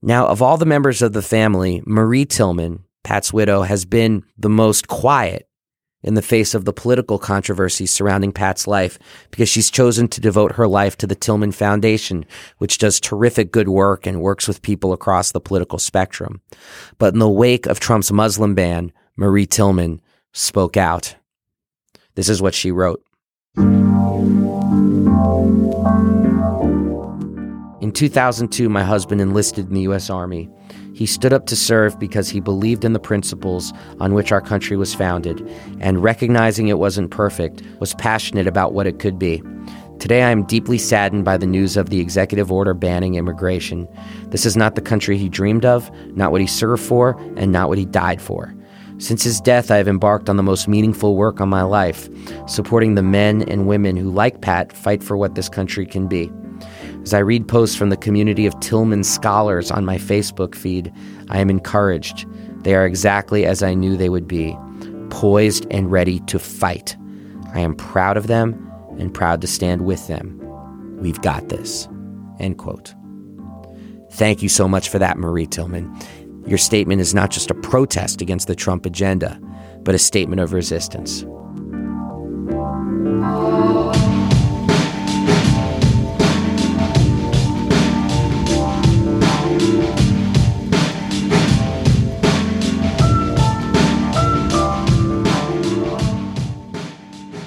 Now, 0.03 0.27
of 0.27 0.43
all 0.43 0.59
the 0.59 0.67
members 0.67 1.01
of 1.01 1.15
the 1.15 1.23
family, 1.23 1.83
Marie 1.87 2.27
Tillman, 2.27 2.85
Pat's 3.03 3.33
widow, 3.33 3.63
has 3.63 3.85
been 3.87 4.25
the 4.37 4.51
most 4.51 4.89
quiet 4.89 5.49
in 6.05 6.15
the 6.15 6.23
face 6.23 6.55
of 6.55 6.65
the 6.65 6.73
political 6.73 7.19
controversy 7.19 7.87
surrounding 7.87 8.31
Pat's 8.31 8.69
life 8.69 8.99
because 9.31 9.49
she's 9.49 9.71
chosen 9.71 10.07
to 10.09 10.21
devote 10.21 10.53
her 10.53 10.69
life 10.69 10.97
to 10.99 11.07
the 11.07 11.15
Tillman 11.17 11.53
Foundation, 11.53 12.25
which 12.59 12.79
does 12.79 13.01
terrific 13.01 13.51
good 13.51 13.69
work 13.69 14.07
and 14.07 14.21
works 14.21 14.47
with 14.47 14.63
people 14.63 14.93
across 14.93 15.33
the 15.33 15.41
political 15.41 15.79
spectrum. 15.79 16.43
But 16.99 17.15
in 17.15 17.19
the 17.19 17.29
wake 17.29 17.67
of 17.67 17.81
Trump's 17.81 18.13
Muslim 18.13 18.55
ban, 18.55 18.93
Marie 19.17 19.47
Tillman 19.47 20.01
spoke 20.33 20.77
out. 20.77 21.17
This 22.15 22.29
is 22.29 22.43
what 22.43 22.55
she 22.55 22.71
wrote. 22.71 23.03
In 27.81 27.93
2002, 27.93 28.69
my 28.69 28.83
husband 28.83 29.21
enlisted 29.21 29.69
in 29.69 29.75
the 29.75 29.83
U.S. 29.83 30.11
Army. 30.11 30.51
He 30.95 31.07
stood 31.07 31.33
up 31.33 31.47
to 31.47 31.57
serve 31.57 31.99
because 31.99 32.29
he 32.29 32.39
believed 32.39 32.85
in 32.85 32.93
the 32.93 33.01
principles 33.01 33.73
on 33.99 34.15
which 34.15 34.31
our 34.31 34.41
country 34.41 34.77
was 34.77 34.95
founded, 34.95 35.45
and 35.81 36.03
recognizing 36.03 36.69
it 36.69 36.79
wasn't 36.79 37.11
perfect, 37.11 37.63
was 37.81 37.95
passionate 37.95 38.47
about 38.47 38.75
what 38.75 38.87
it 38.87 39.01
could 39.01 39.19
be. 39.19 39.43
Today, 39.99 40.23
I 40.23 40.31
am 40.31 40.45
deeply 40.45 40.79
saddened 40.79 41.25
by 41.25 41.37
the 41.37 41.47
news 41.47 41.77
of 41.77 41.91
the 41.91 42.01
executive 42.01 42.53
order 42.53 42.75
banning 42.75 43.17
immigration. 43.17 43.89
This 44.29 44.47
is 44.47 44.57
not 44.57 44.77
the 44.77 44.81
country 44.81 45.19
he 45.19 45.29
dreamed 45.29 45.65
of, 45.65 45.91
not 46.17 46.31
what 46.31 46.41
he 46.41 46.47
served 46.47 46.83
for, 46.83 47.19
and 47.37 47.51
not 47.51 47.69
what 47.69 47.79
he 47.79 47.87
died 47.87 48.23
for. 48.23 48.55
Since 48.99 49.25
his 49.25 49.41
death, 49.41 49.73
I 49.73 49.79
have 49.79 49.89
embarked 49.89 50.29
on 50.29 50.37
the 50.37 50.43
most 50.45 50.69
meaningful 50.69 51.17
work 51.17 51.41
of 51.41 51.49
my 51.49 51.63
life, 51.63 52.09
supporting 52.47 52.95
the 52.95 53.03
men 53.03 53.43
and 53.43 53.67
women 53.67 53.97
who, 53.97 54.11
like 54.11 54.41
Pat, 54.43 54.73
fight 54.73 55.03
for 55.03 55.17
what 55.17 55.35
this 55.35 55.49
country 55.49 55.87
can 55.87 56.07
be. 56.07 56.31
As 57.05 57.13
I 57.13 57.19
read 57.19 57.47
posts 57.47 57.77
from 57.77 57.91
the 57.91 57.99
community 57.99 58.47
of 58.47 58.59
Tillman 58.61 59.05
scholars 59.05 59.71
on 59.71 59.85
my 59.85 59.99
Facebook 59.99 60.55
feed, 60.55 60.91
I 61.29 61.39
am 61.39 61.51
encouraged. 61.51 62.27
They 62.63 62.75
are 62.75 62.87
exactly 62.87 63.45
as 63.45 63.63
I 63.63 63.75
knew 63.75 63.95
they 63.95 64.09
would 64.09 64.27
be 64.27 64.57
poised 65.11 65.67
and 65.71 65.93
ready 65.93 66.21
to 66.21 66.39
fight. 66.39 66.97
I 67.53 67.61
am 67.61 67.75
proud 67.75 68.17
of 68.17 68.27
them 68.27 68.55
and 68.99 69.13
proud 69.13 69.43
to 69.43 69.47
stand 69.47 69.85
with 69.85 70.07
them. 70.09 70.41
We've 70.99 71.21
got 71.21 71.51
this. 71.51 71.87
End 72.41 72.57
quote. 72.57 72.95
Thank 74.13 74.43
you 74.43 74.49
so 74.49 74.67
much 74.67 74.89
for 74.89 74.99
that, 74.99 75.19
Marie 75.19 75.47
Tillman. 75.47 75.95
Your 76.47 76.59
statement 76.59 77.03
is 77.03 77.13
not 77.13 77.31
just 77.31 77.51
a 77.51 77.55
protest 77.55 78.23
against 78.23 78.47
the 78.47 78.57
Trump 78.57 78.87
agenda, 78.87 79.39
but 79.83 79.95
a 79.95 79.99
statement 79.99 80.41
of 80.41 80.55
resistance. 80.55 81.27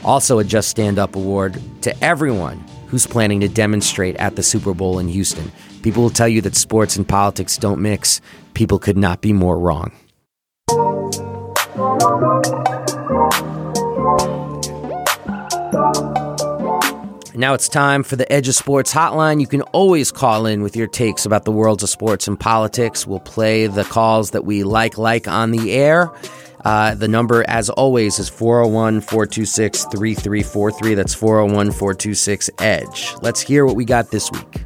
Also, 0.07 0.39
a 0.39 0.43
Just 0.45 0.69
Stand 0.69 0.97
Up 0.97 1.17
award 1.17 1.61
to 1.81 2.03
everyone 2.03 2.63
who's 2.87 3.05
planning 3.05 3.41
to 3.41 3.49
demonstrate 3.49 4.15
at 4.15 4.37
the 4.37 4.41
Super 4.41 4.73
Bowl 4.73 4.99
in 4.99 5.09
Houston. 5.09 5.51
People 5.83 6.01
will 6.01 6.09
tell 6.09 6.29
you 6.29 6.39
that 6.43 6.55
sports 6.55 6.95
and 6.95 7.05
politics 7.05 7.57
don't 7.57 7.81
mix. 7.81 8.21
People 8.53 8.79
could 8.79 8.97
not 8.97 9.19
be 9.19 9.33
more 9.33 9.59
wrong. 9.59 9.91
Now 17.35 17.53
it's 17.53 17.67
time 17.67 18.01
for 18.03 18.15
the 18.15 18.31
Edge 18.31 18.47
of 18.47 18.55
Sports 18.55 18.93
hotline. 18.93 19.41
You 19.41 19.47
can 19.47 19.61
always 19.61 20.11
call 20.13 20.45
in 20.45 20.63
with 20.63 20.77
your 20.77 20.87
takes 20.87 21.25
about 21.25 21.43
the 21.43 21.51
worlds 21.51 21.83
of 21.83 21.89
sports 21.89 22.29
and 22.29 22.39
politics. 22.39 23.05
We'll 23.05 23.19
play 23.19 23.67
the 23.67 23.83
calls 23.83 24.31
that 24.31 24.45
we 24.45 24.63
like, 24.63 24.97
like 24.97 25.27
on 25.27 25.51
the 25.51 25.73
air. 25.73 26.09
Uh, 26.67 26.93
the 26.95 27.07
number, 27.07 27.45
as 27.47 27.69
always, 27.69 28.19
is 28.19 28.27
401 28.27 28.99
426 28.99 29.85
3343. 29.85 30.95
That's 30.95 31.13
401 31.13 31.71
426 31.71 32.49
EDGE. 32.59 33.15
Let's 33.21 33.39
hear 33.39 33.65
what 33.65 33.77
we 33.77 33.85
got 33.85 34.11
this 34.11 34.29
week. 34.29 34.65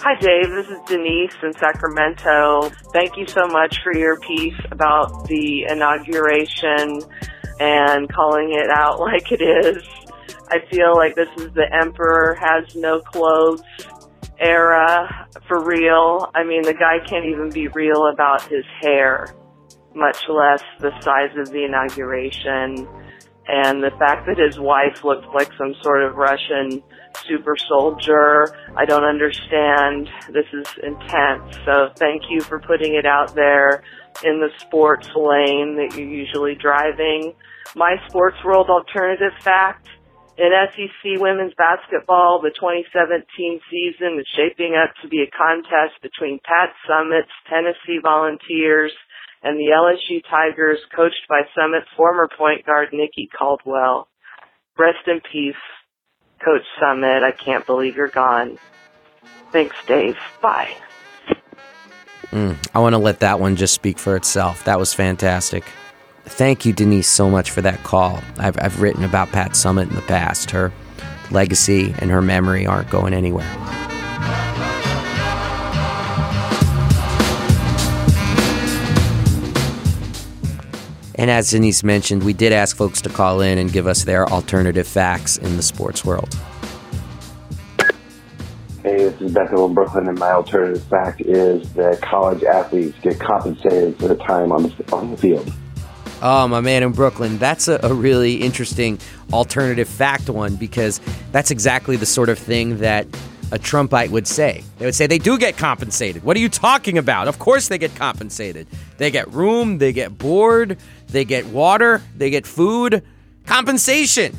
Hi, 0.00 0.18
Dave. 0.18 0.50
This 0.50 0.66
is 0.66 0.78
Denise 0.88 1.36
in 1.44 1.52
Sacramento. 1.52 2.72
Thank 2.92 3.16
you 3.16 3.28
so 3.28 3.46
much 3.46 3.78
for 3.84 3.96
your 3.96 4.18
piece 4.18 4.58
about 4.72 5.28
the 5.28 5.66
inauguration 5.70 7.02
and 7.60 8.12
calling 8.12 8.50
it 8.50 8.70
out 8.74 8.98
like 9.00 9.30
it 9.30 9.40
is. 9.40 9.86
I 10.48 10.66
feel 10.68 10.96
like 10.96 11.14
this 11.14 11.28
is 11.36 11.52
the 11.52 11.72
emperor 11.80 12.36
has 12.40 12.74
no 12.74 12.98
clothes 13.02 13.62
era 14.40 15.28
for 15.46 15.62
real. 15.64 16.28
I 16.34 16.42
mean, 16.42 16.62
the 16.62 16.74
guy 16.74 16.98
can't 17.06 17.26
even 17.26 17.50
be 17.50 17.68
real 17.68 18.08
about 18.12 18.42
his 18.48 18.64
hair, 18.80 19.26
much 19.94 20.18
less 20.28 20.62
the 20.80 20.90
size 21.00 21.36
of 21.36 21.50
the 21.52 21.64
inauguration. 21.64 22.88
And 23.48 23.82
the 23.82 23.90
fact 23.98 24.26
that 24.26 24.38
his 24.38 24.60
wife 24.60 25.02
looked 25.02 25.26
like 25.34 25.50
some 25.58 25.74
sort 25.82 26.04
of 26.04 26.14
Russian 26.14 26.82
super 27.26 27.56
soldier, 27.56 28.54
I 28.76 28.84
don't 28.84 29.04
understand. 29.04 30.08
This 30.32 30.46
is 30.52 30.66
intense. 30.82 31.56
So 31.64 31.90
thank 31.96 32.22
you 32.30 32.40
for 32.42 32.60
putting 32.60 32.94
it 32.94 33.06
out 33.06 33.34
there 33.34 33.82
in 34.22 34.40
the 34.40 34.50
sports 34.60 35.08
lane 35.16 35.76
that 35.76 35.96
you're 35.96 36.08
usually 36.08 36.54
driving. 36.54 37.34
My 37.74 37.96
sports 38.08 38.36
world 38.44 38.68
alternative 38.68 39.32
fact 39.40 39.88
in 40.40 40.50
SEC 40.72 41.20
women's 41.20 41.52
basketball, 41.58 42.40
the 42.40 42.48
2017 42.56 43.60
season 43.68 44.18
is 44.18 44.26
shaping 44.36 44.72
up 44.72 44.94
to 45.02 45.08
be 45.08 45.20
a 45.20 45.30
contest 45.36 46.00
between 46.02 46.40
Pat 46.44 46.72
Summitt's 46.88 47.34
Tennessee 47.44 48.00
Volunteers 48.02 48.92
and 49.42 49.58
the 49.58 49.72
LSU 49.74 50.22
Tigers, 50.28 50.78
coached 50.94 51.26
by 51.28 51.42
Summitt 51.56 51.84
former 51.96 52.28
point 52.36 52.66
guard 52.66 52.88
Nikki 52.92 53.28
Caldwell. 53.36 54.08
Rest 54.78 55.06
in 55.06 55.20
peace, 55.20 55.54
Coach 56.44 56.62
Summitt. 56.80 57.22
I 57.22 57.32
can't 57.32 57.66
believe 57.66 57.96
you're 57.96 58.08
gone. 58.08 58.58
Thanks, 59.52 59.76
Dave. 59.86 60.16
Bye. 60.40 60.74
Mm, 62.30 62.56
I 62.74 62.78
want 62.78 62.94
to 62.94 62.98
let 62.98 63.20
that 63.20 63.40
one 63.40 63.56
just 63.56 63.74
speak 63.74 63.98
for 63.98 64.14
itself. 64.14 64.64
That 64.64 64.78
was 64.78 64.94
fantastic. 64.94 65.64
Thank 66.24 66.64
you, 66.64 66.72
Denise, 66.72 67.08
so 67.08 67.28
much 67.28 67.50
for 67.50 67.60
that 67.62 67.82
call. 67.82 68.22
I've, 68.38 68.56
I've 68.60 68.80
written 68.80 69.02
about 69.04 69.32
Pat 69.32 69.52
Summitt 69.52 69.88
in 69.88 69.96
the 69.96 70.02
past. 70.02 70.50
Her 70.52 70.72
legacy 71.30 71.94
and 71.98 72.10
her 72.10 72.22
memory 72.22 72.66
aren't 72.66 72.90
going 72.90 73.14
anywhere. 73.14 73.50
And 81.20 81.30
as 81.30 81.50
Denise 81.50 81.84
mentioned, 81.84 82.22
we 82.22 82.32
did 82.32 82.50
ask 82.50 82.74
folks 82.74 83.02
to 83.02 83.10
call 83.10 83.42
in 83.42 83.58
and 83.58 83.70
give 83.70 83.86
us 83.86 84.04
their 84.04 84.26
alternative 84.26 84.88
facts 84.88 85.36
in 85.36 85.58
the 85.58 85.62
sports 85.62 86.02
world. 86.02 86.34
Hey, 88.82 88.96
this 89.04 89.20
is 89.20 89.30
Bethel 89.30 89.66
in 89.66 89.74
Brooklyn, 89.74 90.08
and 90.08 90.18
my 90.18 90.30
alternative 90.30 90.82
fact 90.84 91.20
is 91.20 91.70
that 91.74 92.00
college 92.00 92.42
athletes 92.42 92.98
get 93.02 93.20
compensated 93.20 93.98
for 93.98 94.08
the 94.08 94.14
time 94.14 94.50
on 94.50 94.62
the, 94.62 94.92
on 94.94 95.10
the 95.10 95.18
field. 95.18 95.52
Oh, 96.22 96.48
my 96.48 96.62
man 96.62 96.82
in 96.82 96.92
Brooklyn. 96.92 97.36
That's 97.36 97.68
a, 97.68 97.78
a, 97.82 97.92
really 97.92 98.36
interesting 98.36 98.98
alternative 99.30 99.90
fact 99.90 100.30
one 100.30 100.56
because 100.56 101.02
that's 101.32 101.50
exactly 101.50 101.96
the 101.96 102.06
sort 102.06 102.30
of 102.30 102.38
thing 102.38 102.78
that 102.78 103.06
a 103.52 103.58
Trumpite 103.58 104.10
would 104.10 104.26
say. 104.26 104.62
They 104.78 104.84
would 104.84 104.94
say 104.94 105.06
they 105.06 105.18
do 105.18 105.38
get 105.38 105.56
compensated. 105.56 106.22
What 106.22 106.36
are 106.36 106.40
you 106.40 106.48
talking 106.48 106.98
about? 106.98 107.28
Of 107.28 107.38
course 107.38 107.68
they 107.68 107.78
get 107.78 107.94
compensated. 107.96 108.66
They 108.98 109.10
get 109.10 109.30
room, 109.32 109.78
they 109.78 109.92
get 109.92 110.16
board, 110.16 110.78
they 111.12 111.24
get 111.24 111.46
water, 111.46 112.02
they 112.16 112.30
get 112.30 112.46
food. 112.46 113.02
Compensation. 113.46 114.36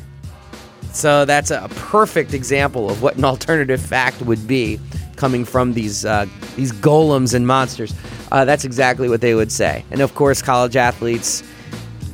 So 0.94 1.26
that's 1.26 1.52
a 1.52 1.68
perfect 1.76 2.34
example 2.34 2.90
of 2.90 3.02
what 3.02 3.16
an 3.16 3.26
alternative 3.26 3.82
fact 3.82 4.22
would 4.22 4.48
be 4.48 4.80
coming 5.16 5.46
from 5.46 5.74
these 5.74 6.06
uh, 6.06 6.26
these 6.56 6.72
golems 6.72 7.34
and 7.34 7.46
monsters. 7.48 7.94
Uh, 8.32 8.46
that's 8.46 8.66
exactly 8.66 9.10
what 9.10 9.22
they 9.22 9.36
would 9.36 9.52
say. 9.52 9.84
And 9.92 10.02
of 10.02 10.16
course, 10.16 10.42
college 10.42 10.76
athletes 10.76 11.44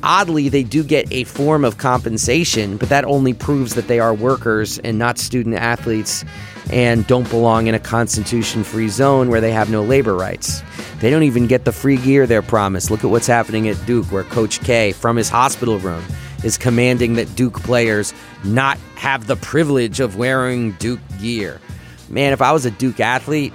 oddly, 0.04 0.50
they 0.50 0.64
do 0.64 0.84
get 0.84 1.12
a 1.12 1.24
form 1.26 1.66
of 1.66 1.78
compensation, 1.78 2.78
but 2.78 2.90
that 2.90 3.06
only 3.06 3.34
proves 3.34 3.76
that 3.76 3.88
they 3.88 4.00
are 4.00 4.14
workers 4.14 4.80
and 4.80 4.98
not 4.98 5.18
student 5.18 5.56
athletes 5.56 6.24
and 6.72 7.06
don't 7.08 7.30
belong 7.30 7.68
in 7.68 7.76
a 7.76 7.80
constitution 7.80 8.64
free 8.64 8.90
zone 8.90 9.30
where 9.30 9.42
they 9.42 9.52
have 9.52 9.70
no 9.70 9.84
labor 9.84 10.16
rights. 10.16 10.62
They 11.00 11.12
don't 11.12 11.24
even 11.24 11.48
get 11.48 11.64
the 11.64 11.72
free 11.72 11.98
gear 11.98 12.26
they're 12.26 12.42
promised. 12.42 12.90
Look 12.90 13.04
at 13.04 13.12
what's 13.12 13.28
happening 13.28 13.68
at 13.70 13.84
Duke, 13.86 14.08
where 14.08 14.24
Coach 14.24 14.62
K, 14.62 14.94
from 14.94 15.16
his 15.16 15.30
hospital 15.30 15.78
room, 15.78 16.04
is 16.44 16.58
commanding 16.58 17.14
that 17.16 17.36
Duke 17.36 17.62
players 17.62 18.14
not 18.44 18.78
have 18.96 19.28
the 19.28 19.36
privilege 19.36 20.00
of 20.00 20.16
wearing 20.16 20.72
Duke 20.74 21.00
gear. 21.20 21.62
Man, 22.10 22.34
if 22.34 22.42
I 22.42 22.52
was 22.52 22.66
a 22.66 22.72
Duke 22.72 23.00
athlete, 23.00 23.54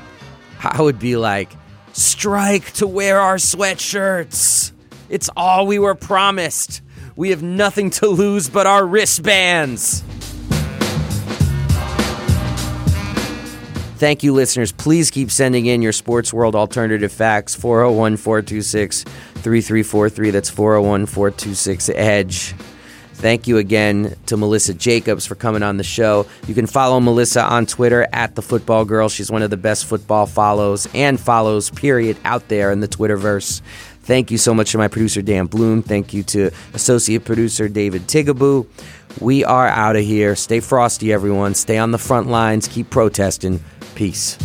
I 0.61 0.81
would 0.81 0.99
be 0.99 1.17
like, 1.17 1.51
strike 1.93 2.73
to 2.75 2.87
wear 2.87 3.19
our 3.19 3.37
sweatshirts. 3.37 4.73
It's 5.09 5.29
all 5.37 5.67
we 5.67 5.79
were 5.79 5.95
promised. 5.95 6.81
We 7.17 7.31
have 7.31 7.43
nothing 7.43 7.91
to 7.91 8.07
lose 8.07 8.49
but 8.49 8.67
our 8.67 8.87
wristbands. 8.87 10.05
Thank 14.03 14.25
you, 14.25 14.33
listeners. 14.33 14.73
Please 14.73 15.13
keep 15.13 15.31
sending 15.31 15.67
in 15.67 15.81
your 15.81 15.93
Sports 15.93 16.33
World 16.33 16.57
alternative 16.57 17.13
facts 17.13 17.55
401 17.55 18.17
426 18.17 19.05
3343. 19.05 20.31
That's 20.31 20.51
401 20.51 21.07
426 21.07 21.89
EDGE. 21.91 22.55
Thank 23.13 23.47
you 23.47 23.59
again 23.59 24.17
to 24.27 24.37
Melissa 24.37 24.75
Jacobs 24.75 25.25
for 25.25 25.37
coming 25.37 25.63
on 25.63 25.77
the 25.77 25.85
show. 25.85 26.27
You 26.49 26.55
can 26.57 26.67
follow 26.67 26.99
Melissa 26.99 27.45
on 27.45 27.65
Twitter 27.65 28.09
at 28.13 28.35
the 28.35 28.43
Football 28.43 28.85
Girl. 28.87 29.09
She's 29.09 29.31
one 29.31 29.43
of 29.43 29.51
the 29.51 29.57
best 29.57 29.87
football 29.87 30.27
follows 30.27 30.89
and 30.95 31.21
follows, 31.21 31.71
period, 31.71 32.17
out 32.25 32.49
there 32.49 32.73
in 32.73 32.81
the 32.81 32.89
Twitterverse. 32.89 33.63
Thank 34.03 34.33
you 34.33 34.39
so 34.39 34.53
much 34.53 34.73
to 34.73 34.79
my 34.79 34.89
producer, 34.89 35.23
Dan 35.23 35.47
Bloom. 35.47 35.81
Thank 35.81 36.13
you 36.13 36.25
to 36.25 36.51
associate 36.75 37.25
producer, 37.25 37.69
David 37.69 38.09
Tigaboo. 38.09 38.67
We 39.21 39.45
are 39.45 39.69
out 39.69 39.97
of 39.97 40.03
here. 40.03 40.35
Stay 40.37 40.61
frosty, 40.61 41.13
everyone. 41.13 41.55
Stay 41.55 41.79
on 41.79 41.91
the 41.91 41.99
front 41.99 42.29
lines. 42.29 42.69
Keep 42.69 42.91
protesting. 42.91 43.63
Peace. 43.95 44.37